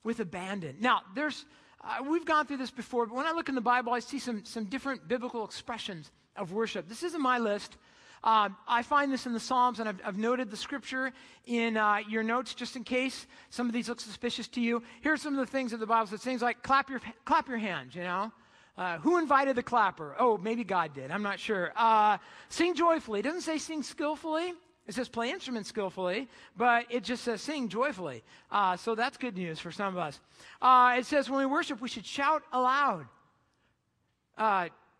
with 0.05 0.21
abandon. 0.21 0.77
Now, 0.79 1.03
there's 1.15 1.47
uh, 1.83 2.05
we've 2.09 2.27
gone 2.27 2.47
through 2.47 2.59
this 2.59 2.71
before, 2.71 3.07
but 3.07 3.17
when 3.17 3.27
I 3.27 3.33
look 3.33 3.49
in 3.49 3.55
the 3.57 3.61
Bible, 3.61 3.93
I 3.93 4.01
see 4.01 4.21
some 4.21 4.45
some 4.45 4.67
different 4.67 5.09
biblical 5.09 5.45
expressions 5.45 6.13
of 6.37 6.53
worship. 6.53 6.89
This 6.89 7.03
isn't 7.03 7.21
my 7.21 7.39
list. 7.39 7.77
Uh, 8.22 8.50
I 8.68 8.83
find 8.83 9.11
this 9.11 9.24
in 9.26 9.33
the 9.33 9.40
Psalms, 9.40 9.80
and 9.80 9.88
I've, 9.88 10.00
I've 10.04 10.18
noted 10.18 10.50
the 10.50 10.56
scripture 10.56 11.12
in 11.46 11.76
uh, 11.76 11.98
your 12.09 12.22
notes 12.22 12.52
just 12.54 12.76
in 12.76 12.85
case 12.85 13.26
some 13.48 13.66
of 13.66 13.72
these 13.72 13.88
look 13.88 14.00
suspicious 14.00 14.46
to 14.48 14.61
you. 14.61 14.83
Here 15.02 15.14
are 15.14 15.16
some 15.16 15.38
of 15.38 15.40
the 15.46 15.50
things 15.50 15.70
that 15.70 15.78
the 15.78 15.87
Bible 15.87 16.06
says 16.06 16.20
things 16.20 16.42
like 16.42 16.62
clap 16.62 16.90
your, 16.90 17.00
clap 17.24 17.48
your 17.48 17.59
hands, 17.59 17.94
you 17.94 18.02
know. 18.02 18.30
Uh, 18.76 18.98
who 18.98 19.18
invited 19.18 19.56
the 19.56 19.62
clapper? 19.62 20.14
Oh, 20.18 20.38
maybe 20.38 20.64
God 20.64 20.94
did. 20.94 21.11
I'm 21.11 21.22
not 21.22 21.38
sure. 21.38 21.72
Uh, 21.76 22.18
sing 22.48 22.74
joyfully. 22.74 23.20
It 23.20 23.22
doesn't 23.24 23.42
say 23.42 23.59
sing 23.59 23.83
skillfully. 23.83 24.52
It 24.87 24.94
says 24.94 25.09
play 25.09 25.30
instruments 25.30 25.68
skillfully, 25.68 26.28
but 26.56 26.87
it 26.90 27.04
just 27.04 27.24
says 27.24 27.40
sing 27.40 27.68
joyfully. 27.68 28.22
Uh, 28.50 28.76
so 28.76 28.94
that's 28.94 29.16
good 29.16 29.37
news 29.37 29.59
for 29.59 29.70
some 29.70 29.94
of 29.94 29.98
us. 29.98 30.18
Uh, 30.61 30.96
it 30.98 31.06
says 31.06 31.30
when 31.30 31.40
we 31.40 31.46
worship, 31.46 31.80
we 31.80 31.88
should 31.88 32.06
shout 32.06 32.42
aloud. 32.52 33.06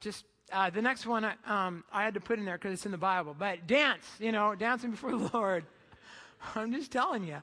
Just 0.01 0.25
uh, 0.53 0.71
the 0.71 0.83
next 0.83 1.07
one 1.07 1.25
um, 1.47 1.85
I 1.93 2.05
had 2.05 2.15
to 2.15 2.21
put 2.21 2.39
in 2.39 2.45
there 2.45 2.57
because 2.57 2.73
it's 2.73 2.87
in 2.87 2.93
the 2.93 2.99
Bible. 2.99 3.35
But 3.39 3.67
dance, 3.67 4.05
you 4.19 4.33
know, 4.33 4.55
dancing 4.55 4.91
before 4.91 5.11
the 5.17 5.31
Lord. 5.33 5.65
I'm 6.55 6.73
just 6.73 6.91
telling 6.91 7.25
you. 7.25 7.37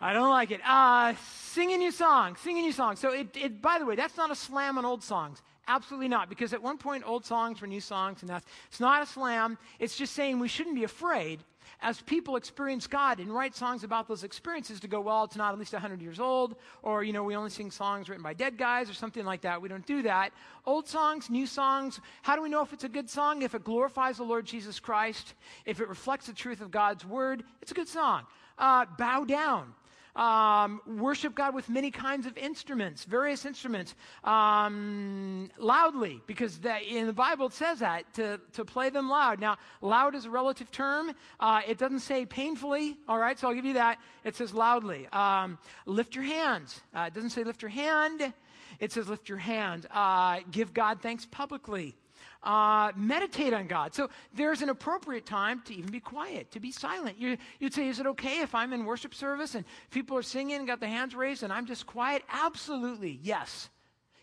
I 0.00 0.12
don't 0.12 0.30
like 0.30 0.50
it. 0.52 0.60
Uh, 0.64 1.14
sing 1.40 1.72
a 1.72 1.76
new 1.76 1.90
song. 1.90 2.36
Sing 2.36 2.58
a 2.58 2.62
new 2.62 2.72
song. 2.72 2.96
So, 2.96 3.12
it, 3.12 3.36
it, 3.36 3.60
by 3.60 3.78
the 3.78 3.84
way, 3.84 3.96
that's 3.96 4.16
not 4.16 4.30
a 4.30 4.36
slam 4.36 4.78
on 4.78 4.84
old 4.84 5.02
songs 5.02 5.42
Absolutely 5.68 6.08
not. 6.08 6.30
Because 6.30 6.54
at 6.54 6.62
one 6.62 6.78
point, 6.78 7.04
old 7.06 7.26
songs 7.26 7.60
were 7.60 7.66
new 7.66 7.80
songs, 7.80 8.22
and 8.22 8.30
that's 8.30 8.46
it's 8.68 8.80
not 8.80 9.02
a 9.02 9.06
slam. 9.06 9.58
It's 9.78 9.96
just 9.96 10.14
saying 10.14 10.40
we 10.40 10.48
shouldn't 10.48 10.74
be 10.74 10.84
afraid 10.84 11.40
as 11.80 12.00
people 12.02 12.36
experience 12.36 12.86
God 12.86 13.20
and 13.20 13.32
write 13.32 13.54
songs 13.54 13.84
about 13.84 14.08
those 14.08 14.24
experiences 14.24 14.80
to 14.80 14.88
go, 14.88 15.00
well, 15.00 15.24
it's 15.24 15.36
not 15.36 15.52
at 15.52 15.58
least 15.58 15.72
100 15.72 16.02
years 16.02 16.18
old, 16.18 16.56
or, 16.82 17.04
you 17.04 17.12
know, 17.12 17.22
we 17.22 17.36
only 17.36 17.50
sing 17.50 17.70
songs 17.70 18.08
written 18.08 18.22
by 18.22 18.34
dead 18.34 18.58
guys 18.58 18.90
or 18.90 18.94
something 18.94 19.24
like 19.24 19.42
that. 19.42 19.62
We 19.62 19.68
don't 19.68 19.86
do 19.86 20.02
that. 20.02 20.32
Old 20.66 20.88
songs, 20.88 21.30
new 21.30 21.46
songs, 21.46 22.00
how 22.22 22.34
do 22.34 22.42
we 22.42 22.48
know 22.48 22.62
if 22.62 22.72
it's 22.72 22.84
a 22.84 22.88
good 22.88 23.08
song? 23.08 23.42
If 23.42 23.54
it 23.54 23.62
glorifies 23.62 24.16
the 24.16 24.24
Lord 24.24 24.44
Jesus 24.44 24.80
Christ, 24.80 25.34
if 25.64 25.80
it 25.80 25.88
reflects 25.88 26.26
the 26.26 26.32
truth 26.32 26.60
of 26.60 26.70
God's 26.70 27.04
word, 27.04 27.44
it's 27.62 27.70
a 27.70 27.74
good 27.74 27.88
song. 27.88 28.24
Uh, 28.58 28.84
bow 28.98 29.24
down 29.24 29.72
um, 30.16 30.80
worship 30.86 31.34
God 31.34 31.54
with 31.54 31.68
many 31.68 31.90
kinds 31.90 32.26
of 32.26 32.36
instruments, 32.36 33.04
various 33.04 33.44
instruments, 33.44 33.94
um, 34.24 35.50
loudly, 35.58 36.20
because 36.26 36.58
that, 36.58 36.82
in 36.82 37.06
the 37.06 37.12
Bible 37.12 37.46
it 37.46 37.52
says 37.52 37.78
that, 37.80 38.12
to, 38.14 38.40
to 38.52 38.64
play 38.64 38.90
them 38.90 39.08
loud. 39.08 39.40
Now, 39.40 39.56
loud 39.80 40.14
is 40.14 40.24
a 40.24 40.30
relative 40.30 40.70
term. 40.70 41.12
Uh, 41.38 41.60
it 41.66 41.78
doesn't 41.78 42.00
say 42.00 42.26
painfully, 42.26 42.96
all 43.08 43.18
right, 43.18 43.38
so 43.38 43.48
I'll 43.48 43.54
give 43.54 43.64
you 43.64 43.74
that. 43.74 43.98
It 44.24 44.36
says 44.36 44.52
loudly. 44.52 45.06
Um, 45.12 45.58
lift 45.86 46.14
your 46.14 46.24
hands. 46.24 46.80
Uh, 46.94 47.02
it 47.08 47.14
doesn't 47.14 47.30
say 47.30 47.44
lift 47.44 47.62
your 47.62 47.70
hand, 47.70 48.32
it 48.80 48.92
says 48.92 49.08
lift 49.08 49.28
your 49.28 49.38
hand. 49.38 49.86
Uh, 49.90 50.40
give 50.50 50.72
God 50.74 51.00
thanks 51.00 51.26
publicly 51.26 51.96
uh, 52.42 52.92
meditate 52.96 53.52
on 53.52 53.66
God. 53.66 53.94
So 53.94 54.10
there's 54.34 54.62
an 54.62 54.68
appropriate 54.68 55.26
time 55.26 55.62
to 55.66 55.74
even 55.74 55.90
be 55.90 56.00
quiet, 56.00 56.50
to 56.52 56.60
be 56.60 56.72
silent. 56.72 57.18
You, 57.18 57.36
would 57.60 57.74
say, 57.74 57.88
is 57.88 58.00
it 58.00 58.06
okay 58.06 58.40
if 58.40 58.54
I'm 58.54 58.72
in 58.72 58.84
worship 58.84 59.14
service 59.14 59.54
and 59.54 59.64
people 59.90 60.16
are 60.16 60.22
singing 60.22 60.56
and 60.56 60.66
got 60.66 60.80
the 60.80 60.88
hands 60.88 61.14
raised 61.14 61.42
and 61.42 61.52
I'm 61.52 61.66
just 61.66 61.86
quiet? 61.86 62.22
Absolutely, 62.30 63.18
yes. 63.22 63.68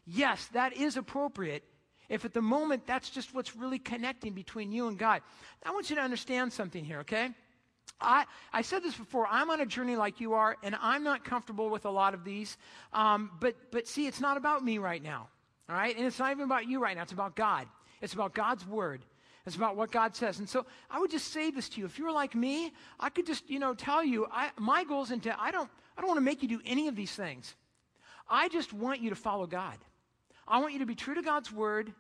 Yes, 0.06 0.48
that 0.54 0.74
is 0.74 0.98
appropriate 0.98 1.64
if 2.10 2.26
at 2.26 2.34
the 2.34 2.42
moment 2.42 2.86
that's 2.86 3.10
just 3.10 3.34
what's 3.34 3.56
really 3.56 3.80
connecting 3.80 4.34
between 4.34 4.72
you 4.72 4.88
and 4.88 4.98
God. 4.98 5.22
I 5.66 5.72
want 5.72 5.90
you 5.90 5.96
to 5.96 6.02
understand 6.02 6.54
something 6.54 6.84
here, 6.84 7.00
okay? 7.00 7.32
I, 8.00 8.26
I 8.52 8.62
said 8.62 8.84
this 8.84 8.96
before. 8.96 9.28
I'm 9.30 9.50
on 9.50 9.62
a 9.62 9.66
journey 9.66 9.96
like 9.96 10.20
you 10.20 10.34
are, 10.34 10.58
and 10.64 10.76
I'm 10.82 11.04
not 11.04 11.24
comfortable 11.24 11.70
with 11.70 11.86
a 11.86 11.90
lot 11.90 12.14
of 12.14 12.24
these. 12.24 12.58
Um, 12.94 13.32
but, 13.40 13.56
but 13.72 13.88
see, 13.88 14.06
it's 14.08 14.20
not 14.20 14.38
about 14.38 14.64
me 14.64 14.78
right 14.78 15.02
now, 15.02 15.30
all 15.70 15.76
right? 15.76 15.96
And 15.96 16.06
it's 16.06 16.20
not 16.20 16.32
even 16.32 16.44
about 16.44 16.68
you 16.68 16.80
right 16.80 16.96
now. 16.96 17.04
It's 17.04 17.14
about 17.14 17.36
God. 17.36 17.68
It's 18.02 18.14
about 18.14 18.34
God's 18.34 18.66
word. 18.66 19.02
It's 19.46 19.56
about 19.56 19.76
what 19.76 19.92
God 19.92 20.16
says. 20.16 20.40
And 20.40 20.50
so 20.50 20.66
I 20.90 21.00
would 21.00 21.12
just 21.12 21.32
say 21.32 21.52
this 21.52 21.70
to 21.70 21.80
you. 21.80 21.86
If 21.86 22.00
you're 22.00 22.12
like 22.12 22.34
me, 22.34 22.72
I 23.00 23.10
could 23.10 23.28
just, 23.28 23.48
you 23.50 23.60
know, 23.60 23.76
tell 23.76 24.04
you, 24.04 24.28
I, 24.32 24.50
my 24.58 24.84
goals 24.84 25.12
into, 25.12 25.40
I 25.40 25.52
don't, 25.52 25.70
I 25.98 26.02
don't 26.02 26.08
want 26.08 26.18
to 26.18 26.26
make 26.26 26.42
you 26.42 26.50
do 26.50 26.62
any 26.66 26.88
of 26.88 26.96
these 26.96 27.12
things. 27.12 27.54
I 28.28 28.50
just 28.50 28.74
want 28.74 29.02
you 29.02 29.12
to 29.12 29.16
follow 29.16 29.46
God. 29.46 29.78
I 30.48 30.60
want 30.60 30.74
you 30.74 30.80
to 30.80 30.86
be 30.86 30.96
true 30.96 31.14
to 31.14 31.22
God's 31.22 31.52
word 31.52 31.94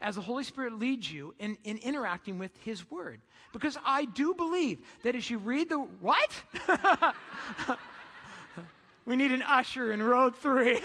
as 0.00 0.16
the 0.16 0.20
Holy 0.20 0.44
Spirit 0.44 0.78
leads 0.78 1.10
you 1.10 1.34
in, 1.38 1.56
in 1.64 1.78
interacting 1.78 2.38
with 2.38 2.50
His 2.64 2.90
Word. 2.90 3.20
Because 3.52 3.78
I 3.84 4.04
do 4.04 4.34
believe 4.34 4.80
that 5.02 5.14
as 5.14 5.30
you 5.30 5.38
read 5.38 5.68
the, 5.68 5.78
what? 5.78 6.30
we 9.06 9.16
need 9.16 9.32
an 9.32 9.42
usher 9.42 9.92
in 9.92 10.02
row 10.02 10.30
three. 10.30 10.80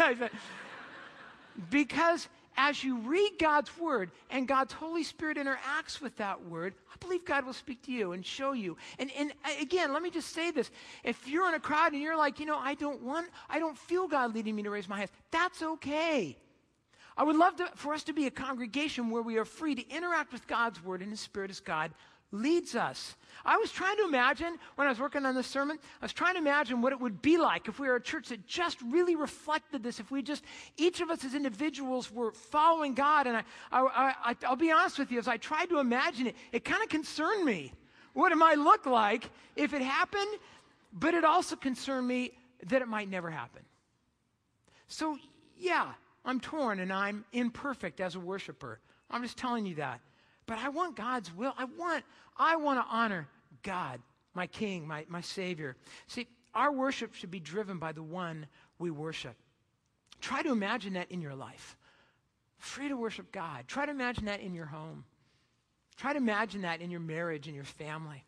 because 1.69 2.27
as 2.57 2.83
you 2.83 2.97
read 2.99 3.31
God's 3.39 3.75
word 3.77 4.11
and 4.29 4.47
God's 4.47 4.73
Holy 4.73 5.03
Spirit 5.03 5.37
interacts 5.37 6.01
with 6.01 6.15
that 6.17 6.45
word, 6.45 6.73
I 6.91 6.97
believe 6.99 7.25
God 7.25 7.45
will 7.45 7.53
speak 7.53 7.81
to 7.83 7.91
you 7.91 8.11
and 8.11 8.25
show 8.25 8.51
you. 8.51 8.77
And, 8.97 9.11
and 9.17 9.31
uh, 9.45 9.49
again, 9.61 9.93
let 9.93 10.01
me 10.01 10.09
just 10.09 10.33
say 10.33 10.51
this. 10.51 10.69
If 11.03 11.27
you're 11.27 11.47
in 11.47 11.53
a 11.53 11.59
crowd 11.59 11.93
and 11.93 12.01
you're 12.01 12.17
like, 12.17 12.39
you 12.39 12.45
know, 12.45 12.57
I 12.57 12.73
don't 12.73 13.01
want, 13.01 13.27
I 13.49 13.59
don't 13.59 13.77
feel 13.77 14.07
God 14.07 14.33
leading 14.33 14.55
me 14.55 14.63
to 14.63 14.69
raise 14.69 14.89
my 14.89 14.97
hands, 14.97 15.11
that's 15.31 15.61
okay. 15.61 16.37
I 17.17 17.23
would 17.23 17.35
love 17.35 17.57
to, 17.57 17.69
for 17.75 17.93
us 17.93 18.03
to 18.05 18.13
be 18.13 18.27
a 18.27 18.31
congregation 18.31 19.09
where 19.09 19.21
we 19.21 19.37
are 19.37 19.45
free 19.45 19.75
to 19.75 19.89
interact 19.89 20.31
with 20.31 20.47
God's 20.47 20.83
word 20.83 21.01
and 21.01 21.09
His 21.11 21.19
Spirit 21.19 21.51
as 21.51 21.59
God 21.59 21.91
leads 22.31 22.75
us. 22.75 23.15
I 23.45 23.57
was 23.57 23.71
trying 23.71 23.97
to 23.97 24.03
imagine, 24.03 24.57
when 24.75 24.87
I 24.87 24.91
was 24.91 24.99
working 24.99 25.25
on 25.25 25.33
this 25.33 25.47
sermon, 25.47 25.79
I 26.01 26.05
was 26.05 26.13
trying 26.13 26.33
to 26.33 26.39
imagine 26.39 26.81
what 26.81 26.93
it 26.93 26.99
would 26.99 27.21
be 27.21 27.37
like 27.37 27.67
if 27.67 27.79
we 27.79 27.87
were 27.87 27.95
a 27.95 28.01
church 28.01 28.29
that 28.29 28.45
just 28.45 28.79
really 28.81 29.15
reflected 29.15 29.81
this, 29.81 29.99
if 29.99 30.11
we 30.11 30.21
just, 30.21 30.43
each 30.77 31.01
of 31.01 31.09
us 31.09 31.23
as 31.23 31.33
individuals 31.33 32.11
were 32.11 32.31
following 32.31 32.93
God. 32.93 33.27
And 33.27 33.37
I, 33.37 33.43
I, 33.71 34.13
I, 34.23 34.35
I'll 34.45 34.55
be 34.55 34.71
honest 34.71 34.99
with 34.99 35.11
you, 35.11 35.19
as 35.19 35.27
I 35.27 35.37
tried 35.37 35.69
to 35.69 35.79
imagine 35.79 36.27
it, 36.27 36.35
it 36.51 36.65
kind 36.65 36.83
of 36.83 36.89
concerned 36.89 37.45
me. 37.45 37.73
What 38.13 38.31
it 38.31 38.37
might 38.37 38.57
look 38.57 38.85
like 38.85 39.29
if 39.55 39.73
it 39.73 39.81
happened, 39.81 40.29
but 40.91 41.13
it 41.13 41.23
also 41.23 41.55
concerned 41.55 42.07
me 42.07 42.31
that 42.67 42.81
it 42.81 42.87
might 42.87 43.09
never 43.09 43.29
happen. 43.29 43.61
So, 44.87 45.17
yeah, 45.57 45.93
I'm 46.25 46.39
torn 46.39 46.79
and 46.79 46.91
I'm 46.91 47.23
imperfect 47.31 48.01
as 48.01 48.15
a 48.15 48.19
worshiper. 48.19 48.79
I'm 49.09 49.23
just 49.23 49.37
telling 49.37 49.65
you 49.65 49.75
that 49.75 50.01
but 50.49 50.57
I 50.57 50.69
want 50.69 50.95
God's 50.95 51.31
will. 51.31 51.53
I 51.59 51.65
want, 51.65 52.03
I 52.35 52.55
want 52.55 52.79
to 52.79 52.85
honor 52.89 53.27
God, 53.61 54.01
my 54.33 54.47
King, 54.47 54.87
my, 54.87 55.05
my 55.07 55.21
Savior. 55.21 55.75
See, 56.07 56.25
our 56.55 56.71
worship 56.71 57.13
should 57.13 57.29
be 57.29 57.39
driven 57.39 57.77
by 57.77 57.91
the 57.91 58.01
one 58.01 58.47
we 58.79 58.89
worship. 58.89 59.35
Try 60.21 60.41
to 60.41 60.51
imagine 60.51 60.93
that 60.93 61.11
in 61.11 61.21
your 61.21 61.35
life. 61.35 61.77
Free 62.57 62.87
to 62.87 62.97
worship 62.97 63.31
God. 63.31 63.67
Try 63.67 63.85
to 63.85 63.91
imagine 63.91 64.25
that 64.25 64.41
in 64.41 64.55
your 64.55 64.65
home. 64.65 65.03
Try 65.97 66.13
to 66.13 66.17
imagine 66.17 66.63
that 66.63 66.81
in 66.81 66.89
your 66.89 66.99
marriage, 66.99 67.47
in 67.47 67.53
your 67.53 67.63
family. 67.63 68.25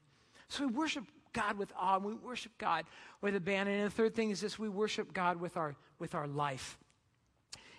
So 0.48 0.68
we 0.68 0.74
worship 0.74 1.06
God 1.34 1.58
with 1.58 1.74
awe, 1.76 1.96
and 1.96 2.06
we 2.06 2.14
worship 2.14 2.52
God 2.60 2.86
with 3.22 3.36
abandon. 3.36 3.74
And 3.74 3.88
the 3.88 3.90
third 3.90 4.14
thing 4.14 4.30
is 4.30 4.42
this 4.42 4.60
we 4.60 4.70
worship 4.70 5.12
God 5.12 5.42
with 5.42 5.58
our, 5.58 5.76
with 5.98 6.14
our 6.14 6.28
life. 6.28 6.78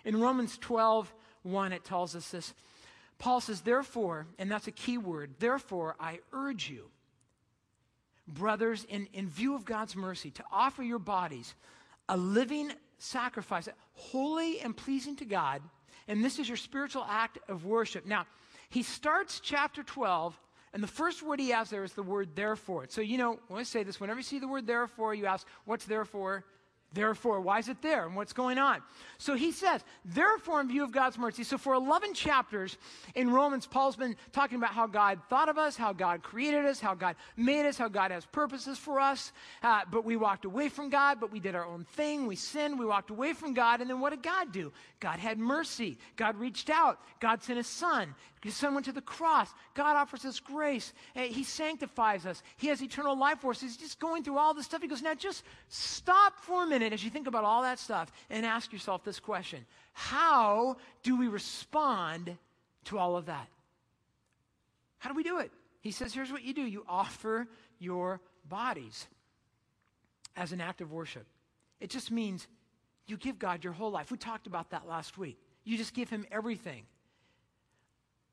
In 0.03 0.19
Romans 0.19 0.57
12, 0.57 1.13
1, 1.43 1.71
it 1.71 1.85
tells 1.85 2.13
us 2.13 2.29
this 2.29 2.53
Paul 3.19 3.41
says, 3.41 3.61
therefore, 3.61 4.27
and 4.37 4.51
that's 4.51 4.67
a 4.67 4.71
key 4.71 4.97
word, 4.97 5.31
therefore, 5.39 5.95
I 5.99 6.19
urge 6.31 6.69
you, 6.69 6.89
brothers, 8.27 8.85
in, 8.89 9.07
in 9.13 9.29
view 9.29 9.55
of 9.55 9.65
God's 9.65 9.95
mercy, 9.95 10.31
to 10.31 10.43
offer 10.51 10.83
your 10.83 10.99
bodies 10.99 11.55
a 12.09 12.17
living 12.17 12.71
sacrifice, 12.97 13.69
holy 13.93 14.59
and 14.59 14.75
pleasing 14.75 15.15
to 15.17 15.25
God, 15.25 15.61
and 16.07 16.23
this 16.23 16.39
is 16.39 16.47
your 16.47 16.57
spiritual 16.57 17.05
act 17.07 17.37
of 17.47 17.65
worship. 17.65 18.05
Now, 18.05 18.25
he 18.69 18.83
starts 18.83 19.39
chapter 19.39 19.83
12, 19.83 20.37
and 20.73 20.81
the 20.81 20.87
first 20.87 21.21
word 21.21 21.39
he 21.39 21.49
has 21.51 21.69
there 21.69 21.83
is 21.83 21.93
the 21.93 22.03
word 22.03 22.35
therefore. 22.35 22.85
So, 22.89 23.01
you 23.01 23.17
know, 23.17 23.39
when 23.47 23.59
I 23.59 23.63
say 23.63 23.83
this, 23.83 23.99
whenever 23.99 24.19
you 24.19 24.23
see 24.23 24.39
the 24.39 24.47
word 24.47 24.67
therefore, 24.67 25.13
you 25.13 25.27
ask, 25.27 25.47
what's 25.65 25.85
therefore? 25.85 26.43
Therefore, 26.93 27.41
why 27.41 27.59
is 27.59 27.69
it 27.69 27.81
there 27.81 28.05
and 28.05 28.15
what's 28.15 28.33
going 28.33 28.59
on? 28.59 28.81
So 29.17 29.33
he 29.33 29.51
says, 29.51 29.83
therefore, 30.05 30.61
in 30.61 30.67
view 30.67 30.83
of 30.83 30.91
God's 30.91 31.17
mercy. 31.17 31.43
So 31.43 31.57
for 31.57 31.73
11 31.73 32.13
chapters 32.13 32.77
in 33.15 33.31
Romans, 33.31 33.65
Paul's 33.65 33.95
been 33.95 34.15
talking 34.31 34.57
about 34.57 34.71
how 34.71 34.85
God 34.85 35.19
thought 35.27 35.49
of 35.49 35.57
us, 35.57 35.75
how 35.75 35.91
God 35.91 36.21
created 36.21 36.65
us, 36.65 36.79
how 36.79 36.93
God 36.93 37.15
made 37.35 37.65
us, 37.65 37.77
how 37.77 37.87
God 37.87 38.11
has 38.11 38.25
purposes 38.25 38.77
for 38.77 38.99
us. 38.99 39.31
Uh, 39.63 39.81
but 39.91 40.05
we 40.05 40.15
walked 40.15 40.45
away 40.45 40.69
from 40.69 40.89
God, 40.89 41.19
but 41.19 41.31
we 41.31 41.39
did 41.39 41.55
our 41.55 41.65
own 41.65 41.85
thing. 41.95 42.27
We 42.27 42.35
sinned, 42.35 42.77
we 42.77 42.85
walked 42.85 43.09
away 43.09 43.33
from 43.33 43.53
God. 43.53 43.81
And 43.81 43.89
then 43.89 43.99
what 43.99 44.11
did 44.11 44.21
God 44.21 44.51
do? 44.51 44.71
God 44.99 45.17
had 45.17 45.39
mercy. 45.39 45.97
God 46.15 46.37
reached 46.37 46.69
out. 46.69 46.99
God 47.19 47.41
sent 47.43 47.57
his 47.57 47.67
son. 47.67 48.13
His 48.43 48.55
son 48.55 48.73
went 48.73 48.85
to 48.87 48.91
the 48.91 49.01
cross. 49.01 49.49
God 49.73 49.95
offers 49.95 50.25
us 50.25 50.41
grace. 50.41 50.91
He 51.15 51.45
sanctifies 51.45 52.25
us. 52.25 52.43
He 52.57 52.67
has 52.67 52.83
eternal 52.83 53.17
life 53.17 53.39
for 53.39 53.51
us. 53.51 53.61
He's 53.61 53.77
just 53.77 53.99
going 54.01 54.23
through 54.23 54.37
all 54.37 54.53
this 54.53 54.65
stuff. 54.65 54.81
He 54.81 54.89
goes, 54.89 55.01
now 55.01 55.13
just 55.13 55.43
stop 55.69 56.37
for 56.41 56.63
a 56.63 56.67
minute 56.67 56.82
minute 56.83 56.93
as 56.93 57.03
you 57.03 57.09
think 57.09 57.27
about 57.27 57.45
all 57.45 57.61
that 57.61 57.79
stuff 57.79 58.11
and 58.29 58.45
ask 58.45 58.73
yourself 58.73 59.03
this 59.03 59.19
question 59.19 59.65
How 59.93 60.77
do 61.01 61.17
we 61.17 61.27
respond 61.27 62.37
to 62.85 62.97
all 62.97 63.15
of 63.15 63.27
that? 63.27 63.47
How 64.99 65.09
do 65.09 65.15
we 65.15 65.23
do 65.23 65.39
it? 65.39 65.51
He 65.81 65.91
says, 65.91 66.13
Here's 66.13 66.31
what 66.31 66.43
you 66.43 66.53
do 66.53 66.61
you 66.61 66.85
offer 66.87 67.47
your 67.79 68.19
bodies 68.47 69.07
as 70.35 70.51
an 70.51 70.61
act 70.61 70.81
of 70.81 70.91
worship. 70.91 71.25
It 71.79 71.89
just 71.89 72.11
means 72.11 72.47
you 73.05 73.17
give 73.17 73.37
God 73.37 73.63
your 73.63 73.73
whole 73.73 73.91
life. 73.91 74.11
We 74.11 74.17
talked 74.17 74.47
about 74.47 74.71
that 74.71 74.87
last 74.87 75.17
week. 75.17 75.37
You 75.63 75.77
just 75.77 75.93
give 75.93 76.09
Him 76.09 76.25
everything. 76.31 76.83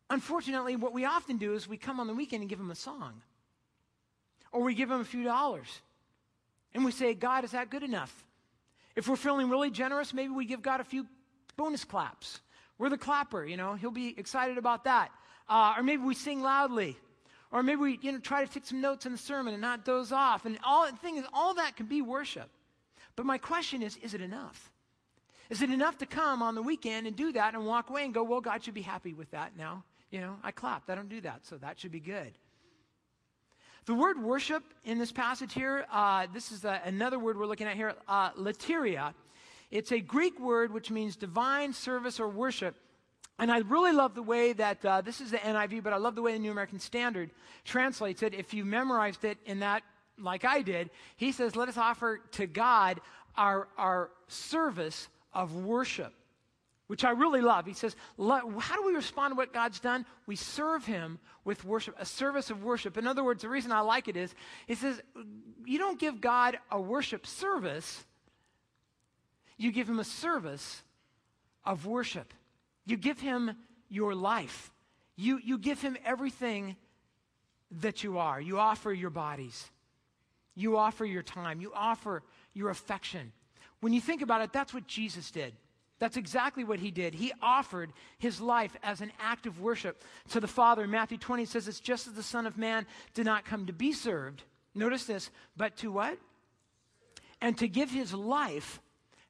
Unfortunately, 0.08 0.74
what 0.76 0.92
we 0.92 1.04
often 1.04 1.36
do 1.36 1.54
is 1.54 1.68
we 1.68 1.76
come 1.76 2.00
on 2.00 2.06
the 2.06 2.14
weekend 2.14 2.42
and 2.42 2.50
give 2.50 2.58
Him 2.58 2.70
a 2.70 2.76
song, 2.76 3.22
or 4.50 4.62
we 4.62 4.74
give 4.74 4.90
Him 4.90 5.00
a 5.00 5.04
few 5.04 5.22
dollars. 5.22 5.68
And 6.74 6.84
we 6.84 6.92
say, 6.92 7.14
God, 7.14 7.44
is 7.44 7.50
that 7.50 7.70
good 7.70 7.82
enough? 7.82 8.24
If 8.96 9.08
we're 9.08 9.16
feeling 9.16 9.48
really 9.48 9.70
generous, 9.70 10.12
maybe 10.12 10.32
we 10.32 10.44
give 10.44 10.62
God 10.62 10.80
a 10.80 10.84
few 10.84 11.06
bonus 11.56 11.84
claps. 11.84 12.40
We're 12.78 12.88
the 12.88 12.98
clapper, 12.98 13.44
you 13.44 13.56
know, 13.56 13.74
he'll 13.74 13.90
be 13.90 14.18
excited 14.18 14.58
about 14.58 14.84
that. 14.84 15.10
Uh, 15.48 15.74
or 15.76 15.82
maybe 15.82 16.02
we 16.02 16.14
sing 16.14 16.42
loudly. 16.42 16.96
Or 17.52 17.62
maybe 17.62 17.80
we 17.80 17.98
you 18.00 18.12
know, 18.12 18.18
try 18.18 18.44
to 18.44 18.50
take 18.50 18.64
some 18.64 18.80
notes 18.80 19.06
in 19.06 19.12
the 19.12 19.18
sermon 19.18 19.52
and 19.52 19.60
not 19.60 19.84
doze 19.84 20.12
off. 20.12 20.46
And 20.46 20.58
all 20.64 20.90
the 20.90 20.96
thing 20.98 21.16
is, 21.16 21.24
all 21.32 21.54
that 21.54 21.76
can 21.76 21.86
be 21.86 22.00
worship. 22.00 22.48
But 23.16 23.26
my 23.26 23.38
question 23.38 23.82
is, 23.82 23.96
is 23.98 24.14
it 24.14 24.20
enough? 24.20 24.70
Is 25.50 25.62
it 25.62 25.70
enough 25.70 25.98
to 25.98 26.06
come 26.06 26.42
on 26.42 26.54
the 26.54 26.62
weekend 26.62 27.08
and 27.08 27.16
do 27.16 27.32
that 27.32 27.54
and 27.54 27.66
walk 27.66 27.90
away 27.90 28.04
and 28.04 28.14
go, 28.14 28.22
well, 28.22 28.40
God 28.40 28.62
should 28.62 28.74
be 28.74 28.82
happy 28.82 29.12
with 29.12 29.30
that 29.32 29.56
now? 29.56 29.82
You 30.10 30.20
know, 30.20 30.36
I 30.44 30.52
clapped. 30.52 30.88
I 30.90 30.94
don't 30.94 31.08
do 31.08 31.20
that, 31.22 31.44
so 31.44 31.56
that 31.58 31.78
should 31.78 31.92
be 31.92 32.00
good. 32.00 32.32
The 33.86 33.94
word 33.94 34.22
worship 34.22 34.62
in 34.84 34.98
this 34.98 35.10
passage 35.10 35.54
here, 35.54 35.86
uh, 35.90 36.26
this 36.32 36.52
is 36.52 36.64
a, 36.64 36.80
another 36.84 37.18
word 37.18 37.38
we're 37.38 37.46
looking 37.46 37.66
at 37.66 37.76
here, 37.76 37.94
uh, 38.06 38.30
latreia. 38.32 39.14
It's 39.70 39.90
a 39.90 40.00
Greek 40.00 40.38
word 40.38 40.72
which 40.72 40.90
means 40.90 41.16
divine 41.16 41.72
service 41.72 42.20
or 42.20 42.28
worship. 42.28 42.76
And 43.38 43.50
I 43.50 43.58
really 43.58 43.92
love 43.92 44.14
the 44.14 44.22
way 44.22 44.52
that 44.52 44.84
uh, 44.84 45.00
this 45.00 45.22
is 45.22 45.30
the 45.30 45.38
NIV, 45.38 45.82
but 45.82 45.94
I 45.94 45.96
love 45.96 46.14
the 46.14 46.20
way 46.20 46.32
the 46.32 46.38
New 46.38 46.50
American 46.50 46.78
Standard 46.78 47.30
translates 47.64 48.22
it. 48.22 48.34
If 48.34 48.52
you 48.52 48.66
memorized 48.66 49.24
it 49.24 49.38
in 49.46 49.60
that, 49.60 49.82
like 50.18 50.44
I 50.44 50.60
did, 50.60 50.90
he 51.16 51.32
says, 51.32 51.56
Let 51.56 51.70
us 51.70 51.78
offer 51.78 52.20
to 52.32 52.46
God 52.46 53.00
our, 53.36 53.68
our 53.78 54.10
service 54.28 55.08
of 55.32 55.54
worship, 55.56 56.12
which 56.90 57.04
I 57.04 57.10
really 57.10 57.40
love. 57.40 57.66
He 57.66 57.72
says, 57.72 57.94
How 58.18 58.40
do 58.74 58.84
we 58.84 58.96
respond 58.96 59.30
to 59.30 59.36
what 59.36 59.52
God's 59.52 59.78
done? 59.78 60.04
We 60.26 60.34
serve 60.34 60.84
him 60.84 61.20
with 61.44 61.64
worship, 61.64 61.94
a 62.00 62.04
service 62.04 62.50
of 62.50 62.64
worship. 62.64 62.98
In 62.98 63.06
other 63.06 63.22
words, 63.22 63.42
the 63.42 63.48
reason 63.48 63.70
I 63.70 63.78
like 63.82 64.08
it 64.08 64.16
is, 64.16 64.34
he 64.66 64.74
says, 64.74 65.00
You 65.64 65.78
don't 65.78 66.00
give 66.00 66.20
God 66.20 66.58
a 66.68 66.80
worship 66.80 67.28
service, 67.28 68.04
you 69.56 69.70
give 69.70 69.88
him 69.88 70.00
a 70.00 70.04
service 70.04 70.82
of 71.64 71.86
worship. 71.86 72.34
You 72.86 72.96
give 72.96 73.20
him 73.20 73.52
your 73.88 74.16
life. 74.16 74.72
You, 75.14 75.38
you 75.44 75.58
give 75.58 75.80
him 75.80 75.96
everything 76.04 76.74
that 77.82 78.02
you 78.02 78.18
are. 78.18 78.40
You 78.40 78.58
offer 78.58 78.92
your 78.92 79.10
bodies. 79.10 79.70
You 80.56 80.76
offer 80.76 81.04
your 81.04 81.22
time. 81.22 81.60
You 81.60 81.70
offer 81.72 82.24
your 82.52 82.68
affection. 82.68 83.30
When 83.80 83.92
you 83.92 84.00
think 84.00 84.22
about 84.22 84.42
it, 84.42 84.52
that's 84.52 84.74
what 84.74 84.88
Jesus 84.88 85.30
did. 85.30 85.54
That's 86.00 86.16
exactly 86.16 86.64
what 86.64 86.80
he 86.80 86.90
did. 86.90 87.14
He 87.14 87.32
offered 87.42 87.92
his 88.18 88.40
life 88.40 88.74
as 88.82 89.02
an 89.02 89.12
act 89.20 89.46
of 89.46 89.60
worship 89.60 90.02
to 90.30 90.40
the 90.40 90.48
Father. 90.48 90.84
In 90.84 90.90
Matthew 90.90 91.18
20 91.18 91.44
says 91.44 91.68
it's 91.68 91.78
just 91.78 92.08
as 92.08 92.14
the 92.14 92.22
Son 92.22 92.46
of 92.46 92.58
Man 92.58 92.86
did 93.14 93.26
not 93.26 93.44
come 93.44 93.66
to 93.66 93.72
be 93.72 93.92
served. 93.92 94.42
Notice 94.74 95.04
this, 95.04 95.30
but 95.56 95.76
to 95.76 95.92
what? 95.92 96.18
And 97.42 97.56
to 97.58 97.68
give 97.68 97.90
his 97.90 98.14
life 98.14 98.80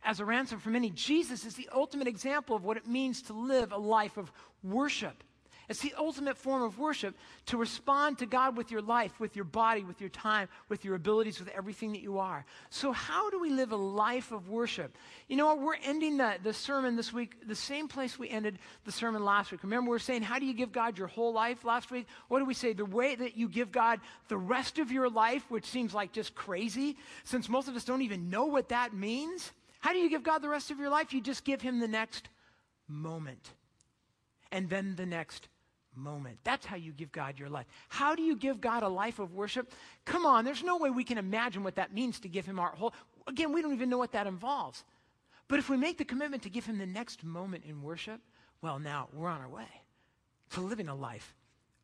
as 0.05 0.21
a 0.21 0.25
ransom 0.25 0.61
for 0.61 0.71
many. 0.71 0.91
Jesus 0.91 1.45
is 1.45 1.55
the 1.55 1.68
ultimate 1.75 2.07
example 2.07 2.55
of 2.55 2.64
what 2.64 2.77
it 2.77 2.87
means 2.87 3.23
to 3.23 3.33
live 3.33 3.73
a 3.73 3.79
life 3.79 4.16
of 4.16 4.33
worship. 4.62 5.25
It's 5.71 5.79
the 5.79 5.95
ultimate 5.97 6.37
form 6.37 6.64
of 6.64 6.81
worship 6.81 7.14
to 7.47 7.57
respond 7.57 8.18
to 8.18 8.27
God 8.27 8.57
with 8.57 8.73
your 8.73 8.83
life, 8.83 9.21
with 9.21 9.37
your 9.37 9.45
body, 9.45 9.85
with 9.85 10.01
your 10.01 10.11
time, 10.11 10.49
with 10.68 10.85
your 10.85 10.97
abilities, 10.97 11.39
with 11.39 11.49
everything 11.51 11.93
that 11.93 12.01
you 12.01 12.18
are. 12.18 12.45
So, 12.71 12.91
how 12.91 13.31
do 13.31 13.39
we 13.39 13.51
live 13.51 13.71
a 13.71 13.77
life 13.77 14.33
of 14.33 14.49
worship? 14.49 14.99
You 15.29 15.37
know? 15.37 15.55
We're 15.55 15.77
ending 15.85 16.16
the, 16.16 16.35
the 16.43 16.53
sermon 16.53 16.97
this 16.97 17.12
week 17.12 17.47
the 17.47 17.55
same 17.55 17.87
place 17.87 18.18
we 18.18 18.29
ended 18.29 18.59
the 18.85 18.91
sermon 18.91 19.25
last 19.25 19.53
week. 19.53 19.62
Remember, 19.62 19.93
we 19.93 19.97
are 19.97 20.01
saying, 20.01 20.23
How 20.23 20.41
do 20.41 20.45
you 20.45 20.55
give 20.55 20.73
God 20.73 20.99
your 20.99 21.07
whole 21.07 21.33
life 21.33 21.64
last 21.64 21.93
week? 21.93 22.09
What 22.27 22.41
do 22.41 22.47
we 22.47 22.55
say? 22.55 22.73
The 22.73 22.85
way 22.85 23.14
that 23.14 23.37
you 23.37 23.49
give 23.49 23.71
God 23.71 24.01
the 24.27 24.39
rest 24.39 24.81
of 24.81 24.91
your 24.91 25.09
life, 25.09 25.45
which 25.51 25.66
seems 25.66 25.95
like 25.95 26.11
just 26.11 26.35
crazy, 26.35 26.97
since 27.23 27.49
most 27.49 27.68
of 27.68 27.77
us 27.77 27.85
don't 27.85 28.03
even 28.03 28.29
know 28.29 28.47
what 28.47 28.71
that 28.71 28.93
means. 28.93 29.53
How 29.79 29.93
do 29.93 30.01
you 30.01 30.11
give 30.11 30.25
God 30.25 30.43
the 30.43 30.49
rest 30.49 30.73
of 30.73 30.81
your 30.81 30.91
life? 30.91 31.12
You 31.12 31.21
just 31.21 31.45
give 31.45 31.62
Him 31.62 31.79
the 31.79 31.87
next 31.87 32.29
moment. 32.89 33.53
And 34.51 34.68
then 34.68 34.97
the 34.97 35.07
next 35.07 35.47
moment. 35.97 36.38
That's 36.45 36.66
how 36.66 36.76
you 36.76 36.93
give 36.93 37.12
God 37.12 37.38
your 37.38 37.49
life. 37.49 37.66
How 37.88 38.14
do 38.14 38.22
you 38.22 38.36
give 38.36 38.61
God 38.61 38.82
a 38.82 38.88
life 38.88 39.18
of 39.18 39.34
worship? 39.34 39.72
Come 40.05 40.26
on, 40.26 40.45
there's 40.45 40.62
no 40.62 40.78
way 40.78 40.91
we 40.91 41.05
can 41.05 41.18
imagine 41.18 41.62
what 41.62 41.76
that 41.76 41.93
means 41.93 42.20
to 42.20 42.28
give 42.28 42.47
Him 42.47 42.59
our 42.59 42.70
whole. 42.70 42.95
Again, 43.26 43.53
we 43.53 43.62
don't 43.62 43.74
even 43.74 43.91
know 43.91 43.99
what 43.99 44.12
that 44.12 44.26
involves. 44.26 44.84
But 45.49 45.59
if 45.59 45.68
we 45.68 45.76
make 45.76 45.99
the 45.99 46.05
commitment 46.05 46.45
to 46.45 46.51
give 46.51 46.64
Him 46.64 46.78
the 46.78 46.86
next 46.86 47.24
moment 47.24 47.64
in 47.66 47.82
worship, 47.82 48.20
well, 48.62 48.78
now 48.78 49.09
we're 49.12 49.28
on 49.28 49.41
our 49.41 49.49
way 49.49 49.68
to 50.51 50.61
living 50.61 50.88
a 50.88 50.95
life 50.95 51.34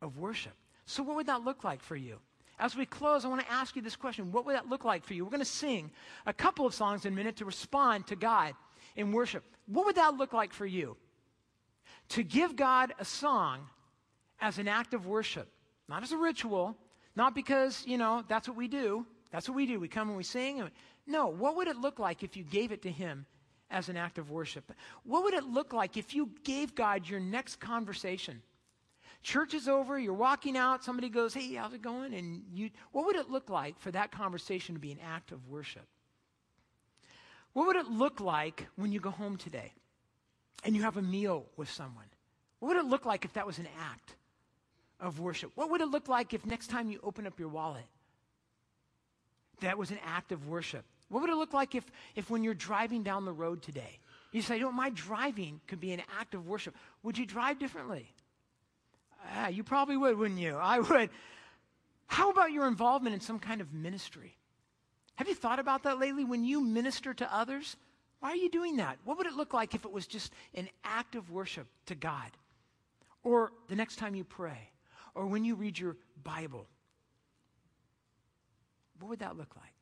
of 0.01 0.17
worship. 0.17 0.53
So, 0.85 1.03
what 1.03 1.15
would 1.15 1.27
that 1.27 1.43
look 1.43 1.63
like 1.63 1.81
for 1.81 1.95
you? 1.95 2.17
As 2.59 2.75
we 2.75 2.85
close, 2.85 3.23
I 3.23 3.27
want 3.27 3.41
to 3.41 3.51
ask 3.51 3.75
you 3.75 3.81
this 3.81 3.95
question 3.95 4.31
What 4.31 4.45
would 4.45 4.55
that 4.55 4.69
look 4.69 4.85
like 4.85 5.03
for 5.03 5.13
you? 5.13 5.23
We're 5.23 5.31
going 5.31 5.39
to 5.39 5.45
sing 5.45 5.91
a 6.25 6.33
couple 6.33 6.65
of 6.65 6.73
songs 6.73 7.05
in 7.05 7.13
a 7.13 7.15
minute 7.15 7.37
to 7.37 7.45
respond 7.45 8.07
to 8.07 8.15
God 8.15 8.53
in 8.95 9.11
worship. 9.11 9.43
What 9.67 9.85
would 9.85 9.95
that 9.95 10.15
look 10.15 10.33
like 10.33 10.53
for 10.53 10.65
you? 10.65 10.97
To 12.09 12.23
give 12.23 12.55
God 12.55 12.93
a 12.99 13.05
song 13.05 13.67
as 14.39 14.57
an 14.57 14.67
act 14.67 14.93
of 14.93 15.05
worship, 15.05 15.47
not 15.87 16.03
as 16.03 16.11
a 16.11 16.17
ritual, 16.17 16.77
not 17.15 17.33
because, 17.33 17.83
you 17.87 17.97
know, 17.97 18.23
that's 18.27 18.47
what 18.47 18.57
we 18.57 18.67
do. 18.67 19.05
That's 19.31 19.49
what 19.49 19.55
we 19.55 19.65
do. 19.65 19.79
We 19.79 19.87
come 19.87 20.07
and 20.07 20.17
we 20.17 20.23
sing. 20.23 20.59
And 20.59 20.69
we, 20.69 21.11
no, 21.11 21.27
what 21.27 21.55
would 21.55 21.67
it 21.67 21.77
look 21.77 21.99
like 21.99 22.23
if 22.23 22.37
you 22.37 22.43
gave 22.43 22.71
it 22.71 22.83
to 22.83 22.91
Him 22.91 23.25
as 23.69 23.89
an 23.89 23.97
act 23.97 24.17
of 24.17 24.29
worship? 24.29 24.71
What 25.03 25.23
would 25.23 25.33
it 25.33 25.43
look 25.43 25.73
like 25.73 25.97
if 25.97 26.13
you 26.13 26.29
gave 26.43 26.75
God 26.75 27.07
your 27.07 27.19
next 27.19 27.57
conversation? 27.59 28.41
Church 29.23 29.53
is 29.53 29.67
over, 29.67 29.97
you're 29.97 30.13
walking 30.13 30.55
out, 30.55 30.83
somebody 30.83 31.09
goes, 31.09 31.33
Hey, 31.33 31.55
how's 31.55 31.73
it 31.73 31.81
going? 31.81 32.13
And 32.13 32.43
you, 32.53 32.69
what 32.91 33.05
would 33.05 33.15
it 33.15 33.29
look 33.29 33.49
like 33.49 33.79
for 33.79 33.91
that 33.91 34.11
conversation 34.11 34.75
to 34.75 34.79
be 34.79 34.91
an 34.91 34.99
act 35.03 35.31
of 35.31 35.47
worship? 35.47 35.87
What 37.53 37.65
would 37.67 37.75
it 37.75 37.87
look 37.87 38.19
like 38.19 38.67
when 38.75 38.91
you 38.91 38.99
go 38.99 39.09
home 39.09 39.37
today 39.37 39.73
and 40.63 40.75
you 40.75 40.83
have 40.83 40.97
a 40.97 41.01
meal 41.01 41.45
with 41.57 41.71
someone? 41.71 42.05
What 42.59 42.69
would 42.69 42.77
it 42.77 42.85
look 42.85 43.05
like 43.05 43.25
if 43.25 43.33
that 43.33 43.47
was 43.47 43.57
an 43.57 43.67
act 43.79 44.15
of 44.99 45.19
worship? 45.19 45.51
What 45.55 45.69
would 45.71 45.81
it 45.81 45.87
look 45.87 46.07
like 46.07 46.33
if 46.33 46.45
next 46.45 46.67
time 46.67 46.89
you 46.89 46.99
open 47.03 47.27
up 47.27 47.39
your 47.39 47.49
wallet, 47.49 47.85
that 49.61 49.77
was 49.77 49.91
an 49.91 49.99
act 50.05 50.31
of 50.31 50.47
worship? 50.47 50.85
What 51.09 51.21
would 51.21 51.29
it 51.29 51.35
look 51.35 51.53
like 51.53 51.75
if, 51.75 51.85
if 52.15 52.29
when 52.29 52.43
you're 52.43 52.53
driving 52.53 53.03
down 53.03 53.25
the 53.25 53.31
road 53.31 53.61
today, 53.61 53.99
you 54.31 54.41
say, 54.41 54.57
you 54.57 54.63
know, 54.63 54.71
my 54.71 54.89
driving 54.89 55.61
could 55.67 55.79
be 55.79 55.93
an 55.93 56.01
act 56.19 56.33
of 56.33 56.47
worship? 56.47 56.75
Would 57.03 57.17
you 57.17 57.25
drive 57.25 57.59
differently? 57.59 58.11
Ah, 59.35 59.47
you 59.47 59.63
probably 59.63 59.97
would, 59.97 60.17
wouldn't 60.17 60.39
you? 60.39 60.55
I 60.55 60.79
would. 60.79 61.09
How 62.07 62.29
about 62.29 62.51
your 62.51 62.67
involvement 62.67 63.13
in 63.13 63.21
some 63.21 63.39
kind 63.39 63.61
of 63.61 63.73
ministry? 63.73 64.35
Have 65.15 65.27
you 65.27 65.35
thought 65.35 65.59
about 65.59 65.83
that 65.83 65.99
lately? 65.99 66.23
When 66.23 66.43
you 66.43 66.61
minister 66.61 67.13
to 67.13 67.35
others, 67.35 67.75
why 68.19 68.31
are 68.31 68.35
you 68.35 68.49
doing 68.49 68.77
that? 68.77 68.97
What 69.03 69.17
would 69.17 69.27
it 69.27 69.33
look 69.33 69.53
like 69.53 69.75
if 69.75 69.85
it 69.85 69.91
was 69.91 70.07
just 70.07 70.31
an 70.53 70.69
act 70.83 71.15
of 71.15 71.31
worship 71.31 71.67
to 71.87 71.95
God? 71.95 72.31
Or 73.23 73.51
the 73.67 73.75
next 73.75 73.97
time 73.97 74.15
you 74.15 74.23
pray? 74.23 74.69
Or 75.17 75.25
when 75.25 75.43
you 75.43 75.55
read 75.55 75.79
your 75.79 75.97
Bible? 76.23 76.67
What 78.99 79.09
would 79.09 79.19
that 79.19 79.35
look 79.35 79.55
like 79.55 79.73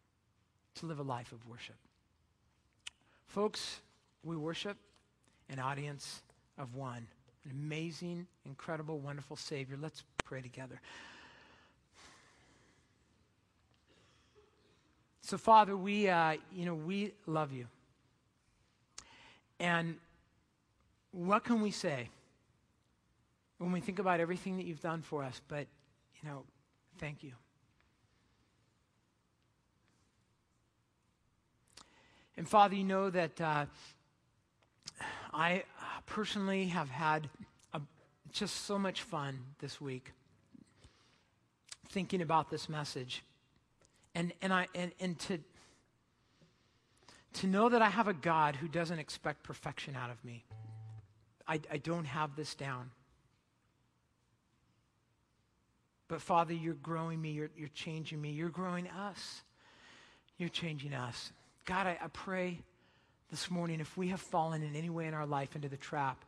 to 0.76 0.86
live 0.86 1.00
a 1.00 1.04
life 1.04 1.34
of 1.34 1.46
worship? 1.46 1.76
Folks, 3.28 3.82
we 4.24 4.38
worship 4.38 4.78
an 5.50 5.60
audience 5.60 6.22
of 6.58 6.76
one 6.76 7.06
an 7.44 7.52
amazing, 7.52 8.26
incredible, 8.46 8.98
wonderful 8.98 9.36
Savior. 9.36 9.78
Let's 9.80 10.04
pray 10.24 10.42
together. 10.42 10.82
So, 15.22 15.38
Father, 15.38 15.78
we, 15.78 16.10
uh, 16.10 16.38
you 16.52 16.66
know, 16.66 16.74
we 16.74 17.12
love 17.28 17.52
you. 17.52 17.68
And 19.60 19.98
what 21.12 21.44
can 21.44 21.62
we 21.62 21.70
say 21.70 22.10
when 23.58 23.72
we 23.72 23.80
think 23.80 23.99
about 23.99 24.20
everything 24.20 24.58
that 24.58 24.66
you've 24.66 24.82
done 24.82 25.01
for 25.01 25.24
us? 25.24 25.41
But, 25.47 25.68
you 26.22 26.30
know, 26.30 26.43
thank 26.97 27.24
you. 27.24 27.32
And 32.38 32.47
Father, 32.47 32.76
you 32.76 32.84
know 32.84 33.10
that 33.10 33.39
uh, 33.39 33.66
I 35.34 35.64
personally 36.06 36.68
have 36.68 36.89
had 36.89 37.30
a, 37.74 37.82
just 38.32 38.66
so 38.66 38.78
much 38.78 39.01
fun 39.01 39.39
this 39.60 39.80
week 39.80 40.12
thinking 41.89 42.22
about 42.22 42.49
this 42.49 42.68
message. 42.68 43.24
And, 44.16 44.34
and, 44.41 44.53
I, 44.53 44.68
and, 44.76 44.91
and 44.99 45.18
to, 45.20 45.39
to 47.34 47.47
know 47.47 47.70
that 47.70 47.82
I 47.82 47.89
have 47.89 48.10
a 48.10 48.14
God 48.14 48.58
who 48.58 48.68
doesn't 48.68 48.99
expect 48.99 49.43
perfection 49.43 49.95
out 49.95 50.10
of 50.10 50.24
me. 50.26 50.43
I, 51.47 51.62
I 51.72 51.78
don't 51.78 52.06
have 52.06 52.36
this 52.36 52.53
down. 52.53 52.91
But 56.08 56.22
Father, 56.22 56.53
you're 56.53 56.76
growing 56.76 57.22
me, 57.22 57.32
you're, 57.32 57.49
you're 57.58 57.70
changing 57.70 58.22
me, 58.22 58.32
you're 58.32 58.49
growing 58.49 58.88
us. 58.88 59.41
You're 60.38 60.49
changing 60.49 60.93
us. 60.93 61.32
God, 61.66 61.88
I, 61.88 61.97
I 62.01 62.08
pray 62.08 62.60
this 63.32 63.49
morning 63.49 63.80
if 63.80 63.97
we 63.97 64.10
have 64.10 64.22
fallen 64.22 64.62
in 64.62 64.76
any 64.76 64.89
way 64.89 65.08
in 65.08 65.14
our 65.14 65.26
life 65.26 65.56
into 65.56 65.70
the 65.70 65.78
trap 65.78 66.24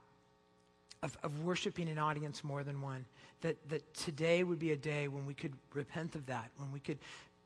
of, 1.03 1.15
of 1.23 1.43
worshiping 1.43 1.89
an 1.89 1.99
audience 1.99 2.43
more 2.43 2.63
than 2.63 2.81
one, 2.81 3.05
that, 3.41 3.57
that 3.69 3.93
today 3.93 4.43
would 4.43 4.57
be 4.57 4.71
a 4.71 4.75
day 4.77 5.07
when 5.07 5.25
we 5.25 5.33
could 5.33 5.53
repent 5.73 6.15
of 6.15 6.25
that, 6.25 6.49
when 6.57 6.71
we 6.71 6.79
could 6.79 6.97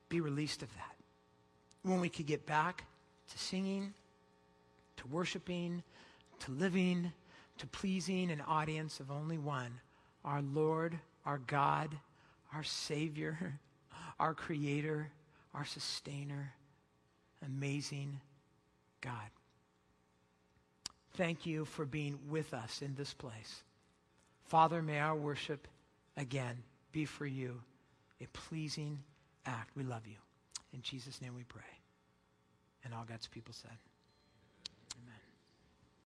be 0.07 0.21
released 0.21 0.61
of 0.61 0.73
that, 0.75 0.95
when 1.83 1.99
we 1.99 2.09
could 2.09 2.27
get 2.27 2.45
back 2.45 2.85
to 3.29 3.37
singing, 3.37 3.93
to 4.97 5.07
worshiping, 5.07 5.83
to 6.39 6.51
living, 6.51 7.11
to 7.57 7.67
pleasing 7.67 8.31
an 8.31 8.41
audience 8.41 8.99
of 8.99 9.11
only 9.11 9.37
one 9.37 9.79
our 10.23 10.41
Lord, 10.41 10.99
our 11.25 11.39
God, 11.39 11.89
our 12.53 12.63
Savior, 12.63 13.59
our 14.19 14.33
Creator, 14.33 15.09
our 15.53 15.65
Sustainer, 15.65 16.53
amazing 17.45 18.19
God. 19.01 19.13
Thank 21.15 21.45
you 21.45 21.65
for 21.65 21.85
being 21.85 22.17
with 22.29 22.53
us 22.53 22.81
in 22.81 22.95
this 22.95 23.13
place. 23.13 23.63
Father, 24.45 24.81
may 24.81 24.99
our 24.99 25.15
worship 25.15 25.67
again 26.17 26.57
be 26.91 27.05
for 27.05 27.25
you 27.25 27.61
a 28.21 28.27
pleasing 28.27 28.99
act. 29.45 29.71
We 29.75 29.83
love 29.83 30.05
you. 30.07 30.17
In 30.73 30.81
Jesus' 30.81 31.21
name 31.21 31.35
we 31.35 31.43
pray. 31.43 31.61
And 32.83 32.93
all 32.93 33.05
God's 33.07 33.27
people 33.27 33.53
said. 33.53 33.77